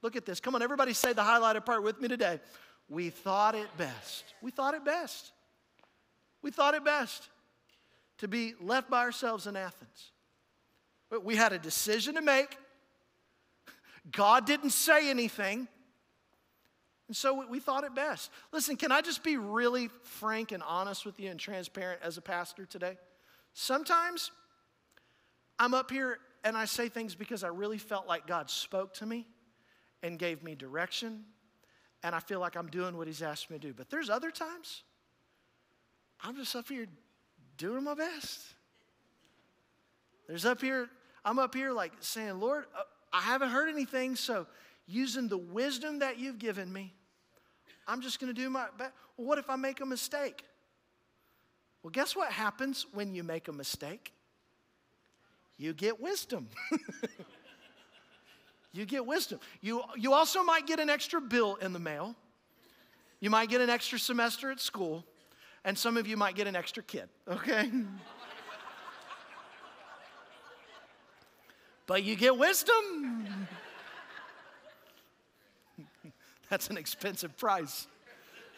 look 0.00 0.14
at 0.14 0.24
this. 0.24 0.38
Come 0.40 0.54
on, 0.54 0.62
everybody 0.62 0.92
say 0.92 1.12
the 1.12 1.22
highlighted 1.22 1.66
part 1.66 1.82
with 1.82 2.00
me 2.00 2.08
today. 2.08 2.40
We 2.88 3.10
thought 3.10 3.54
it 3.54 3.68
best. 3.76 4.24
We 4.40 4.50
thought 4.50 4.74
it 4.74 4.84
best. 4.84 5.32
We 6.40 6.50
thought 6.50 6.74
it 6.74 6.84
best 6.84 7.28
to 8.18 8.28
be 8.28 8.54
left 8.60 8.88
by 8.88 9.00
ourselves 9.00 9.46
in 9.46 9.56
Athens. 9.56 10.12
But 11.10 11.24
we 11.24 11.36
had 11.36 11.52
a 11.52 11.58
decision 11.58 12.14
to 12.14 12.22
make. 12.22 12.56
God 14.12 14.46
didn't 14.46 14.70
say 14.70 15.10
anything. 15.10 15.68
And 17.08 17.16
so 17.16 17.44
we 17.48 17.58
thought 17.58 17.84
it 17.84 17.94
best. 17.94 18.30
Listen, 18.52 18.76
can 18.76 18.92
I 18.92 19.00
just 19.00 19.24
be 19.24 19.38
really 19.38 19.88
frank 20.02 20.52
and 20.52 20.62
honest 20.62 21.06
with 21.06 21.18
you 21.18 21.30
and 21.30 21.40
transparent 21.40 22.00
as 22.02 22.18
a 22.18 22.20
pastor 22.20 22.66
today? 22.66 22.98
Sometimes 23.54 24.30
I'm 25.58 25.74
up 25.74 25.90
here 25.90 26.18
and 26.44 26.56
I 26.56 26.66
say 26.66 26.88
things 26.88 27.14
because 27.14 27.42
I 27.42 27.48
really 27.48 27.78
felt 27.78 28.06
like 28.06 28.26
God 28.26 28.50
spoke 28.50 28.94
to 28.94 29.06
me 29.06 29.26
and 30.02 30.18
gave 30.18 30.42
me 30.44 30.54
direction, 30.54 31.24
and 32.04 32.14
I 32.14 32.20
feel 32.20 32.38
like 32.38 32.56
I'm 32.56 32.68
doing 32.68 32.96
what 32.96 33.08
He's 33.08 33.22
asked 33.22 33.50
me 33.50 33.58
to 33.58 33.66
do. 33.68 33.74
But 33.74 33.90
there's 33.90 34.10
other 34.10 34.30
times 34.30 34.84
I'm 36.20 36.36
just 36.36 36.54
up 36.54 36.68
here 36.68 36.86
doing 37.56 37.84
my 37.84 37.94
best. 37.94 38.40
There's 40.28 40.44
up 40.44 40.60
here, 40.60 40.88
I'm 41.24 41.38
up 41.38 41.54
here 41.54 41.72
like 41.72 41.92
saying, 42.00 42.38
Lord, 42.38 42.66
uh, 42.76 42.82
I 43.12 43.22
haven't 43.22 43.48
heard 43.48 43.68
anything, 43.68 44.14
so 44.14 44.46
using 44.86 45.28
the 45.28 45.38
wisdom 45.38 46.00
that 46.00 46.18
you've 46.18 46.38
given 46.38 46.72
me, 46.72 46.92
I'm 47.88 48.02
just 48.02 48.20
going 48.20 48.32
to 48.32 48.38
do 48.38 48.50
my 48.50 48.66
best. 48.76 48.92
Well, 49.16 49.26
what 49.26 49.38
if 49.38 49.48
I 49.48 49.56
make 49.56 49.80
a 49.80 49.86
mistake? 49.86 50.44
Well, 51.82 51.90
guess 51.90 52.14
what 52.14 52.30
happens 52.30 52.86
when 52.92 53.14
you 53.14 53.24
make 53.24 53.48
a 53.48 53.52
mistake? 53.52 54.12
You 55.56 55.72
get 55.72 55.98
wisdom. 55.98 56.48
you 58.72 58.84
get 58.84 59.06
wisdom. 59.06 59.40
You, 59.62 59.82
you 59.96 60.12
also 60.12 60.44
might 60.44 60.66
get 60.66 60.80
an 60.80 60.90
extra 60.90 61.20
bill 61.20 61.54
in 61.56 61.72
the 61.72 61.78
mail. 61.78 62.14
You 63.20 63.30
might 63.30 63.48
get 63.48 63.62
an 63.62 63.70
extra 63.70 63.98
semester 63.98 64.50
at 64.50 64.60
school. 64.60 65.04
And 65.64 65.76
some 65.76 65.96
of 65.96 66.06
you 66.06 66.16
might 66.16 66.36
get 66.36 66.46
an 66.46 66.54
extra 66.54 66.82
kid, 66.82 67.08
okay? 67.26 67.70
but 71.86 72.04
you 72.04 72.16
get 72.16 72.36
wisdom. 72.36 73.48
That's 76.48 76.70
an 76.70 76.78
expensive 76.78 77.36
price 77.36 77.86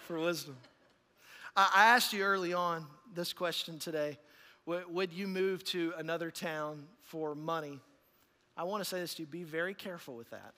for 0.06 0.18
wisdom. 0.20 0.56
I 1.56 1.86
asked 1.86 2.12
you 2.12 2.22
early 2.22 2.52
on 2.52 2.86
this 3.14 3.32
question 3.32 3.80
today 3.80 4.16
Would 4.64 5.12
you 5.12 5.26
move 5.26 5.64
to 5.64 5.92
another 5.98 6.30
town 6.30 6.86
for 7.02 7.34
money? 7.34 7.80
I 8.56 8.62
want 8.62 8.82
to 8.82 8.88
say 8.88 9.00
this 9.00 9.14
to 9.14 9.22
you 9.22 9.26
be 9.26 9.42
very 9.42 9.74
careful 9.74 10.14
with 10.14 10.30
that. 10.30 10.54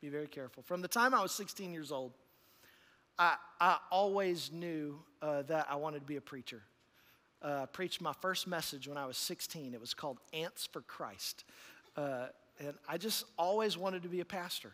Be 0.00 0.08
very 0.08 0.28
careful. 0.28 0.62
From 0.62 0.82
the 0.82 0.88
time 0.88 1.14
I 1.14 1.22
was 1.22 1.32
16 1.32 1.72
years 1.72 1.90
old, 1.90 2.12
I, 3.18 3.36
I 3.60 3.78
always 3.90 4.52
knew 4.52 5.00
uh, 5.22 5.42
that 5.42 5.66
I 5.68 5.74
wanted 5.76 6.00
to 6.00 6.06
be 6.06 6.16
a 6.16 6.20
preacher. 6.20 6.62
Uh, 7.42 7.62
I 7.62 7.66
preached 7.66 8.00
my 8.00 8.12
first 8.20 8.46
message 8.46 8.86
when 8.86 8.98
I 8.98 9.06
was 9.06 9.16
16. 9.16 9.74
It 9.74 9.80
was 9.80 9.94
called 9.94 10.20
Ants 10.32 10.68
for 10.70 10.82
Christ. 10.82 11.44
Uh, 11.96 12.26
and 12.60 12.74
I 12.88 12.98
just 12.98 13.24
always 13.36 13.76
wanted 13.76 14.04
to 14.04 14.08
be 14.08 14.20
a 14.20 14.24
pastor. 14.24 14.72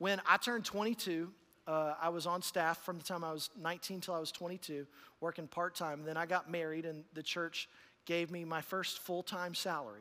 When 0.00 0.18
I 0.26 0.38
turned 0.38 0.64
22, 0.64 1.30
uh, 1.66 1.92
I 2.00 2.08
was 2.08 2.26
on 2.26 2.40
staff 2.40 2.82
from 2.86 2.96
the 2.96 3.04
time 3.04 3.22
I 3.22 3.32
was 3.32 3.50
19 3.60 4.00
till 4.00 4.14
I 4.14 4.18
was 4.18 4.32
22, 4.32 4.86
working 5.20 5.46
part 5.46 5.74
time. 5.74 6.04
Then 6.04 6.16
I 6.16 6.24
got 6.24 6.50
married, 6.50 6.86
and 6.86 7.04
the 7.12 7.22
church 7.22 7.68
gave 8.06 8.30
me 8.30 8.46
my 8.46 8.62
first 8.62 9.00
full 9.00 9.22
time 9.22 9.54
salary. 9.54 10.00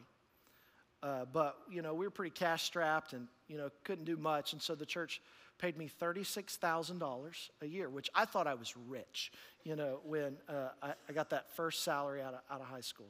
Uh, 1.04 1.26
but, 1.34 1.58
you 1.70 1.82
know, 1.82 1.94
we 1.94 2.06
were 2.06 2.12
pretty 2.12 2.32
cash 2.32 2.64
strapped 2.64 3.12
and, 3.12 3.28
you 3.50 3.58
know, 3.58 3.70
couldn't 3.84 4.06
do 4.06 4.16
much. 4.16 4.54
And 4.54 4.62
so 4.62 4.74
the 4.74 4.86
church 4.86 5.22
paid 5.58 5.78
me 5.78 5.92
$36,000 6.02 7.50
a 7.62 7.66
year, 7.66 7.90
which 7.90 8.10
I 8.16 8.24
thought 8.24 8.48
I 8.48 8.54
was 8.54 8.76
rich, 8.88 9.34
you 9.66 9.76
know, 9.76 10.00
when 10.06 10.38
uh, 10.48 10.70
I, 10.82 10.94
I, 11.10 11.12
got 11.12 11.30
that 11.32 11.52
first 11.56 11.84
salary 11.84 12.22
out 12.22 12.36
of, 12.36 12.40
out 12.50 12.62
of 12.62 12.68
high 12.68 12.80
school. 12.80 13.10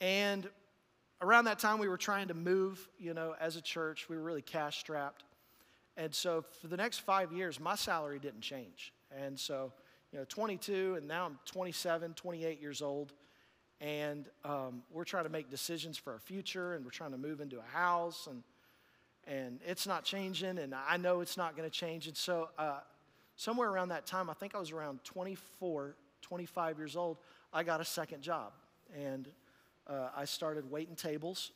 And 0.00 0.48
around 1.20 1.44
that 1.44 1.60
time, 1.60 1.78
we 1.78 1.86
were 1.86 1.96
trying 1.96 2.26
to 2.28 2.34
move, 2.34 2.88
you 2.98 3.14
know, 3.14 3.36
as 3.40 3.54
a 3.54 3.62
church. 3.62 4.08
We 4.08 4.16
were 4.16 4.22
really 4.22 4.42
cash 4.42 4.78
strapped. 4.78 5.22
And 5.96 6.14
so 6.14 6.44
for 6.60 6.68
the 6.68 6.76
next 6.76 6.98
five 6.98 7.32
years, 7.32 7.60
my 7.60 7.76
salary 7.76 8.18
didn't 8.18 8.40
change. 8.40 8.92
And 9.16 9.38
so, 9.38 9.72
you 10.12 10.18
know, 10.18 10.24
22, 10.28 10.96
and 10.96 11.06
now 11.06 11.26
I'm 11.26 11.38
27, 11.46 12.14
28 12.14 12.60
years 12.60 12.82
old. 12.82 13.12
And 13.80 14.28
um, 14.44 14.82
we're 14.90 15.04
trying 15.04 15.24
to 15.24 15.30
make 15.30 15.50
decisions 15.50 15.98
for 15.98 16.12
our 16.12 16.18
future, 16.18 16.74
and 16.74 16.84
we're 16.84 16.90
trying 16.90 17.10
to 17.10 17.18
move 17.18 17.40
into 17.40 17.58
a 17.58 17.76
house, 17.76 18.28
and, 18.28 18.42
and 19.26 19.60
it's 19.66 19.86
not 19.86 20.04
changing, 20.04 20.58
and 20.58 20.74
I 20.74 20.96
know 20.96 21.20
it's 21.20 21.36
not 21.36 21.56
going 21.56 21.68
to 21.68 21.76
change. 21.76 22.06
And 22.06 22.16
so, 22.16 22.48
uh, 22.56 22.78
somewhere 23.36 23.68
around 23.68 23.88
that 23.88 24.06
time, 24.06 24.30
I 24.30 24.34
think 24.34 24.54
I 24.54 24.58
was 24.58 24.70
around 24.70 25.02
24, 25.04 25.96
25 26.22 26.78
years 26.78 26.96
old, 26.96 27.18
I 27.52 27.62
got 27.62 27.80
a 27.80 27.84
second 27.84 28.22
job. 28.22 28.52
And 28.96 29.28
uh, 29.86 30.08
I 30.16 30.24
started 30.24 30.70
waiting 30.70 30.94
tables. 30.94 31.50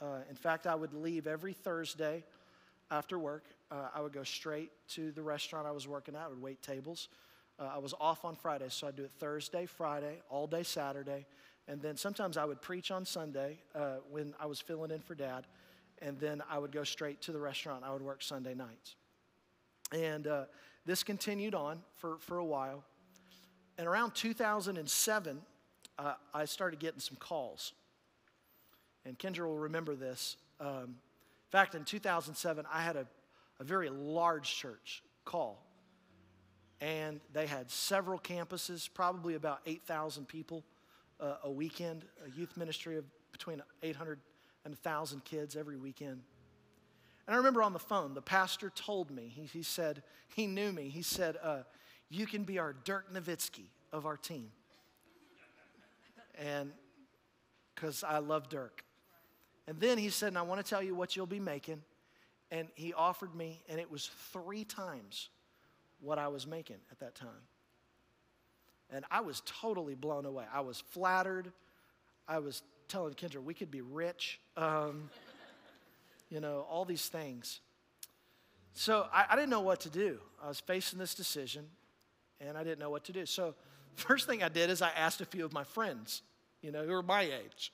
Uh, 0.00 0.20
in 0.28 0.36
fact, 0.36 0.66
I 0.66 0.74
would 0.74 0.92
leave 0.92 1.26
every 1.26 1.52
Thursday 1.52 2.24
after 2.92 3.18
work, 3.18 3.44
uh, 3.70 3.88
I 3.94 4.02
would 4.02 4.12
go 4.12 4.22
straight 4.22 4.70
to 4.90 5.12
the 5.12 5.22
restaurant 5.22 5.66
I 5.66 5.70
was 5.70 5.88
working 5.88 6.14
at. 6.14 6.20
I 6.20 6.28
would 6.28 6.42
wait 6.42 6.60
tables. 6.62 7.08
Uh, 7.58 7.70
I 7.74 7.78
was 7.78 7.94
off 7.98 8.24
on 8.24 8.36
Friday, 8.36 8.66
so 8.68 8.86
I'd 8.86 8.96
do 8.96 9.04
it 9.04 9.12
Thursday, 9.18 9.64
Friday, 9.64 10.20
all 10.28 10.46
day 10.46 10.62
Saturday. 10.62 11.26
And 11.68 11.80
then 11.80 11.96
sometimes 11.96 12.36
I 12.36 12.44
would 12.44 12.60
preach 12.60 12.90
on 12.90 13.06
Sunday 13.06 13.58
uh, 13.74 13.96
when 14.10 14.34
I 14.38 14.46
was 14.46 14.60
filling 14.60 14.90
in 14.90 15.00
for 15.00 15.14
dad. 15.14 15.46
And 16.02 16.18
then 16.20 16.42
I 16.50 16.58
would 16.58 16.70
go 16.70 16.84
straight 16.84 17.22
to 17.22 17.32
the 17.32 17.40
restaurant. 17.40 17.82
I 17.82 17.92
would 17.92 18.02
work 18.02 18.22
Sunday 18.22 18.54
nights. 18.54 18.96
And 19.90 20.26
uh, 20.26 20.44
this 20.84 21.02
continued 21.02 21.54
on 21.54 21.80
for, 21.96 22.18
for 22.18 22.38
a 22.38 22.44
while. 22.44 22.84
And 23.78 23.86
around 23.86 24.14
2007, 24.14 25.40
uh, 25.98 26.14
I 26.34 26.44
started 26.44 26.78
getting 26.78 27.00
some 27.00 27.16
calls. 27.16 27.72
And 29.06 29.18
Kendra 29.18 29.46
will 29.46 29.58
remember 29.58 29.94
this. 29.94 30.36
Um, 30.60 30.96
fact, 31.52 31.74
in 31.74 31.84
2007, 31.84 32.64
I 32.72 32.82
had 32.82 32.96
a, 32.96 33.06
a 33.60 33.64
very 33.64 33.90
large 33.90 34.54
church 34.54 35.02
call. 35.24 35.64
And 36.80 37.20
they 37.32 37.46
had 37.46 37.70
several 37.70 38.18
campuses, 38.18 38.88
probably 38.92 39.34
about 39.34 39.60
8,000 39.66 40.26
people 40.26 40.64
uh, 41.20 41.36
a 41.44 41.50
weekend, 41.50 42.04
a 42.26 42.30
youth 42.36 42.56
ministry 42.56 42.96
of 42.96 43.04
between 43.30 43.62
800 43.82 44.18
and 44.64 44.74
1,000 44.74 45.24
kids 45.24 45.56
every 45.56 45.76
weekend. 45.76 46.22
And 47.26 47.34
I 47.34 47.36
remember 47.36 47.62
on 47.62 47.72
the 47.72 47.78
phone, 47.78 48.14
the 48.14 48.22
pastor 48.22 48.70
told 48.70 49.10
me, 49.10 49.30
he, 49.32 49.42
he 49.42 49.62
said, 49.62 50.02
he 50.34 50.46
knew 50.46 50.72
me. 50.72 50.88
He 50.88 51.02
said, 51.02 51.36
uh, 51.42 51.62
You 52.08 52.26
can 52.26 52.44
be 52.44 52.58
our 52.58 52.72
Dirk 52.72 53.12
Nowitzki 53.12 53.66
of 53.92 54.06
our 54.06 54.16
team. 54.16 54.50
And 56.36 56.72
because 57.74 58.02
I 58.02 58.18
love 58.18 58.48
Dirk. 58.48 58.84
And 59.66 59.78
then 59.78 59.98
he 59.98 60.10
said, 60.10 60.28
and 60.28 60.38
I 60.38 60.42
want 60.42 60.64
to 60.64 60.68
tell 60.68 60.82
you 60.82 60.94
what 60.94 61.16
you'll 61.16 61.26
be 61.26 61.40
making. 61.40 61.82
And 62.50 62.68
he 62.74 62.92
offered 62.92 63.34
me, 63.34 63.62
and 63.68 63.80
it 63.80 63.90
was 63.90 64.10
three 64.32 64.64
times 64.64 65.30
what 66.00 66.18
I 66.18 66.28
was 66.28 66.46
making 66.46 66.76
at 66.90 66.98
that 67.00 67.14
time. 67.14 67.28
And 68.90 69.04
I 69.10 69.20
was 69.20 69.42
totally 69.46 69.94
blown 69.94 70.26
away. 70.26 70.44
I 70.52 70.60
was 70.60 70.80
flattered. 70.90 71.52
I 72.28 72.40
was 72.40 72.62
telling 72.88 73.14
Kendra 73.14 73.42
we 73.42 73.54
could 73.54 73.70
be 73.70 73.80
rich, 73.80 74.38
um, 74.56 75.08
you 76.28 76.40
know, 76.40 76.66
all 76.68 76.84
these 76.84 77.08
things. 77.08 77.60
So 78.74 79.06
I, 79.12 79.26
I 79.30 79.36
didn't 79.36 79.50
know 79.50 79.60
what 79.60 79.80
to 79.80 79.90
do. 79.90 80.18
I 80.42 80.48
was 80.48 80.60
facing 80.60 80.98
this 80.98 81.14
decision, 81.14 81.64
and 82.40 82.58
I 82.58 82.64
didn't 82.64 82.80
know 82.80 82.90
what 82.90 83.04
to 83.04 83.12
do. 83.12 83.24
So 83.24 83.54
first 83.94 84.26
thing 84.26 84.42
I 84.42 84.48
did 84.48 84.68
is 84.68 84.82
I 84.82 84.90
asked 84.90 85.20
a 85.20 85.26
few 85.26 85.44
of 85.44 85.52
my 85.52 85.64
friends, 85.64 86.22
you 86.60 86.70
know, 86.70 86.84
who 86.84 86.92
are 86.92 87.02
my 87.02 87.22
age. 87.22 87.72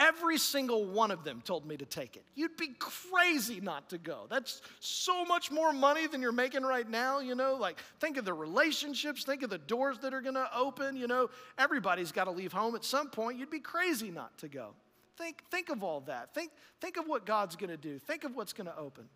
Every 0.00 0.38
single 0.38 0.84
one 0.86 1.12
of 1.12 1.22
them 1.22 1.40
told 1.44 1.66
me 1.66 1.76
to 1.76 1.84
take 1.84 2.16
it. 2.16 2.24
You'd 2.34 2.56
be 2.56 2.74
crazy 2.78 3.60
not 3.60 3.90
to 3.90 3.98
go. 3.98 4.26
That's 4.28 4.60
so 4.80 5.24
much 5.24 5.52
more 5.52 5.72
money 5.72 6.08
than 6.08 6.20
you're 6.20 6.32
making 6.32 6.64
right 6.64 6.88
now, 6.88 7.20
you 7.20 7.36
know? 7.36 7.54
Like, 7.54 7.78
think 8.00 8.16
of 8.16 8.24
the 8.24 8.34
relationships, 8.34 9.22
think 9.22 9.44
of 9.44 9.50
the 9.50 9.58
doors 9.58 9.98
that 10.00 10.12
are 10.12 10.20
gonna 10.20 10.48
open, 10.54 10.96
you 10.96 11.06
know? 11.06 11.30
Everybody's 11.58 12.10
gotta 12.10 12.32
leave 12.32 12.52
home 12.52 12.74
at 12.74 12.84
some 12.84 13.08
point. 13.08 13.38
You'd 13.38 13.50
be 13.50 13.60
crazy 13.60 14.10
not 14.10 14.36
to 14.38 14.48
go. 14.48 14.74
Think, 15.16 15.44
think 15.50 15.70
of 15.70 15.84
all 15.84 16.00
that. 16.02 16.34
Think, 16.34 16.50
think 16.80 16.96
of 16.96 17.06
what 17.06 17.24
God's 17.24 17.54
gonna 17.54 17.76
do. 17.76 18.00
Think 18.00 18.24
of 18.24 18.34
what's 18.34 18.52
gonna 18.52 18.74
open. 18.76 19.08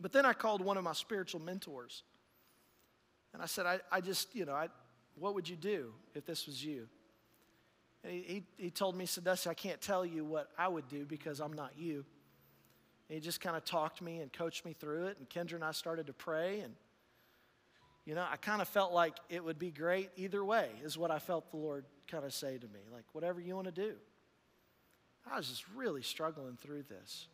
But 0.00 0.12
then 0.12 0.24
I 0.24 0.32
called 0.32 0.62
one 0.62 0.78
of 0.78 0.84
my 0.84 0.94
spiritual 0.94 1.42
mentors. 1.42 2.04
And 3.34 3.42
I 3.42 3.46
said, 3.46 3.66
I, 3.66 3.80
I 3.92 4.00
just, 4.00 4.34
you 4.34 4.46
know, 4.46 4.54
I, 4.54 4.68
what 5.16 5.34
would 5.34 5.46
you 5.46 5.56
do 5.56 5.92
if 6.14 6.24
this 6.24 6.46
was 6.46 6.64
you? 6.64 6.88
And 8.04 8.12
he, 8.12 8.44
he, 8.56 8.70
told 8.70 8.96
me, 8.96 9.02
he 9.02 9.06
said, 9.06 9.24
Dusty, 9.24 9.50
I 9.50 9.54
can't 9.54 9.80
tell 9.80 10.06
you 10.06 10.24
what 10.24 10.50
I 10.56 10.68
would 10.68 10.88
do 10.88 11.04
because 11.04 11.40
I'm 11.40 11.52
not 11.52 11.72
you. 11.76 12.04
And 13.08 13.14
he 13.14 13.20
just 13.20 13.40
kind 13.40 13.56
of 13.56 13.64
talked 13.64 14.00
me 14.02 14.20
and 14.20 14.32
coached 14.32 14.64
me 14.64 14.72
through 14.72 15.06
it. 15.06 15.18
And 15.18 15.28
Kendra 15.28 15.54
and 15.54 15.64
I 15.64 15.72
started 15.72 16.06
to 16.06 16.12
pray. 16.12 16.60
And, 16.60 16.74
you 18.04 18.14
know, 18.14 18.24
I 18.30 18.36
kind 18.36 18.62
of 18.62 18.68
felt 18.68 18.92
like 18.92 19.16
it 19.28 19.42
would 19.42 19.58
be 19.58 19.70
great 19.70 20.10
either 20.16 20.44
way, 20.44 20.68
is 20.84 20.96
what 20.96 21.10
I 21.10 21.18
felt 21.18 21.50
the 21.50 21.56
Lord 21.56 21.84
kind 22.06 22.24
of 22.24 22.32
say 22.32 22.58
to 22.58 22.66
me. 22.66 22.80
Like, 22.92 23.04
whatever 23.12 23.40
you 23.40 23.54
want 23.54 23.66
to 23.66 23.72
do. 23.72 23.94
I 25.30 25.36
was 25.36 25.48
just 25.48 25.64
really 25.74 26.02
struggling 26.02 26.56
through 26.56 26.84
this. 26.84 27.26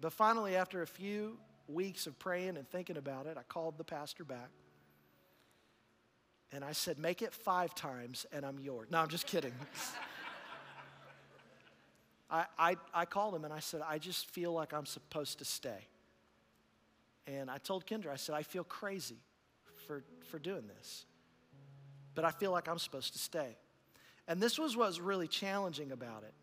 But 0.00 0.12
finally, 0.12 0.56
after 0.56 0.80
a 0.82 0.86
few 0.86 1.36
weeks 1.68 2.06
of 2.06 2.18
praying 2.18 2.56
and 2.56 2.68
thinking 2.70 2.96
about 2.96 3.26
it, 3.26 3.36
I 3.36 3.42
called 3.42 3.76
the 3.76 3.84
pastor 3.84 4.24
back. 4.24 4.48
And 6.52 6.64
I 6.64 6.72
said, 6.72 6.98
Make 6.98 7.22
it 7.22 7.32
five 7.32 7.74
times 7.74 8.26
and 8.32 8.44
I'm 8.44 8.58
yours. 8.58 8.88
No, 8.90 8.98
I'm 8.98 9.08
just 9.08 9.26
kidding. 9.26 9.52
I, 12.30 12.44
I, 12.58 12.76
I 12.94 13.04
called 13.04 13.34
him 13.34 13.44
and 13.44 13.52
I 13.52 13.58
said, 13.58 13.82
I 13.86 13.98
just 13.98 14.26
feel 14.26 14.52
like 14.52 14.72
I'm 14.72 14.86
supposed 14.86 15.38
to 15.38 15.44
stay. 15.44 15.86
And 17.26 17.50
I 17.50 17.58
told 17.58 17.86
Kendra, 17.86 18.08
I 18.12 18.16
said, 18.16 18.34
I 18.34 18.42
feel 18.42 18.64
crazy 18.64 19.18
for, 19.86 20.04
for 20.28 20.38
doing 20.38 20.66
this, 20.78 21.04
but 22.14 22.24
I 22.24 22.30
feel 22.30 22.52
like 22.52 22.68
I'm 22.68 22.78
supposed 22.78 23.12
to 23.14 23.18
stay. 23.18 23.56
And 24.28 24.40
this 24.40 24.58
was 24.58 24.76
what 24.76 24.86
was 24.86 25.00
really 25.00 25.26
challenging 25.26 25.92
about 25.92 26.22
it 26.22 26.34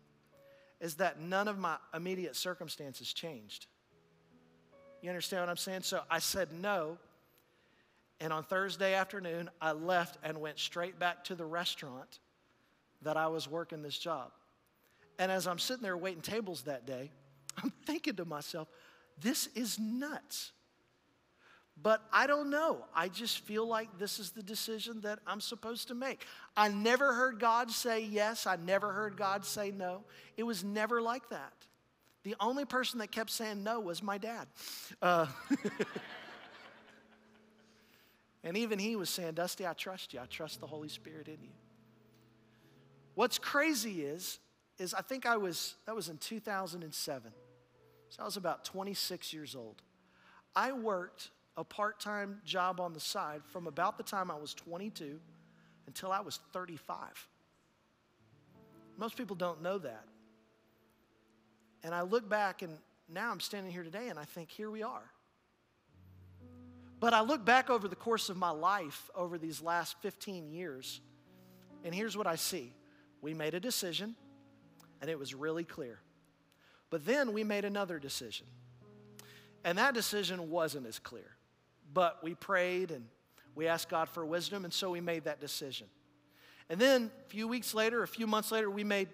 is 0.80 0.96
that 0.96 1.20
none 1.20 1.48
of 1.48 1.58
my 1.58 1.76
immediate 1.94 2.36
circumstances 2.36 3.12
changed. 3.12 3.66
You 5.02 5.08
understand 5.10 5.42
what 5.42 5.48
I'm 5.48 5.56
saying? 5.56 5.82
So 5.82 6.02
I 6.10 6.18
said 6.18 6.48
no. 6.52 6.98
And 8.20 8.32
on 8.32 8.42
Thursday 8.42 8.94
afternoon, 8.94 9.48
I 9.60 9.72
left 9.72 10.18
and 10.22 10.40
went 10.40 10.58
straight 10.58 10.98
back 10.98 11.24
to 11.24 11.34
the 11.34 11.44
restaurant 11.44 12.18
that 13.02 13.16
I 13.16 13.28
was 13.28 13.48
working 13.48 13.82
this 13.82 13.98
job. 13.98 14.32
And 15.18 15.30
as 15.30 15.46
I'm 15.46 15.58
sitting 15.58 15.82
there 15.82 15.96
waiting 15.96 16.22
tables 16.22 16.62
that 16.62 16.86
day, 16.86 17.10
I'm 17.62 17.72
thinking 17.86 18.16
to 18.16 18.24
myself, 18.24 18.68
this 19.20 19.48
is 19.54 19.78
nuts. 19.78 20.52
But 21.80 22.02
I 22.12 22.26
don't 22.26 22.50
know. 22.50 22.84
I 22.92 23.08
just 23.08 23.40
feel 23.40 23.66
like 23.66 23.98
this 23.98 24.18
is 24.18 24.32
the 24.32 24.42
decision 24.42 25.00
that 25.02 25.20
I'm 25.26 25.40
supposed 25.40 25.88
to 25.88 25.94
make. 25.94 26.24
I 26.56 26.68
never 26.68 27.14
heard 27.14 27.38
God 27.38 27.70
say 27.70 28.02
yes. 28.02 28.48
I 28.48 28.56
never 28.56 28.92
heard 28.92 29.16
God 29.16 29.44
say 29.44 29.70
no. 29.70 30.02
It 30.36 30.42
was 30.42 30.64
never 30.64 31.00
like 31.00 31.28
that. 31.30 31.52
The 32.24 32.34
only 32.40 32.64
person 32.64 32.98
that 32.98 33.12
kept 33.12 33.30
saying 33.30 33.62
no 33.62 33.78
was 33.78 34.02
my 34.02 34.18
dad. 34.18 34.48
Uh, 35.00 35.26
and 38.44 38.56
even 38.56 38.78
he 38.78 38.96
was 38.96 39.10
saying, 39.10 39.34
Dusty, 39.34 39.66
I 39.66 39.72
trust 39.72 40.14
you. 40.14 40.20
I 40.20 40.26
trust 40.26 40.60
the 40.60 40.66
Holy 40.66 40.88
Spirit 40.88 41.28
in 41.28 41.42
you. 41.42 41.50
What's 43.14 43.38
crazy 43.38 44.02
is, 44.02 44.38
is 44.78 44.94
I 44.94 45.00
think 45.02 45.26
I 45.26 45.36
was, 45.36 45.74
that 45.86 45.94
was 45.94 46.08
in 46.08 46.18
2007. 46.18 47.32
So 48.10 48.22
I 48.22 48.24
was 48.24 48.36
about 48.36 48.64
26 48.64 49.32
years 49.32 49.56
old. 49.56 49.82
I 50.54 50.72
worked 50.72 51.30
a 51.56 51.64
part 51.64 51.98
time 51.98 52.40
job 52.44 52.80
on 52.80 52.92
the 52.92 53.00
side 53.00 53.42
from 53.52 53.66
about 53.66 53.98
the 53.98 54.04
time 54.04 54.30
I 54.30 54.36
was 54.36 54.54
22 54.54 55.18
until 55.86 56.12
I 56.12 56.20
was 56.20 56.38
35. 56.52 56.96
Most 58.96 59.16
people 59.16 59.34
don't 59.34 59.62
know 59.62 59.78
that. 59.78 60.04
And 61.82 61.94
I 61.94 62.02
look 62.02 62.28
back, 62.28 62.62
and 62.62 62.76
now 63.08 63.30
I'm 63.30 63.40
standing 63.40 63.72
here 63.72 63.82
today, 63.82 64.08
and 64.08 64.18
I 64.18 64.24
think, 64.24 64.50
here 64.50 64.70
we 64.70 64.82
are. 64.82 65.10
But 67.00 67.14
I 67.14 67.20
look 67.20 67.44
back 67.44 67.70
over 67.70 67.86
the 67.86 67.96
course 67.96 68.28
of 68.28 68.36
my 68.36 68.50
life 68.50 69.08
over 69.14 69.38
these 69.38 69.62
last 69.62 69.96
15 70.02 70.50
years, 70.50 71.00
and 71.84 71.94
here's 71.94 72.16
what 72.16 72.26
I 72.26 72.36
see 72.36 72.72
we 73.20 73.34
made 73.34 73.54
a 73.54 73.60
decision, 73.60 74.16
and 75.00 75.10
it 75.10 75.18
was 75.18 75.34
really 75.34 75.64
clear. 75.64 76.00
But 76.90 77.04
then 77.04 77.32
we 77.32 77.44
made 77.44 77.64
another 77.64 77.98
decision, 77.98 78.46
and 79.64 79.78
that 79.78 79.94
decision 79.94 80.50
wasn't 80.50 80.86
as 80.86 80.98
clear. 80.98 81.36
But 81.92 82.22
we 82.22 82.34
prayed 82.34 82.90
and 82.90 83.06
we 83.54 83.66
asked 83.66 83.88
God 83.88 84.08
for 84.08 84.24
wisdom, 84.24 84.64
and 84.64 84.72
so 84.72 84.90
we 84.90 85.00
made 85.00 85.24
that 85.24 85.40
decision. 85.40 85.86
And 86.68 86.80
then 86.80 87.10
a 87.24 87.28
few 87.28 87.48
weeks 87.48 87.74
later, 87.74 88.02
a 88.02 88.08
few 88.08 88.26
months 88.26 88.52
later, 88.52 88.70
we 88.70 88.84
made 88.84 89.08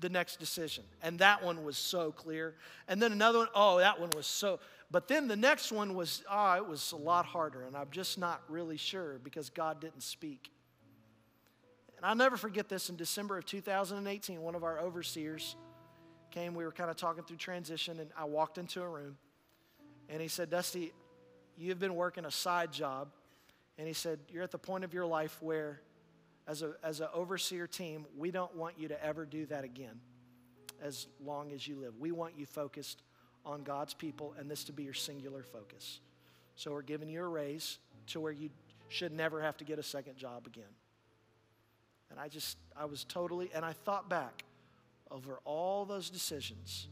the 0.00 0.08
next 0.08 0.38
decision. 0.38 0.84
And 1.02 1.18
that 1.20 1.42
one 1.42 1.64
was 1.64 1.76
so 1.76 2.12
clear. 2.12 2.54
And 2.88 3.00
then 3.02 3.12
another 3.12 3.38
one, 3.38 3.48
oh, 3.54 3.78
that 3.78 3.98
one 4.00 4.10
was 4.14 4.26
so. 4.26 4.60
But 4.94 5.08
then 5.08 5.26
the 5.26 5.34
next 5.34 5.72
one 5.72 5.94
was, 5.94 6.22
oh, 6.30 6.52
it 6.52 6.68
was 6.68 6.92
a 6.92 6.96
lot 6.96 7.26
harder. 7.26 7.64
And 7.64 7.76
I'm 7.76 7.90
just 7.90 8.16
not 8.16 8.42
really 8.48 8.76
sure 8.76 9.18
because 9.24 9.50
God 9.50 9.80
didn't 9.80 10.04
speak. 10.04 10.52
And 11.96 12.06
I'll 12.06 12.14
never 12.14 12.36
forget 12.36 12.68
this 12.68 12.90
in 12.90 12.94
December 12.94 13.36
of 13.36 13.44
2018, 13.44 14.40
one 14.40 14.54
of 14.54 14.62
our 14.62 14.78
overseers 14.78 15.56
came. 16.30 16.54
We 16.54 16.62
were 16.62 16.70
kind 16.70 16.90
of 16.90 16.96
talking 16.96 17.24
through 17.24 17.38
transition, 17.38 17.98
and 17.98 18.08
I 18.16 18.26
walked 18.26 18.56
into 18.56 18.82
a 18.82 18.88
room. 18.88 19.16
And 20.08 20.22
he 20.22 20.28
said, 20.28 20.48
Dusty, 20.48 20.92
you've 21.56 21.80
been 21.80 21.96
working 21.96 22.24
a 22.24 22.30
side 22.30 22.70
job. 22.70 23.08
And 23.78 23.88
he 23.88 23.94
said, 23.94 24.20
You're 24.28 24.44
at 24.44 24.52
the 24.52 24.58
point 24.58 24.84
of 24.84 24.94
your 24.94 25.06
life 25.06 25.42
where, 25.42 25.80
as, 26.46 26.62
a, 26.62 26.74
as 26.84 27.00
an 27.00 27.08
overseer 27.12 27.66
team, 27.66 28.06
we 28.16 28.30
don't 28.30 28.54
want 28.54 28.78
you 28.78 28.86
to 28.86 29.04
ever 29.04 29.26
do 29.26 29.44
that 29.46 29.64
again 29.64 29.98
as 30.80 31.08
long 31.20 31.50
as 31.50 31.66
you 31.66 31.80
live. 31.80 31.98
We 31.98 32.12
want 32.12 32.38
you 32.38 32.46
focused 32.46 33.02
on 33.44 33.62
God's 33.62 33.94
people 33.94 34.34
and 34.38 34.50
this 34.50 34.64
to 34.64 34.72
be 34.72 34.84
your 34.84 34.94
singular 34.94 35.42
focus. 35.42 36.00
So 36.56 36.72
we're 36.72 36.82
giving 36.82 37.08
you 37.08 37.22
a 37.22 37.28
raise 37.28 37.78
to 38.08 38.20
where 38.20 38.32
you 38.32 38.50
should 38.88 39.12
never 39.12 39.40
have 39.40 39.56
to 39.58 39.64
get 39.64 39.78
a 39.78 39.82
second 39.82 40.16
job 40.16 40.46
again. 40.46 40.64
And 42.10 42.20
I 42.20 42.28
just, 42.28 42.58
I 42.76 42.84
was 42.84 43.04
totally, 43.04 43.50
and 43.54 43.64
I 43.64 43.72
thought 43.72 44.08
back 44.08 44.44
over 45.10 45.40
all 45.44 45.84
those 45.84 46.10
decisions 46.10 46.88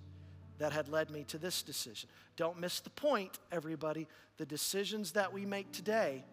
that 0.58 0.72
had 0.72 0.88
led 0.88 1.10
me 1.10 1.24
to 1.24 1.38
this 1.38 1.62
decision. 1.62 2.08
Don't 2.36 2.58
miss 2.58 2.80
the 2.80 2.90
point, 2.90 3.38
everybody. 3.50 4.06
The 4.36 4.46
decisions 4.46 5.12
that 5.12 5.32
we 5.32 5.46
make 5.46 5.70
today 5.72 6.24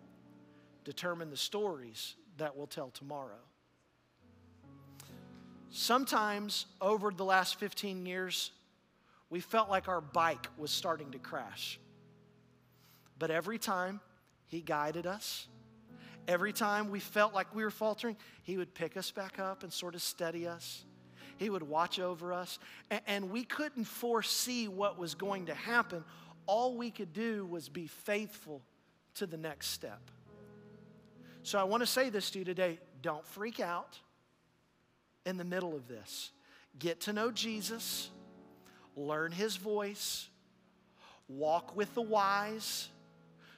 determine 0.84 1.30
the 1.30 1.38
stories 1.38 2.16
that 2.38 2.56
we'll 2.56 2.68
tell 2.68 2.90
tomorrow. 2.90 3.40
Sometimes 5.72 6.66
over 6.82 7.12
the 7.12 7.26
last 7.26 7.60
15 7.60 8.06
years, 8.06 8.52
we 9.30 9.40
felt 9.40 9.70
like 9.70 9.88
our 9.88 10.02
bike 10.02 10.48
was 10.58 10.72
starting 10.72 11.12
to 11.12 11.20
crash. 11.20 11.80
But 13.18 13.32
every 13.32 13.60
time 13.60 14.00
he 14.48 14.62
guided 14.62 15.06
us, 15.06 15.48
every 16.28 16.54
time 16.54 16.90
we 16.90 17.00
felt 17.00 17.34
like 17.34 17.54
we 17.54 17.64
were 17.64 17.72
faltering, 17.72 18.18
he 18.44 18.58
would 18.58 18.74
pick 18.74 18.98
us 18.98 19.12
back 19.12 19.40
up 19.40 19.64
and 19.64 19.72
sort 19.72 19.96
of 19.96 20.02
steady 20.02 20.48
us. 20.48 20.86
He 21.38 21.50
would 21.50 21.64
watch 21.64 22.00
over 22.00 22.34
us. 22.34 22.60
And 23.08 23.30
we 23.30 23.44
couldn't 23.44 23.86
foresee 23.86 24.68
what 24.68 24.98
was 24.98 25.16
going 25.16 25.46
to 25.46 25.54
happen. 25.54 26.04
All 26.46 26.76
we 26.76 26.92
could 26.92 27.14
do 27.14 27.46
was 27.46 27.70
be 27.70 27.88
faithful 27.88 28.62
to 29.16 29.28
the 29.28 29.38
next 29.38 29.68
step. 29.68 30.12
So 31.44 31.60
I 31.60 31.64
want 31.64 31.82
to 31.82 31.88
say 31.88 32.10
this 32.10 32.32
to 32.32 32.40
you 32.40 32.46
today 32.46 32.80
don't 33.02 33.26
freak 33.26 33.60
out 33.60 34.00
in 35.26 35.38
the 35.38 35.44
middle 35.44 35.76
of 35.76 35.88
this. 35.88 36.32
Get 36.78 37.02
to 37.02 37.14
know 37.14 37.32
Jesus, 37.32 38.12
learn 39.00 39.32
his 39.32 39.56
voice, 39.56 40.28
walk 41.28 41.76
with 41.76 41.94
the 41.94 42.02
wise. 42.02 42.90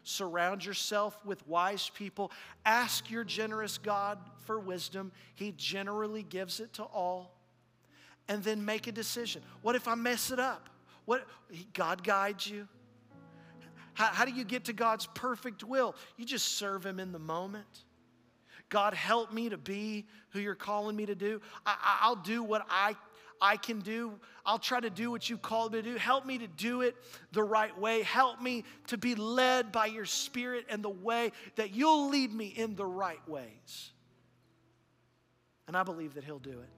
Surround 0.04 0.66
yourself 0.66 1.16
with 1.24 1.48
wise 1.48 1.92
people. 1.94 2.32
Ask 2.66 3.12
your 3.12 3.24
generous 3.24 3.78
God 3.78 4.18
for 4.46 4.60
wisdom. 4.60 5.12
He 5.36 5.54
generally 5.56 6.24
gives 6.24 6.60
it 6.60 6.74
to 6.74 6.84
all 6.84 7.36
and 8.28 8.44
then 8.44 8.66
make 8.66 8.88
a 8.88 8.92
decision. 8.92 9.44
What 9.62 9.76
if 9.76 9.88
I 9.88 9.96
mess 9.96 10.32
it 10.32 10.40
up? 10.40 10.70
What 11.06 11.28
God 11.74 12.04
guides 12.04 12.48
you? 12.48 12.68
How, 13.94 14.08
how 14.08 14.26
do 14.26 14.32
you 14.32 14.44
get 14.44 14.66
to 14.66 14.74
God's 14.74 15.06
perfect 15.08 15.64
will? 15.64 15.96
You 16.18 16.26
just 16.26 16.58
serve 16.58 16.86
Him 16.86 17.00
in 17.00 17.12
the 17.12 17.20
moment. 17.20 17.84
God, 18.70 18.94
help 18.94 19.34
me 19.34 19.50
to 19.50 19.58
be 19.58 20.06
who 20.30 20.40
you're 20.40 20.56
calling 20.56 20.96
me 20.96 21.06
to 21.06 21.16
do. 21.16 21.42
I, 21.66 22.08
will 22.08 22.16
do 22.16 22.42
what 22.42 22.66
I, 22.70 22.96
I 23.42 23.58
can 23.58 23.80
do. 23.80 24.14
I'll 24.46 24.60
try 24.60 24.80
to 24.80 24.90
do 24.90 25.10
what 25.10 25.30
you've 25.30 25.42
called 25.42 25.74
me 25.74 25.82
to 25.82 25.90
do. 25.92 25.98
Help 25.98 26.26
me 26.26 26.38
to 26.38 26.48
do 26.48 26.82
it 26.82 26.96
the 27.32 27.44
right 27.44 27.78
way. 27.78 28.04
Help 28.04 28.42
me 28.42 28.64
to 28.88 28.98
be 28.98 29.16
led 29.16 29.72
by 29.72 29.88
your 29.88 30.06
Spirit 30.06 30.66
and 30.70 30.84
the 30.84 30.90
way 30.90 31.32
that 31.56 31.74
you'll 31.74 32.10
lead 32.10 32.34
me 32.34 32.48
in 32.48 32.76
the 32.76 32.86
right 32.86 33.28
ways. 33.28 33.92
And 35.68 35.76
I 35.76 35.84
believe 35.84 36.14
that 36.14 36.24
He'll 36.24 36.40
do 36.40 36.52
it. 36.52 36.70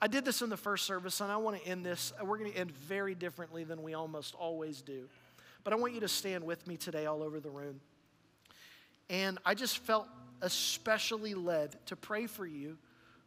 I 0.00 0.06
did 0.06 0.24
this 0.24 0.42
in 0.42 0.50
the 0.50 0.56
first 0.56 0.84
service, 0.84 1.20
and 1.20 1.30
I 1.30 1.36
want 1.36 1.62
to 1.62 1.68
end 1.68 1.84
this. 1.84 2.12
We're 2.20 2.38
going 2.38 2.52
to 2.52 2.58
end 2.58 2.72
very 2.72 3.14
differently 3.14 3.64
than 3.64 3.82
we 3.82 3.94
almost 3.94 4.34
always 4.34 4.82
do. 4.82 5.08
But 5.64 5.72
I 5.72 5.76
want 5.76 5.94
you 5.94 6.00
to 6.00 6.08
stand 6.08 6.44
with 6.44 6.66
me 6.66 6.76
today 6.76 7.06
all 7.06 7.22
over 7.22 7.38
the 7.38 7.50
room. 7.50 7.80
And 9.08 9.38
I 9.44 9.54
just 9.54 9.78
felt 9.78 10.08
especially 10.40 11.34
led 11.34 11.76
to 11.86 11.96
pray 11.96 12.26
for 12.26 12.44
you 12.44 12.78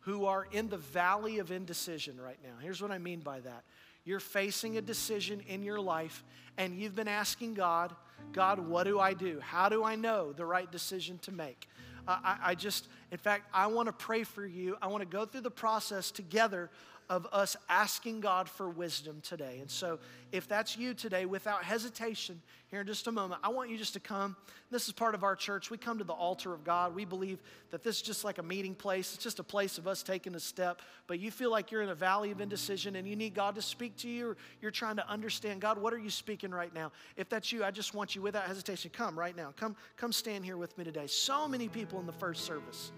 who 0.06 0.26
are 0.26 0.48
in 0.52 0.70
the 0.70 0.78
valley 0.78 1.40
of 1.40 1.52
indecision 1.52 2.20
right 2.22 2.38
now. 2.44 2.54
Here's 2.62 2.82
what 2.82 2.92
I 2.92 3.00
mean 3.00 3.20
by 3.20 3.40
that 3.42 3.64
you're 4.06 4.20
facing 4.20 4.78
a 4.78 4.82
decision 4.82 5.42
in 5.48 5.64
your 5.64 5.80
life, 5.80 6.24
and 6.58 6.80
you've 6.80 6.96
been 6.96 7.08
asking 7.08 7.56
God, 7.56 7.96
God, 8.34 8.60
what 8.60 8.84
do 8.84 9.00
I 9.00 9.16
do? 9.16 9.40
How 9.40 9.68
do 9.68 9.84
I 9.84 9.96
know 9.96 10.32
the 10.32 10.46
right 10.46 10.72
decision 10.72 11.18
to 11.24 11.32
make? 11.32 11.68
Uh, 12.08 12.18
I, 12.24 12.38
I 12.44 12.56
just, 12.56 12.88
in 13.12 13.18
fact, 13.18 13.50
I 13.52 13.66
want 13.66 13.88
to 13.88 13.94
pray 13.94 14.24
for 14.24 14.46
you. 14.46 14.78
I 14.80 14.88
want 14.88 15.02
to 15.02 15.10
go 15.10 15.26
through 15.26 15.42
the 15.42 15.50
process 15.50 16.12
together 16.12 16.70
of 17.10 17.28
us 17.32 17.56
asking 17.70 18.22
God 18.22 18.50
for 18.50 18.70
wisdom 18.70 19.22
today. 19.22 19.58
And 19.60 19.70
so, 19.70 20.00
if 20.32 20.48
that's 20.48 20.78
you 20.78 20.94
today, 20.94 21.26
without 21.26 21.64
hesitation, 21.64 22.42
here 22.68 22.82
in 22.82 22.88
just 22.88 23.08
a 23.08 23.12
moment, 23.12 23.40
I 23.44 23.50
want 23.50 23.70
you 23.70 23.78
just 23.78 23.94
to 23.94 24.00
come. 24.00 24.36
This 24.72 24.88
is 24.88 24.94
part 24.94 25.16
of 25.16 25.24
our 25.24 25.36
church. 25.36 25.70
We 25.70 25.78
come 25.78 26.00
to 26.00 26.04
the 26.04 26.14
altar 26.14 26.54
of 26.54 26.64
God. 26.64 26.96
We 26.96 27.06
believe 27.06 27.40
that 27.70 27.84
this 27.84 27.98
is 27.98 28.02
just 28.02 28.24
like 28.24 28.38
a 28.38 28.44
meeting 28.44 28.76
place, 28.76 29.14
it's 29.14 29.24
just 29.24 29.40
a 29.40 29.44
place 29.44 29.78
of 29.78 29.88
us 29.88 30.04
taking 30.04 30.36
a 30.36 30.40
step. 30.40 30.82
But 31.08 31.20
you 31.20 31.32
feel 31.32 31.52
like 31.52 31.72
you're 31.72 31.84
in 31.84 31.90
a 31.90 31.96
valley 31.96 32.32
of 32.32 32.42
indecision 32.42 32.96
and 32.96 33.08
you 33.08 33.16
need 33.16 33.34
God 33.34 33.56
to 33.56 33.62
speak 33.62 33.96
to 33.98 34.10
you, 34.10 34.30
or 34.30 34.38
you're 34.62 34.72
trying 34.72 34.98
to 34.98 35.08
understand 35.10 35.62
God, 35.62 35.78
what 35.78 35.94
are 35.94 36.00
you 36.00 36.10
speaking 36.10 36.52
right 36.52 36.74
now? 36.74 36.92
If 37.16 37.30
that's 37.30 37.52
you, 37.52 37.64
I 37.64 37.72
just 37.72 37.94
want 37.94 38.16
you, 38.16 38.22
without 38.22 38.46
hesitation, 38.46 38.92
come 38.94 39.18
right 39.18 39.36
now. 39.36 39.54
Come, 39.56 39.76
come 39.96 40.12
stand 40.12 40.44
here 40.44 40.58
with 40.58 40.78
me 40.78 40.84
today. 40.84 41.08
So 41.08 41.48
many 41.48 41.68
people 41.68 42.00
in 42.00 42.06
the 42.06 42.14
first 42.14 42.46
service 42.46 42.92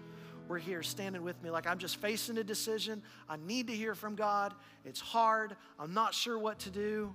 were 0.48 0.58
here 0.58 0.82
standing 0.82 1.22
with 1.22 1.40
me 1.42 1.50
like 1.50 1.66
I'm 1.66 1.78
just 1.78 1.96
facing 1.96 2.38
a 2.38 2.44
decision. 2.44 3.02
I 3.28 3.36
need 3.36 3.68
to 3.68 3.74
hear 3.74 3.94
from 3.94 4.14
God. 4.14 4.54
It's 4.84 5.00
hard. 5.00 5.56
I'm 5.78 5.94
not 5.94 6.14
sure 6.14 6.38
what 6.38 6.58
to 6.60 6.70
do. 6.70 7.14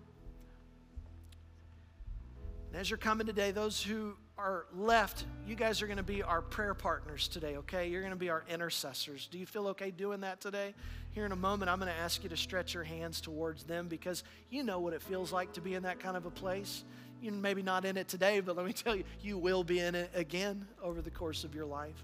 And 2.72 2.80
as 2.80 2.90
you're 2.90 2.98
coming 2.98 3.28
today, 3.28 3.52
those 3.52 3.82
who 3.82 4.16
are 4.38 4.66
left, 4.74 5.26
you 5.46 5.54
guys 5.56 5.82
are 5.84 5.86
going 5.86 5.98
to 5.98 6.04
be 6.04 6.24
our 6.24 6.42
prayer 6.42 6.74
partners 6.74 7.28
today, 7.28 7.58
okay? 7.58 7.88
You're 7.88 8.02
going 8.02 8.14
to 8.14 8.18
be 8.18 8.32
our 8.32 8.44
intercessors. 8.50 9.28
Do 9.28 9.38
you 9.38 9.46
feel 9.46 9.68
okay 9.68 9.92
doing 9.92 10.22
that 10.22 10.42
today? 10.42 10.74
Here 11.12 11.26
in 11.26 11.32
a 11.32 11.36
moment, 11.36 11.70
I'm 11.70 11.78
going 11.78 11.92
to 11.92 12.00
ask 12.00 12.24
you 12.24 12.30
to 12.30 12.38
stretch 12.38 12.74
your 12.74 12.84
hands 12.84 13.22
towards 13.22 13.64
them 13.64 13.88
because 13.88 14.24
you 14.50 14.64
know 14.64 14.80
what 14.80 14.94
it 14.94 15.04
feels 15.04 15.32
like 15.32 15.54
to 15.54 15.62
be 15.62 15.76
in 15.76 15.84
that 15.84 16.00
kind 16.00 16.18
of 16.18 16.26
a 16.26 16.32
place. 16.32 16.84
You're 17.22 17.34
maybe 17.34 17.62
not 17.62 17.86
in 17.86 17.96
it 17.96 18.08
today, 18.08 18.40
but 18.40 18.58
let 18.58 18.66
me 18.66 18.74
tell 18.74 18.96
you, 18.96 19.04
you 19.22 19.38
will 19.38 19.64
be 19.64 19.80
in 19.80 19.94
it 19.94 20.10
again 20.16 20.66
over 20.82 21.02
the 21.02 21.12
course 21.12 21.44
of 21.44 21.54
your 21.54 21.66
life. 21.66 22.04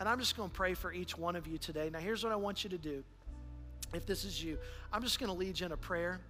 And 0.00 0.08
I'm 0.08 0.18
just 0.18 0.36
going 0.36 0.48
to 0.48 0.54
pray 0.54 0.74
for 0.74 0.92
each 0.92 1.16
one 1.16 1.36
of 1.36 1.46
you 1.46 1.58
today. 1.58 1.90
Now, 1.90 2.00
here's 2.00 2.24
what 2.24 2.32
I 2.32 2.36
want 2.36 2.64
you 2.64 2.70
to 2.70 2.78
do. 2.78 3.04
If 3.94 4.06
this 4.06 4.24
is 4.24 4.42
you, 4.42 4.58
I'm 4.92 5.02
just 5.02 5.18
going 5.18 5.30
to 5.30 5.36
lead 5.36 5.60
you 5.60 5.66
in 5.66 5.72
a 5.72 5.76
prayer, 5.76 6.20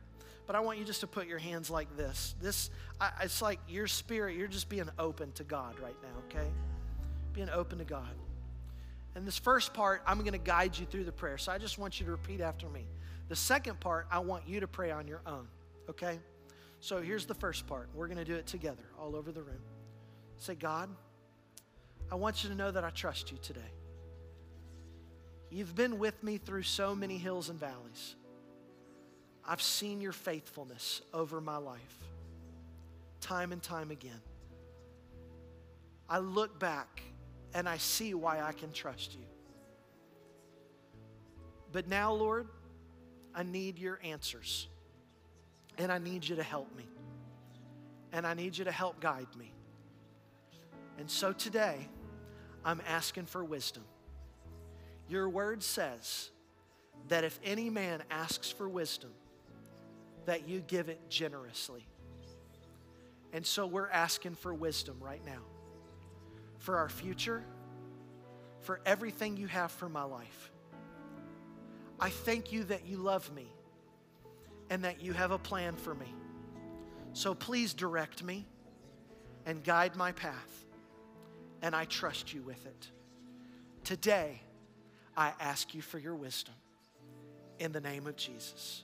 but 0.46 0.56
I 0.56 0.60
want 0.60 0.78
you 0.78 0.84
just 0.84 1.00
to 1.00 1.06
put 1.06 1.26
your 1.26 1.38
hands 1.38 1.70
like 1.70 1.96
this. 1.96 2.34
This, 2.42 2.70
I, 3.00 3.10
it's 3.22 3.40
like 3.40 3.60
your 3.68 3.86
spirit, 3.86 4.36
you're 4.36 4.48
just 4.48 4.68
being 4.68 4.88
open 4.98 5.32
to 5.32 5.44
God 5.44 5.78
right 5.80 5.96
now, 6.02 6.38
okay? 6.40 6.48
Being 7.32 7.48
open 7.50 7.78
to 7.78 7.84
God. 7.84 8.10
And 9.14 9.26
this 9.26 9.38
first 9.38 9.74
part, 9.74 10.02
I'm 10.06 10.20
going 10.20 10.32
to 10.32 10.38
guide 10.38 10.76
you 10.76 10.86
through 10.86 11.04
the 11.04 11.12
prayer. 11.12 11.38
So 11.38 11.52
I 11.52 11.58
just 11.58 11.78
want 11.78 12.00
you 12.00 12.06
to 12.06 12.12
repeat 12.12 12.40
after 12.40 12.68
me. 12.68 12.86
The 13.28 13.36
second 13.36 13.78
part, 13.78 14.06
I 14.10 14.18
want 14.18 14.48
you 14.48 14.60
to 14.60 14.66
pray 14.66 14.90
on 14.90 15.06
your 15.06 15.20
own, 15.26 15.46
okay? 15.88 16.18
So 16.80 17.00
here's 17.00 17.26
the 17.26 17.34
first 17.34 17.66
part. 17.66 17.88
We're 17.94 18.08
going 18.08 18.18
to 18.18 18.24
do 18.24 18.34
it 18.34 18.46
together 18.46 18.82
all 18.98 19.14
over 19.14 19.30
the 19.30 19.42
room. 19.42 19.60
Say, 20.38 20.56
God, 20.56 20.88
I 22.12 22.14
want 22.14 22.44
you 22.44 22.50
to 22.50 22.54
know 22.54 22.70
that 22.70 22.84
I 22.84 22.90
trust 22.90 23.32
you 23.32 23.38
today. 23.40 23.60
You've 25.48 25.74
been 25.74 25.98
with 25.98 26.22
me 26.22 26.36
through 26.36 26.64
so 26.64 26.94
many 26.94 27.16
hills 27.16 27.48
and 27.48 27.58
valleys. 27.58 28.16
I've 29.48 29.62
seen 29.62 30.02
your 30.02 30.12
faithfulness 30.12 31.00
over 31.14 31.40
my 31.40 31.56
life, 31.56 31.96
time 33.22 33.50
and 33.50 33.62
time 33.62 33.90
again. 33.90 34.20
I 36.06 36.18
look 36.18 36.58
back 36.60 37.00
and 37.54 37.66
I 37.66 37.78
see 37.78 38.12
why 38.12 38.42
I 38.42 38.52
can 38.52 38.72
trust 38.72 39.14
you. 39.14 39.24
But 41.72 41.88
now, 41.88 42.12
Lord, 42.12 42.46
I 43.34 43.42
need 43.42 43.78
your 43.78 43.98
answers. 44.04 44.68
And 45.78 45.90
I 45.90 45.96
need 45.96 46.28
you 46.28 46.36
to 46.36 46.42
help 46.42 46.76
me. 46.76 46.84
And 48.12 48.26
I 48.26 48.34
need 48.34 48.58
you 48.58 48.66
to 48.66 48.72
help 48.72 49.00
guide 49.00 49.34
me. 49.38 49.50
And 50.98 51.10
so 51.10 51.32
today, 51.32 51.88
I'm 52.64 52.80
asking 52.86 53.26
for 53.26 53.44
wisdom. 53.44 53.84
Your 55.08 55.28
word 55.28 55.62
says 55.62 56.30
that 57.08 57.24
if 57.24 57.38
any 57.44 57.70
man 57.70 58.02
asks 58.10 58.50
for 58.50 58.68
wisdom, 58.68 59.10
that 60.26 60.48
you 60.48 60.60
give 60.60 60.88
it 60.88 61.00
generously. 61.08 61.86
And 63.32 63.44
so 63.44 63.66
we're 63.66 63.88
asking 63.88 64.34
for 64.36 64.54
wisdom 64.54 64.96
right 65.00 65.24
now 65.24 65.40
for 66.58 66.76
our 66.76 66.88
future, 66.88 67.42
for 68.60 68.80
everything 68.86 69.36
you 69.36 69.48
have 69.48 69.72
for 69.72 69.88
my 69.88 70.04
life. 70.04 70.50
I 71.98 72.10
thank 72.10 72.52
you 72.52 72.64
that 72.64 72.86
you 72.86 72.98
love 72.98 73.32
me 73.34 73.46
and 74.70 74.84
that 74.84 75.02
you 75.02 75.12
have 75.12 75.32
a 75.32 75.38
plan 75.38 75.74
for 75.74 75.94
me. 75.94 76.14
So 77.14 77.34
please 77.34 77.74
direct 77.74 78.22
me 78.22 78.46
and 79.44 79.64
guide 79.64 79.96
my 79.96 80.12
path 80.12 80.64
and 81.62 81.74
I 81.74 81.84
trust 81.84 82.34
you 82.34 82.42
with 82.42 82.66
it. 82.66 82.88
Today, 83.84 84.40
I 85.16 85.32
ask 85.40 85.74
you 85.74 85.80
for 85.82 85.98
your 85.98 86.14
wisdom 86.14 86.54
in 87.58 87.72
the 87.72 87.80
name 87.80 88.06
of 88.06 88.16
Jesus. 88.16 88.82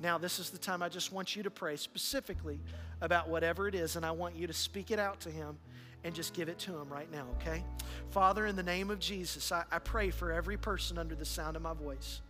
Now, 0.00 0.16
this 0.16 0.38
is 0.38 0.50
the 0.50 0.58
time 0.58 0.82
I 0.82 0.88
just 0.88 1.12
want 1.12 1.34
you 1.34 1.42
to 1.42 1.50
pray 1.50 1.76
specifically 1.76 2.60
about 3.00 3.28
whatever 3.28 3.66
it 3.66 3.74
is, 3.74 3.96
and 3.96 4.06
I 4.06 4.12
want 4.12 4.36
you 4.36 4.46
to 4.46 4.52
speak 4.52 4.90
it 4.90 4.98
out 4.98 5.20
to 5.20 5.30
Him 5.30 5.58
and 6.04 6.14
just 6.14 6.34
give 6.34 6.48
it 6.48 6.58
to 6.60 6.76
Him 6.76 6.88
right 6.88 7.10
now, 7.10 7.26
okay? 7.40 7.64
Father, 8.10 8.46
in 8.46 8.54
the 8.54 8.62
name 8.62 8.90
of 8.90 9.00
Jesus, 9.00 9.50
I, 9.50 9.64
I 9.72 9.80
pray 9.80 10.10
for 10.10 10.32
every 10.32 10.56
person 10.56 10.98
under 10.98 11.16
the 11.16 11.24
sound 11.24 11.56
of 11.56 11.62
my 11.62 11.74
voice. 11.74 12.20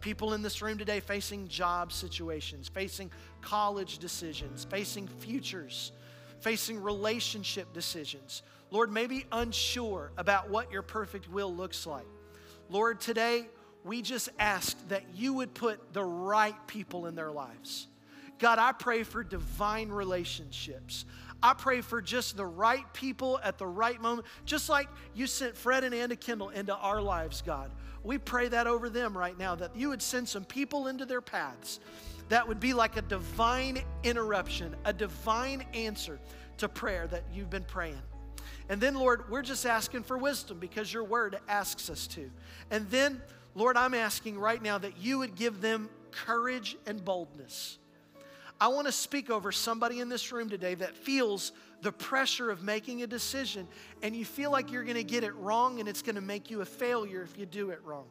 People 0.00 0.32
in 0.32 0.42
this 0.42 0.62
room 0.62 0.78
today 0.78 1.00
facing 1.00 1.48
job 1.48 1.92
situations, 1.92 2.68
facing 2.68 3.10
college 3.42 3.98
decisions, 3.98 4.64
facing 4.64 5.06
futures, 5.06 5.92
facing 6.40 6.82
relationship 6.82 7.72
decisions. 7.72 8.42
Lord, 8.70 8.90
maybe 8.92 9.26
unsure 9.30 10.12
about 10.16 10.50
what 10.50 10.72
your 10.72 10.82
perfect 10.82 11.30
will 11.30 11.54
looks 11.54 11.86
like. 11.86 12.06
Lord, 12.68 13.00
today 13.00 13.46
we 13.84 14.02
just 14.02 14.28
ask 14.38 14.76
that 14.88 15.02
you 15.14 15.34
would 15.34 15.54
put 15.54 15.92
the 15.92 16.02
right 16.02 16.54
people 16.66 17.06
in 17.06 17.14
their 17.14 17.30
lives. 17.30 17.86
God, 18.38 18.58
I 18.58 18.72
pray 18.72 19.02
for 19.02 19.22
divine 19.22 19.90
relationships. 19.90 21.04
I 21.42 21.52
pray 21.54 21.82
for 21.82 22.00
just 22.00 22.36
the 22.36 22.46
right 22.46 22.90
people 22.94 23.38
at 23.44 23.58
the 23.58 23.66
right 23.66 24.00
moment, 24.00 24.26
just 24.44 24.68
like 24.68 24.88
you 25.14 25.26
sent 25.26 25.56
Fred 25.56 25.84
and 25.84 25.94
Anna 25.94 26.16
Kendall 26.16 26.48
into 26.48 26.74
our 26.74 27.00
lives, 27.00 27.42
God. 27.42 27.70
We 28.02 28.18
pray 28.18 28.48
that 28.48 28.66
over 28.66 28.88
them 28.88 29.16
right 29.16 29.38
now, 29.38 29.54
that 29.54 29.76
you 29.76 29.90
would 29.90 30.02
send 30.02 30.28
some 30.28 30.44
people 30.44 30.88
into 30.88 31.04
their 31.04 31.20
paths 31.20 31.80
that 32.28 32.46
would 32.48 32.60
be 32.60 32.72
like 32.72 32.96
a 32.96 33.02
divine 33.02 33.82
interruption, 34.02 34.74
a 34.84 34.92
divine 34.92 35.64
answer 35.74 36.18
to 36.58 36.68
prayer 36.68 37.06
that 37.08 37.24
you've 37.32 37.50
been 37.50 37.64
praying. 37.64 38.00
And 38.68 38.80
then, 38.80 38.94
Lord, 38.94 39.30
we're 39.30 39.42
just 39.42 39.66
asking 39.66 40.04
for 40.04 40.16
wisdom 40.16 40.58
because 40.58 40.92
your 40.92 41.04
word 41.04 41.38
asks 41.48 41.90
us 41.90 42.06
to. 42.08 42.30
And 42.70 42.88
then, 42.90 43.20
Lord, 43.54 43.76
I'm 43.76 43.94
asking 43.94 44.38
right 44.38 44.62
now 44.62 44.78
that 44.78 44.98
you 44.98 45.18
would 45.18 45.34
give 45.34 45.60
them 45.60 45.90
courage 46.10 46.76
and 46.86 47.04
boldness. 47.04 47.78
I 48.60 48.68
want 48.68 48.86
to 48.86 48.92
speak 48.92 49.30
over 49.30 49.52
somebody 49.52 50.00
in 50.00 50.08
this 50.08 50.32
room 50.32 50.48
today 50.48 50.74
that 50.76 50.96
feels 50.96 51.52
the 51.82 51.92
pressure 51.92 52.50
of 52.50 52.62
making 52.62 53.02
a 53.02 53.06
decision 53.06 53.68
and 54.02 54.16
you 54.16 54.24
feel 54.24 54.50
like 54.50 54.72
you're 54.72 54.84
going 54.84 54.96
to 54.96 55.04
get 55.04 55.24
it 55.24 55.34
wrong 55.34 55.80
and 55.80 55.88
it's 55.88 56.02
going 56.02 56.14
to 56.14 56.22
make 56.22 56.50
you 56.50 56.62
a 56.62 56.64
failure 56.64 57.22
if 57.22 57.36
you 57.36 57.46
do 57.46 57.70
it 57.70 57.80
wrong. 57.84 58.06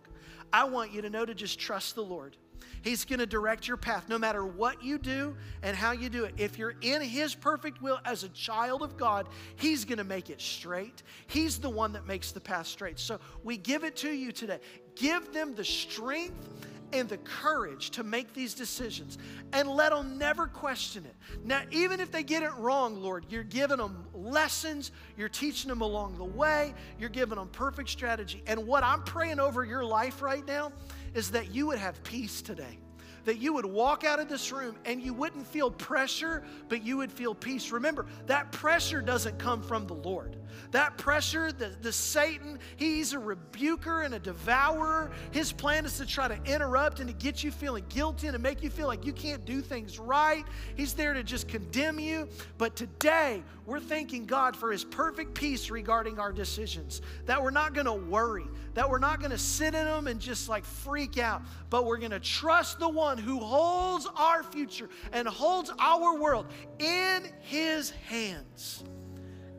I 0.51 0.65
want 0.65 0.93
you 0.93 1.01
to 1.01 1.09
know 1.09 1.25
to 1.25 1.33
just 1.33 1.59
trust 1.59 1.95
the 1.95 2.03
Lord. 2.03 2.37
He's 2.83 3.05
going 3.05 3.19
to 3.19 3.25
direct 3.25 3.67
your 3.67 3.77
path 3.77 4.09
no 4.09 4.19
matter 4.19 4.45
what 4.45 4.83
you 4.83 4.97
do 4.97 5.35
and 5.61 5.75
how 5.75 5.93
you 5.93 6.09
do 6.09 6.25
it. 6.25 6.35
If 6.37 6.57
you're 6.57 6.75
in 6.81 7.01
His 7.01 7.33
perfect 7.33 7.81
will 7.81 7.99
as 8.05 8.23
a 8.23 8.29
child 8.29 8.83
of 8.83 8.97
God, 8.97 9.27
He's 9.55 9.85
going 9.85 9.97
to 9.97 10.03
make 10.03 10.29
it 10.29 10.41
straight. 10.41 11.01
He's 11.27 11.57
the 11.57 11.69
one 11.69 11.93
that 11.93 12.05
makes 12.05 12.31
the 12.31 12.41
path 12.41 12.67
straight. 12.67 12.99
So 12.99 13.19
we 13.43 13.57
give 13.57 13.83
it 13.83 13.95
to 13.97 14.11
you 14.11 14.31
today. 14.31 14.59
Give 14.95 15.31
them 15.33 15.55
the 15.55 15.63
strength 15.63 16.49
and 16.93 17.09
the 17.09 17.17
courage 17.17 17.89
to 17.89 18.03
make 18.03 18.33
these 18.33 18.53
decisions 18.53 19.17
and 19.51 19.67
let 19.67 19.91
them 19.91 20.17
never 20.17 20.45
question 20.45 21.05
it. 21.05 21.15
Now, 21.43 21.63
even 21.71 21.99
if 21.99 22.11
they 22.11 22.23
get 22.23 22.43
it 22.43 22.53
wrong, 22.57 23.01
Lord, 23.01 23.25
you're 23.29 23.43
giving 23.43 23.77
them 23.77 24.05
lessons, 24.13 24.91
you're 25.17 25.29
teaching 25.29 25.69
them 25.69 25.81
along 25.81 26.17
the 26.17 26.23
way, 26.23 26.73
you're 26.99 27.09
giving 27.09 27.37
them 27.37 27.47
perfect 27.49 27.89
strategy. 27.89 28.43
And 28.45 28.67
what 28.67 28.83
I'm 28.83 29.01
praying 29.03 29.39
over 29.39 29.63
your 29.63 29.83
life 29.83 30.21
right 30.21 30.45
now 30.45 30.71
is 31.13 31.31
that 31.31 31.53
you 31.53 31.67
would 31.67 31.79
have 31.79 32.01
peace 32.03 32.41
today 32.41 32.79
that 33.25 33.37
you 33.37 33.53
would 33.53 33.65
walk 33.65 34.03
out 34.03 34.19
of 34.19 34.27
this 34.27 34.51
room 34.51 34.75
and 34.85 35.01
you 35.01 35.13
wouldn't 35.13 35.47
feel 35.47 35.71
pressure, 35.71 36.43
but 36.67 36.83
you 36.83 36.97
would 36.97 37.11
feel 37.11 37.33
peace. 37.33 37.71
Remember, 37.71 38.05
that 38.25 38.51
pressure 38.51 39.01
doesn't 39.01 39.37
come 39.39 39.61
from 39.61 39.87
the 39.87 39.93
Lord. 39.93 40.37
That 40.73 40.97
pressure, 40.97 41.51
the, 41.51 41.71
the 41.83 41.91
Satan, 41.91 42.57
he's 42.77 43.13
a 43.13 43.19
rebuker 43.19 44.01
and 44.01 44.15
a 44.15 44.19
devourer. 44.19 45.11
His 45.29 45.51
plan 45.51 45.85
is 45.85 45.99
to 45.99 46.05
try 46.05 46.27
to 46.27 46.51
interrupt 46.51 46.99
and 46.99 47.07
to 47.07 47.13
get 47.13 47.43
you 47.43 47.51
feeling 47.51 47.85
guilty 47.89 48.25
and 48.25 48.33
to 48.33 48.41
make 48.41 48.63
you 48.63 48.71
feel 48.71 48.87
like 48.87 49.05
you 49.05 49.13
can't 49.13 49.45
do 49.45 49.61
things 49.61 49.99
right. 49.99 50.43
He's 50.75 50.95
there 50.95 51.13
to 51.13 51.21
just 51.21 51.47
condemn 51.47 51.99
you. 51.99 52.27
But 52.57 52.75
today, 52.75 53.43
we're 53.67 53.79
thanking 53.79 54.25
God 54.25 54.55
for 54.57 54.71
his 54.71 54.83
perfect 54.83 55.35
peace 55.35 55.69
regarding 55.69 56.17
our 56.17 56.31
decisions. 56.31 57.03
That 57.27 57.41
we're 57.41 57.51
not 57.51 57.75
going 57.75 57.85
to 57.85 57.93
worry, 57.93 58.47
that 58.73 58.89
we're 58.89 58.97
not 58.97 59.19
going 59.19 59.29
to 59.29 59.37
sit 59.37 59.75
in 59.75 59.85
them 59.85 60.07
and 60.07 60.19
just 60.19 60.49
like 60.49 60.65
freak 60.65 61.19
out, 61.19 61.43
but 61.69 61.85
we're 61.85 61.97
going 61.97 62.09
to 62.09 62.19
trust 62.19 62.79
the 62.79 62.89
one 62.89 63.19
who 63.19 63.37
holds 63.37 64.07
our 64.15 64.41
future 64.41 64.89
and 65.11 65.27
holds 65.27 65.71
our 65.77 66.17
world 66.17 66.47
in 66.79 67.29
his 67.41 67.91
hands. 67.91 68.83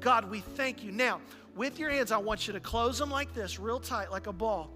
God, 0.05 0.31
we 0.31 0.41
thank 0.41 0.85
you. 0.85 0.93
Now, 0.93 1.23
with 1.57 1.79
your 1.79 1.89
hands, 1.89 2.13
I 2.13 2.19
want 2.19 2.47
you 2.47 2.53
to 2.53 2.61
close 2.61 2.99
them 2.99 3.11
like 3.11 3.33
this, 3.33 3.59
real 3.59 3.81
tight, 3.81 4.11
like 4.11 4.27
a 4.27 4.35
ball. 4.35 4.71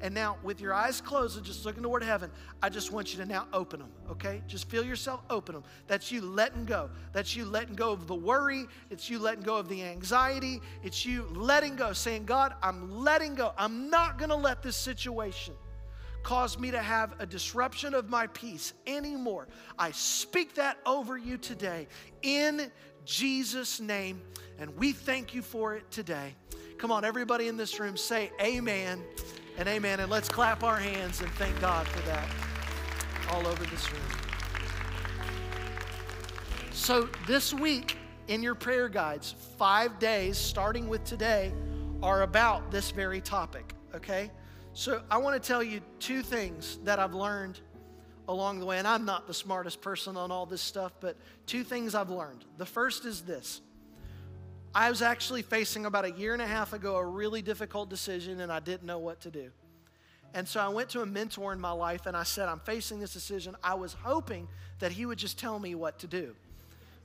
And 0.00 0.12
now, 0.12 0.38
with 0.42 0.60
your 0.60 0.74
eyes 0.74 1.00
closed 1.00 1.36
and 1.36 1.46
just 1.46 1.64
looking 1.64 1.84
toward 1.84 2.02
heaven, 2.02 2.32
I 2.60 2.68
just 2.68 2.90
want 2.90 3.14
you 3.14 3.20
to 3.20 3.24
now 3.24 3.46
open 3.52 3.78
them, 3.78 3.90
okay? 4.10 4.42
Just 4.48 4.68
feel 4.68 4.82
yourself 4.82 5.22
open 5.30 5.54
them. 5.54 5.62
That's 5.86 6.10
you 6.10 6.20
letting 6.20 6.64
go. 6.64 6.90
That's 7.12 7.36
you 7.36 7.44
letting 7.44 7.76
go 7.76 7.92
of 7.92 8.08
the 8.08 8.14
worry. 8.16 8.66
It's 8.90 9.08
you 9.08 9.20
letting 9.20 9.44
go 9.44 9.56
of 9.56 9.68
the 9.68 9.84
anxiety. 9.84 10.60
It's 10.82 11.06
you 11.06 11.28
letting 11.32 11.76
go, 11.76 11.92
saying, 11.92 12.24
God, 12.24 12.54
I'm 12.60 13.04
letting 13.04 13.36
go. 13.36 13.52
I'm 13.56 13.88
not 13.88 14.18
to 14.18 14.34
let 14.34 14.64
this 14.64 14.74
situation 14.74 15.54
cause 16.24 16.58
me 16.58 16.72
to 16.72 16.82
have 16.82 17.14
a 17.20 17.26
disruption 17.26 17.94
of 17.94 18.10
my 18.10 18.26
peace 18.28 18.72
anymore. 18.88 19.46
I 19.78 19.92
speak 19.92 20.54
that 20.54 20.78
over 20.84 21.16
you 21.16 21.38
today 21.38 21.86
in 22.22 22.70
Jesus' 23.04 23.80
name, 23.80 24.20
and 24.58 24.76
we 24.76 24.92
thank 24.92 25.34
you 25.34 25.42
for 25.42 25.74
it 25.74 25.90
today. 25.90 26.34
Come 26.78 26.90
on, 26.90 27.04
everybody 27.04 27.48
in 27.48 27.56
this 27.56 27.78
room, 27.78 27.96
say 27.96 28.30
amen 28.40 29.02
and 29.58 29.68
amen. 29.68 30.00
And 30.00 30.10
let's 30.10 30.28
clap 30.28 30.62
our 30.62 30.76
hands 30.76 31.20
and 31.20 31.30
thank 31.32 31.60
God 31.60 31.86
for 31.86 32.00
that 32.08 32.28
all 33.30 33.46
over 33.46 33.64
this 33.64 33.92
room. 33.92 34.02
So, 36.72 37.08
this 37.26 37.54
week 37.54 37.96
in 38.28 38.42
your 38.42 38.54
prayer 38.54 38.88
guides, 38.88 39.34
five 39.56 39.98
days 39.98 40.38
starting 40.38 40.88
with 40.88 41.04
today 41.04 41.52
are 42.02 42.22
about 42.22 42.70
this 42.70 42.90
very 42.90 43.20
topic, 43.20 43.74
okay? 43.94 44.30
So, 44.72 45.02
I 45.10 45.18
want 45.18 45.40
to 45.40 45.46
tell 45.46 45.62
you 45.62 45.80
two 46.00 46.22
things 46.22 46.78
that 46.84 46.98
I've 46.98 47.14
learned 47.14 47.60
along 48.28 48.60
the 48.60 48.66
way. 48.66 48.78
And 48.78 48.86
I'm 48.86 49.04
not 49.04 49.26
the 49.26 49.34
smartest 49.34 49.80
person 49.80 50.16
on 50.16 50.30
all 50.30 50.46
this 50.46 50.62
stuff, 50.62 50.92
but 51.00 51.16
two 51.46 51.64
things 51.64 51.94
I've 51.94 52.10
learned. 52.10 52.44
The 52.56 52.66
first 52.66 53.04
is 53.04 53.22
this 53.22 53.60
I 54.74 54.88
was 54.88 55.02
actually 55.02 55.42
facing 55.42 55.84
about 55.84 56.04
a 56.04 56.12
year 56.12 56.32
and 56.32 56.40
a 56.40 56.46
half 56.46 56.72
ago 56.72 56.96
a 56.96 57.04
really 57.04 57.42
difficult 57.42 57.90
decision, 57.90 58.40
and 58.40 58.50
I 58.50 58.60
didn't 58.60 58.84
know 58.86 58.98
what 58.98 59.20
to 59.22 59.30
do. 59.30 59.50
And 60.34 60.48
so 60.48 60.60
I 60.60 60.68
went 60.68 60.88
to 60.90 61.02
a 61.02 61.06
mentor 61.06 61.52
in 61.52 61.60
my 61.60 61.72
life 61.72 62.06
and 62.06 62.16
I 62.16 62.22
said, 62.22 62.48
I'm 62.48 62.60
facing 62.60 63.00
this 63.00 63.12
decision. 63.12 63.54
I 63.62 63.74
was 63.74 63.92
hoping 63.92 64.48
that 64.78 64.92
he 64.92 65.04
would 65.04 65.18
just 65.18 65.38
tell 65.38 65.58
me 65.58 65.74
what 65.74 65.98
to 65.98 66.06
do. 66.06 66.34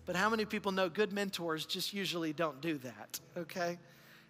But 0.05 0.15
how 0.15 0.29
many 0.29 0.45
people 0.45 0.71
know 0.71 0.87
good 0.87 1.11
mentors 1.11 1.65
just 1.65 1.93
usually 1.93 2.31
don't 2.31 2.61
do 2.61 2.77
that, 2.77 3.19
okay? 3.35 3.77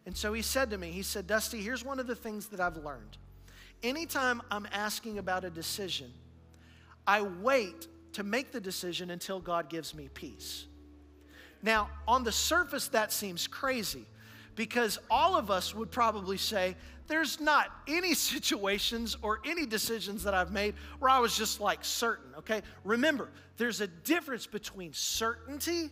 And 0.08 0.18
so 0.18 0.34
he 0.34 0.42
said 0.42 0.72
to 0.72 0.78
me, 0.78 0.92
he 0.92 1.04
said, 1.04 1.28
Dusty, 1.28 1.62
here's 1.62 1.86
one 1.86 2.00
of 2.00 2.08
the 2.08 2.16
things 2.16 2.48
that 2.48 2.60
I've 2.60 2.78
learned. 2.78 3.18
Anytime 3.84 4.42
I'm 4.50 4.68
asking 4.72 5.20
about 5.20 5.44
a 5.44 5.52
decision, 5.52 6.12
I 7.06 7.22
wait 7.22 7.88
to 8.14 8.24
make 8.24 8.52
the 8.52 8.60
decision 8.60 9.12
until 9.12 9.40
God 9.40 9.70
gives 9.70 9.94
me 9.94 10.10
peace. 10.12 10.66
Now, 11.62 11.90
on 12.08 12.24
the 12.24 12.32
surface, 12.32 12.88
that 12.90 13.12
seems 13.12 13.48
crazy 13.48 14.06
because 14.56 15.00
all 15.10 15.36
of 15.36 15.52
us 15.52 15.74
would 15.74 15.92
probably 15.92 16.38
say, 16.38 16.76
there's 17.08 17.40
not 17.40 17.72
any 17.88 18.14
situations 18.14 19.18
or 19.22 19.40
any 19.46 19.66
decisions 19.66 20.24
that 20.24 20.34
I've 20.34 20.52
made 20.52 20.76
where 21.00 21.10
I 21.10 21.20
was 21.20 21.38
just 21.38 21.60
like 21.60 21.84
certain, 21.84 22.36
okay? 22.40 22.62
Remember, 22.84 23.30
there's 23.58 23.82
a 23.82 23.88
difference 23.88 24.46
between 24.46 24.94
certainty 24.94 25.90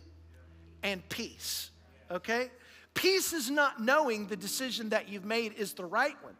and 0.82 1.06
peace, 1.08 1.70
okay? 2.10 2.50
Peace 2.94 3.32
is 3.32 3.50
not 3.50 3.80
knowing 3.80 4.26
the 4.26 4.36
decision 4.36 4.90
that 4.90 5.08
you've 5.08 5.24
made 5.24 5.52
is 5.54 5.74
the 5.74 5.84
right 5.84 6.16
one. 6.22 6.34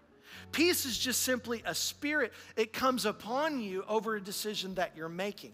Peace 0.52 0.84
is 0.84 0.98
just 0.98 1.22
simply 1.22 1.62
a 1.64 1.74
spirit, 1.74 2.32
it 2.56 2.72
comes 2.72 3.06
upon 3.06 3.60
you 3.60 3.84
over 3.88 4.16
a 4.16 4.20
decision 4.20 4.74
that 4.74 4.92
you're 4.96 5.08
making. 5.08 5.52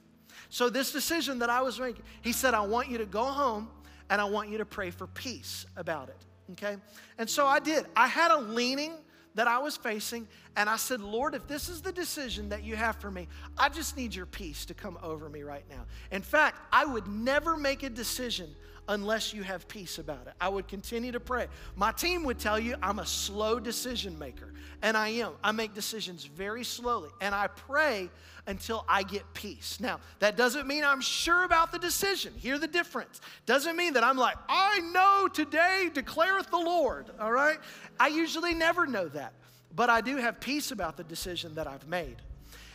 So, 0.48 0.68
this 0.68 0.92
decision 0.92 1.38
that 1.40 1.50
I 1.50 1.62
was 1.62 1.78
making, 1.78 2.02
he 2.22 2.32
said, 2.32 2.54
I 2.54 2.60
want 2.60 2.88
you 2.88 2.98
to 2.98 3.06
go 3.06 3.24
home 3.24 3.68
and 4.10 4.20
I 4.20 4.24
want 4.24 4.50
you 4.50 4.58
to 4.58 4.66
pray 4.66 4.90
for 4.90 5.06
peace 5.06 5.64
about 5.76 6.08
it. 6.08 6.18
Okay? 6.52 6.76
And 7.18 7.28
so 7.28 7.46
I 7.46 7.60
did. 7.60 7.86
I 7.96 8.06
had 8.06 8.30
a 8.30 8.38
leaning 8.38 8.92
that 9.34 9.48
I 9.48 9.58
was 9.58 9.76
facing, 9.76 10.28
and 10.56 10.68
I 10.68 10.76
said, 10.76 11.00
Lord, 11.00 11.34
if 11.34 11.46
this 11.46 11.70
is 11.70 11.80
the 11.80 11.92
decision 11.92 12.50
that 12.50 12.62
you 12.62 12.76
have 12.76 12.96
for 12.96 13.10
me, 13.10 13.28
I 13.56 13.70
just 13.70 13.96
need 13.96 14.14
your 14.14 14.26
peace 14.26 14.66
to 14.66 14.74
come 14.74 14.98
over 15.02 15.30
me 15.30 15.42
right 15.42 15.64
now. 15.70 15.86
In 16.10 16.20
fact, 16.20 16.58
I 16.70 16.84
would 16.84 17.06
never 17.06 17.56
make 17.56 17.82
a 17.82 17.88
decision 17.88 18.54
unless 18.88 19.32
you 19.32 19.42
have 19.42 19.68
peace 19.68 19.98
about 19.98 20.26
it. 20.26 20.34
I 20.40 20.48
would 20.48 20.68
continue 20.68 21.12
to 21.12 21.20
pray. 21.20 21.46
My 21.76 21.92
team 21.92 22.24
would 22.24 22.38
tell 22.38 22.58
you 22.58 22.74
I'm 22.82 22.98
a 22.98 23.06
slow 23.06 23.60
decision 23.60 24.18
maker, 24.18 24.52
and 24.82 24.96
I 24.96 25.08
am. 25.08 25.32
I 25.42 25.52
make 25.52 25.74
decisions 25.74 26.24
very 26.24 26.64
slowly, 26.64 27.10
and 27.20 27.34
I 27.34 27.46
pray 27.46 28.10
until 28.46 28.84
I 28.88 29.04
get 29.04 29.22
peace. 29.34 29.78
Now, 29.80 30.00
that 30.18 30.36
doesn't 30.36 30.66
mean 30.66 30.82
I'm 30.82 31.00
sure 31.00 31.44
about 31.44 31.70
the 31.70 31.78
decision. 31.78 32.32
Hear 32.36 32.58
the 32.58 32.66
difference. 32.66 33.20
Doesn't 33.46 33.76
mean 33.76 33.92
that 33.92 34.02
I'm 34.02 34.16
like, 34.16 34.36
I 34.48 34.80
know 34.92 35.28
today 35.28 35.88
declareth 35.92 36.50
the 36.50 36.58
Lord, 36.58 37.10
all 37.20 37.30
right? 37.30 37.58
I 38.00 38.08
usually 38.08 38.52
never 38.52 38.84
know 38.86 39.06
that, 39.08 39.32
but 39.76 39.90
I 39.90 40.00
do 40.00 40.16
have 40.16 40.40
peace 40.40 40.72
about 40.72 40.96
the 40.96 41.04
decision 41.04 41.54
that 41.54 41.68
I've 41.68 41.86
made. 41.86 42.16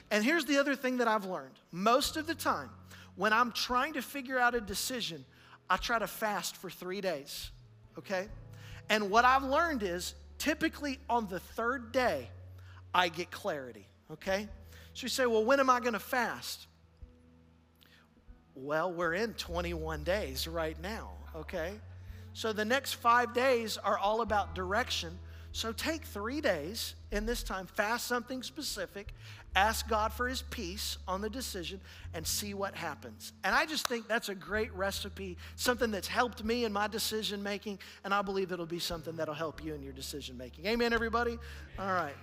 And 0.10 0.24
here's 0.24 0.46
the 0.46 0.58
other 0.58 0.76
thing 0.76 0.98
that 0.98 1.08
I've 1.10 1.26
learned 1.26 1.60
most 1.72 2.16
of 2.16 2.28
the 2.28 2.36
time, 2.36 2.70
when 3.18 3.34
I'm 3.34 3.52
trying 3.52 3.94
to 3.94 4.02
figure 4.02 4.40
out 4.40 4.56
a 4.56 4.62
decision, 4.62 5.26
I 5.70 5.78
try 5.78 6.00
to 6.00 6.08
fast 6.08 6.56
for 6.58 6.70
three 6.70 7.02
days, 7.02 7.52
okay? 7.98 8.28
And 8.90 9.10
what 9.10 9.26
I've 9.26 9.44
learned 9.44 9.84
is 9.84 10.14
typically 10.38 11.00
on 11.10 11.28
the 11.28 11.40
third 11.40 11.92
day, 11.92 12.30
I 12.94 13.10
get 13.10 13.32
clarity, 13.32 13.86
okay? 14.12 14.48
So 14.94 15.04
you 15.04 15.10
say, 15.10 15.26
well, 15.26 15.44
when 15.44 15.60
am 15.60 15.70
I 15.70 15.80
gonna 15.80 16.00
fast? 16.00 16.68
Well, 18.56 18.92
we're 18.92 19.14
in 19.14 19.34
21 19.34 20.04
days 20.04 20.48
right 20.48 20.80
now, 20.82 21.12
okay? 21.36 21.74
So 22.34 22.54
the 22.54 22.66
next 22.66 22.94
five 22.94 23.34
days 23.34 23.78
are 23.78 23.98
all 23.98 24.22
about 24.22 24.56
direction. 24.56 25.18
So 25.52 25.72
take 25.72 26.04
three 26.06 26.42
days 26.42 26.96
in 27.12 27.26
this 27.26 27.44
time, 27.44 27.66
fast 27.66 28.08
something 28.08 28.44
specific, 28.44 29.14
ask 29.56 29.88
God 29.88 30.14
for 30.14 30.28
his 30.28 30.44
peace 30.44 30.98
on 31.08 31.22
the 31.22 31.30
decision, 31.30 31.82
and 32.14 32.26
see 32.26 32.54
what 32.54 32.76
happens. 32.76 33.34
And 33.44 33.56
I 33.56 33.66
just 33.66 33.88
think 33.88 34.08
that's 34.08 34.30
a 34.30 34.36
great 34.36 34.74
recipe, 34.74 35.38
something 35.56 35.90
that's 35.92 36.08
helped 36.08 36.44
me 36.44 36.66
in 36.66 36.72
my 36.72 36.88
decision 36.88 37.42
making, 37.42 37.80
and 38.04 38.14
I 38.14 38.22
believe 38.22 38.52
it'll 38.52 38.66
be 38.66 38.80
something 38.80 39.16
that'll 39.16 39.34
help 39.34 39.64
you 39.64 39.74
in 39.74 39.82
your 39.82 39.94
decision 39.94 40.38
making. 40.38 40.66
Amen, 40.66 40.94
everybody? 40.94 41.40
All 41.80 41.92
right. 41.92 42.16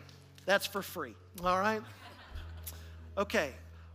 That's 0.46 0.66
for 0.66 0.82
free. 0.82 1.14
All 1.42 1.58
right? 1.58 1.82
Okay. 3.16 3.52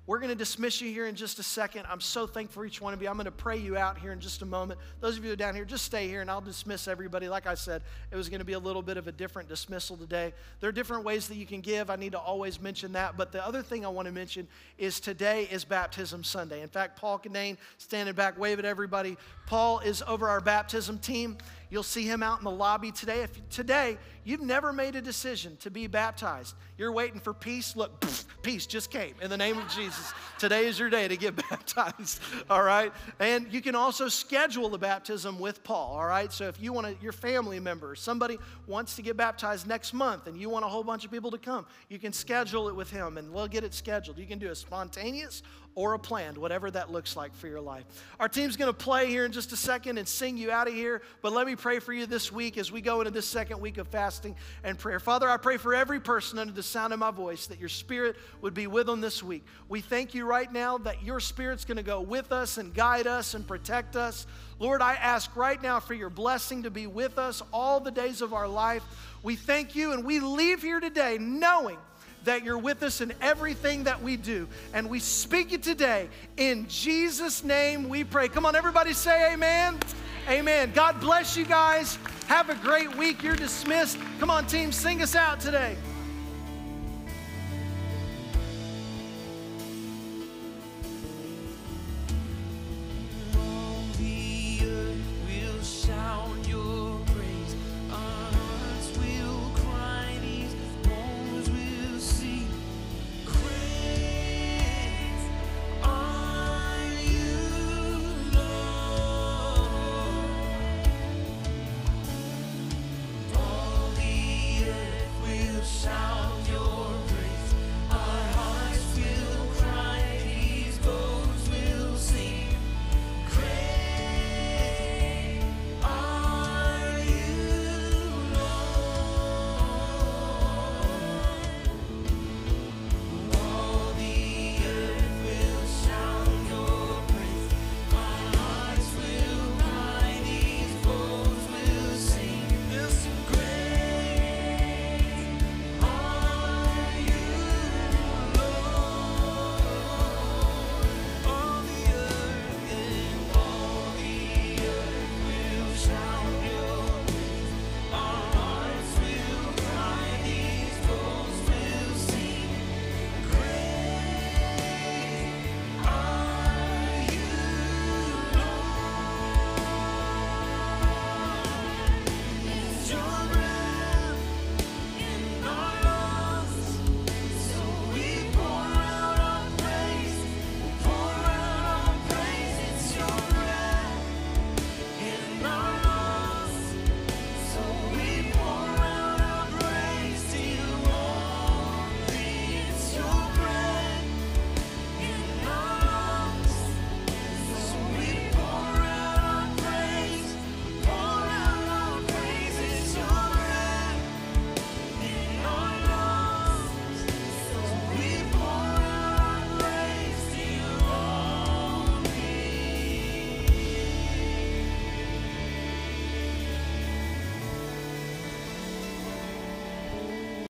We're 0.09 0.17
going 0.17 0.29
to 0.29 0.35
dismiss 0.35 0.81
you 0.81 0.91
here 0.91 1.05
in 1.05 1.13
just 1.13 1.37
a 1.37 1.43
second. 1.43 1.85
I'm 1.87 2.01
so 2.01 2.25
thankful 2.25 2.63
for 2.63 2.65
each 2.65 2.81
one 2.81 2.95
of 2.95 3.01
you. 3.03 3.07
I'm 3.07 3.13
going 3.13 3.25
to 3.25 3.31
pray 3.31 3.57
you 3.57 3.77
out 3.77 3.95
here 3.99 4.11
in 4.11 4.19
just 4.19 4.41
a 4.41 4.45
moment. 4.45 4.79
Those 5.01 5.19
of 5.19 5.23
you 5.23 5.35
down 5.35 5.53
here, 5.53 5.65
just 5.65 5.85
stay 5.85 6.07
here 6.07 6.21
and 6.21 6.31
I'll 6.31 6.41
dismiss 6.41 6.87
everybody. 6.87 7.29
Like 7.29 7.45
I 7.45 7.53
said, 7.53 7.83
it 8.09 8.15
was 8.15 8.27
going 8.27 8.39
to 8.39 8.45
be 8.45 8.53
a 8.53 8.59
little 8.59 8.81
bit 8.81 8.97
of 8.97 9.07
a 9.07 9.11
different 9.11 9.47
dismissal 9.47 9.97
today. 9.97 10.33
There 10.61 10.67
are 10.67 10.71
different 10.71 11.03
ways 11.03 11.27
that 11.27 11.35
you 11.35 11.45
can 11.45 11.61
give. 11.61 11.91
I 11.91 11.95
need 11.95 12.13
to 12.13 12.19
always 12.19 12.59
mention 12.59 12.93
that. 12.93 13.17
But 13.17 13.31
the 13.31 13.45
other 13.45 13.61
thing 13.61 13.85
I 13.85 13.89
want 13.89 14.07
to 14.07 14.11
mention 14.11 14.47
is 14.79 14.99
today 14.99 15.47
is 15.51 15.63
Baptism 15.63 16.23
Sunday. 16.23 16.63
In 16.63 16.69
fact, 16.69 16.99
Paul 16.99 17.19
Canane, 17.19 17.57
standing 17.77 18.15
back, 18.15 18.39
wave 18.39 18.57
at 18.57 18.65
everybody. 18.65 19.15
Paul 19.45 19.77
is 19.77 20.01
over 20.07 20.27
our 20.27 20.41
baptism 20.41 20.97
team. 20.97 21.37
You'll 21.69 21.83
see 21.83 22.03
him 22.03 22.23
out 22.23 22.39
in 22.39 22.43
the 22.43 22.51
lobby 22.51 22.91
today. 22.91 23.21
If 23.21 23.49
today 23.49 23.97
you've 24.23 24.41
never 24.41 24.73
made 24.73 24.95
a 24.95 25.01
decision 25.01 25.55
to 25.57 25.69
be 25.69 25.85
baptized, 25.85 26.55
you're 26.77 26.91
waiting 26.91 27.19
for 27.19 27.31
peace, 27.33 27.75
look, 27.75 28.03
peace 28.41 28.65
just 28.65 28.89
came 28.89 29.13
in 29.21 29.29
the 29.29 29.37
name 29.37 29.57
of 29.57 29.69
Jesus. 29.69 30.11
today 30.39 30.65
is 30.65 30.79
your 30.79 30.89
day 30.89 31.07
to 31.07 31.15
get 31.15 31.35
baptized, 31.49 32.21
all 32.49 32.63
right? 32.63 32.91
And 33.19 33.51
you 33.53 33.61
can 33.61 33.75
also 33.75 34.07
schedule 34.07 34.69
the 34.69 34.79
baptism 34.79 35.39
with 35.39 35.63
Paul, 35.63 35.97
all 35.97 36.05
right? 36.05 36.31
So 36.33 36.47
if 36.47 36.59
you 36.59 36.73
want 36.73 36.87
to, 36.87 37.03
your 37.03 37.11
family 37.11 37.59
member, 37.59 37.93
somebody 37.93 38.39
wants 38.65 38.95
to 38.95 39.03
get 39.03 39.15
baptized 39.15 39.67
next 39.67 39.93
month 39.93 40.25
and 40.25 40.39
you 40.39 40.49
want 40.49 40.65
a 40.65 40.67
whole 40.67 40.83
bunch 40.83 41.05
of 41.05 41.11
people 41.11 41.29
to 41.31 41.37
come, 41.37 41.67
you 41.87 41.99
can 41.99 42.13
schedule 42.13 42.67
it 42.67 42.75
with 42.75 42.89
him 42.89 43.17
and 43.19 43.31
we'll 43.31 43.47
get 43.47 43.63
it 43.63 43.75
scheduled. 43.75 44.17
You 44.17 44.25
can 44.25 44.39
do 44.39 44.49
a 44.49 44.55
spontaneous 44.55 45.43
or 45.75 45.93
a 45.93 45.99
planned, 45.99 46.37
whatever 46.37 46.69
that 46.69 46.91
looks 46.91 47.15
like 47.15 47.33
for 47.35 47.47
your 47.47 47.61
life. 47.61 47.85
Our 48.19 48.27
team's 48.27 48.57
going 48.57 48.69
to 48.69 48.77
play 48.77 49.07
here 49.07 49.25
in 49.25 49.31
just 49.31 49.51
a 49.51 49.57
second 49.57 49.97
and 49.97 50.07
sing 50.07 50.37
you 50.37 50.51
out 50.51 50.67
of 50.67 50.73
here, 50.73 51.01
but 51.21 51.31
let 51.31 51.47
me 51.47 51.55
pray 51.55 51.79
for 51.79 51.93
you 51.93 52.05
this 52.05 52.31
week 52.31 52.57
as 52.57 52.71
we 52.71 52.81
go 52.81 52.99
into 53.01 53.11
this 53.11 53.25
second 53.25 53.61
week 53.61 53.77
of 53.77 53.87
fasting 53.87 54.35
and 54.63 54.77
prayer. 54.77 54.99
Father, 54.99 55.29
I 55.29 55.37
pray 55.37 55.57
for 55.57 55.73
every 55.73 55.99
person 55.99 56.39
under 56.39 56.53
the 56.53 56.63
sound 56.63 56.91
of 56.91 56.99
my 56.99 57.11
voice 57.11 57.47
that 57.47 57.59
your 57.59 57.69
spirit 57.69 58.15
would 58.41 58.53
be 58.53 58.67
with 58.67 58.87
them 58.87 58.99
this 58.99 59.23
week. 59.23 59.45
We 59.69 59.81
thank 59.81 60.13
you 60.13 60.25
right 60.25 60.51
now 60.51 60.77
that 60.79 61.03
your 61.03 61.19
spirit's 61.19 61.65
going 61.65 61.77
to 61.77 61.83
go 61.83 62.01
with 62.01 62.31
us 62.31 62.57
and 62.57 62.73
guide 62.73 63.07
us 63.07 63.33
and 63.33 63.47
protect 63.47 63.95
us. 63.95 64.27
Lord, 64.59 64.81
I 64.81 64.95
ask 64.95 65.35
right 65.35 65.61
now 65.61 65.79
for 65.79 65.93
your 65.93 66.09
blessing 66.09 66.63
to 66.63 66.71
be 66.71 66.87
with 66.87 67.17
us 67.17 67.41
all 67.53 67.79
the 67.79 67.91
days 67.91 68.21
of 68.21 68.33
our 68.33 68.47
life. 68.47 68.83
We 69.23 69.35
thank 69.35 69.75
you 69.75 69.93
and 69.93 70.03
we 70.03 70.19
leave 70.19 70.61
here 70.61 70.79
today 70.79 71.17
knowing 71.19 71.77
that 72.25 72.43
you're 72.43 72.57
with 72.57 72.83
us 72.83 73.01
in 73.01 73.13
everything 73.21 73.85
that 73.85 74.01
we 74.01 74.17
do. 74.17 74.47
And 74.73 74.89
we 74.89 74.99
speak 74.99 75.53
it 75.53 75.63
today. 75.63 76.09
In 76.37 76.67
Jesus' 76.67 77.43
name 77.43 77.89
we 77.89 78.03
pray. 78.03 78.27
Come 78.27 78.45
on, 78.45 78.55
everybody 78.55 78.93
say 78.93 79.33
amen. 79.33 79.79
Amen. 80.27 80.71
God 80.73 80.99
bless 80.99 81.35
you 81.35 81.45
guys. 81.45 81.97
Have 82.27 82.49
a 82.49 82.55
great 82.55 82.95
week. 82.95 83.23
You're 83.23 83.35
dismissed. 83.35 83.97
Come 84.19 84.29
on, 84.29 84.45
team, 84.45 84.71
sing 84.71 85.01
us 85.01 85.15
out 85.15 85.39
today. 85.39 85.75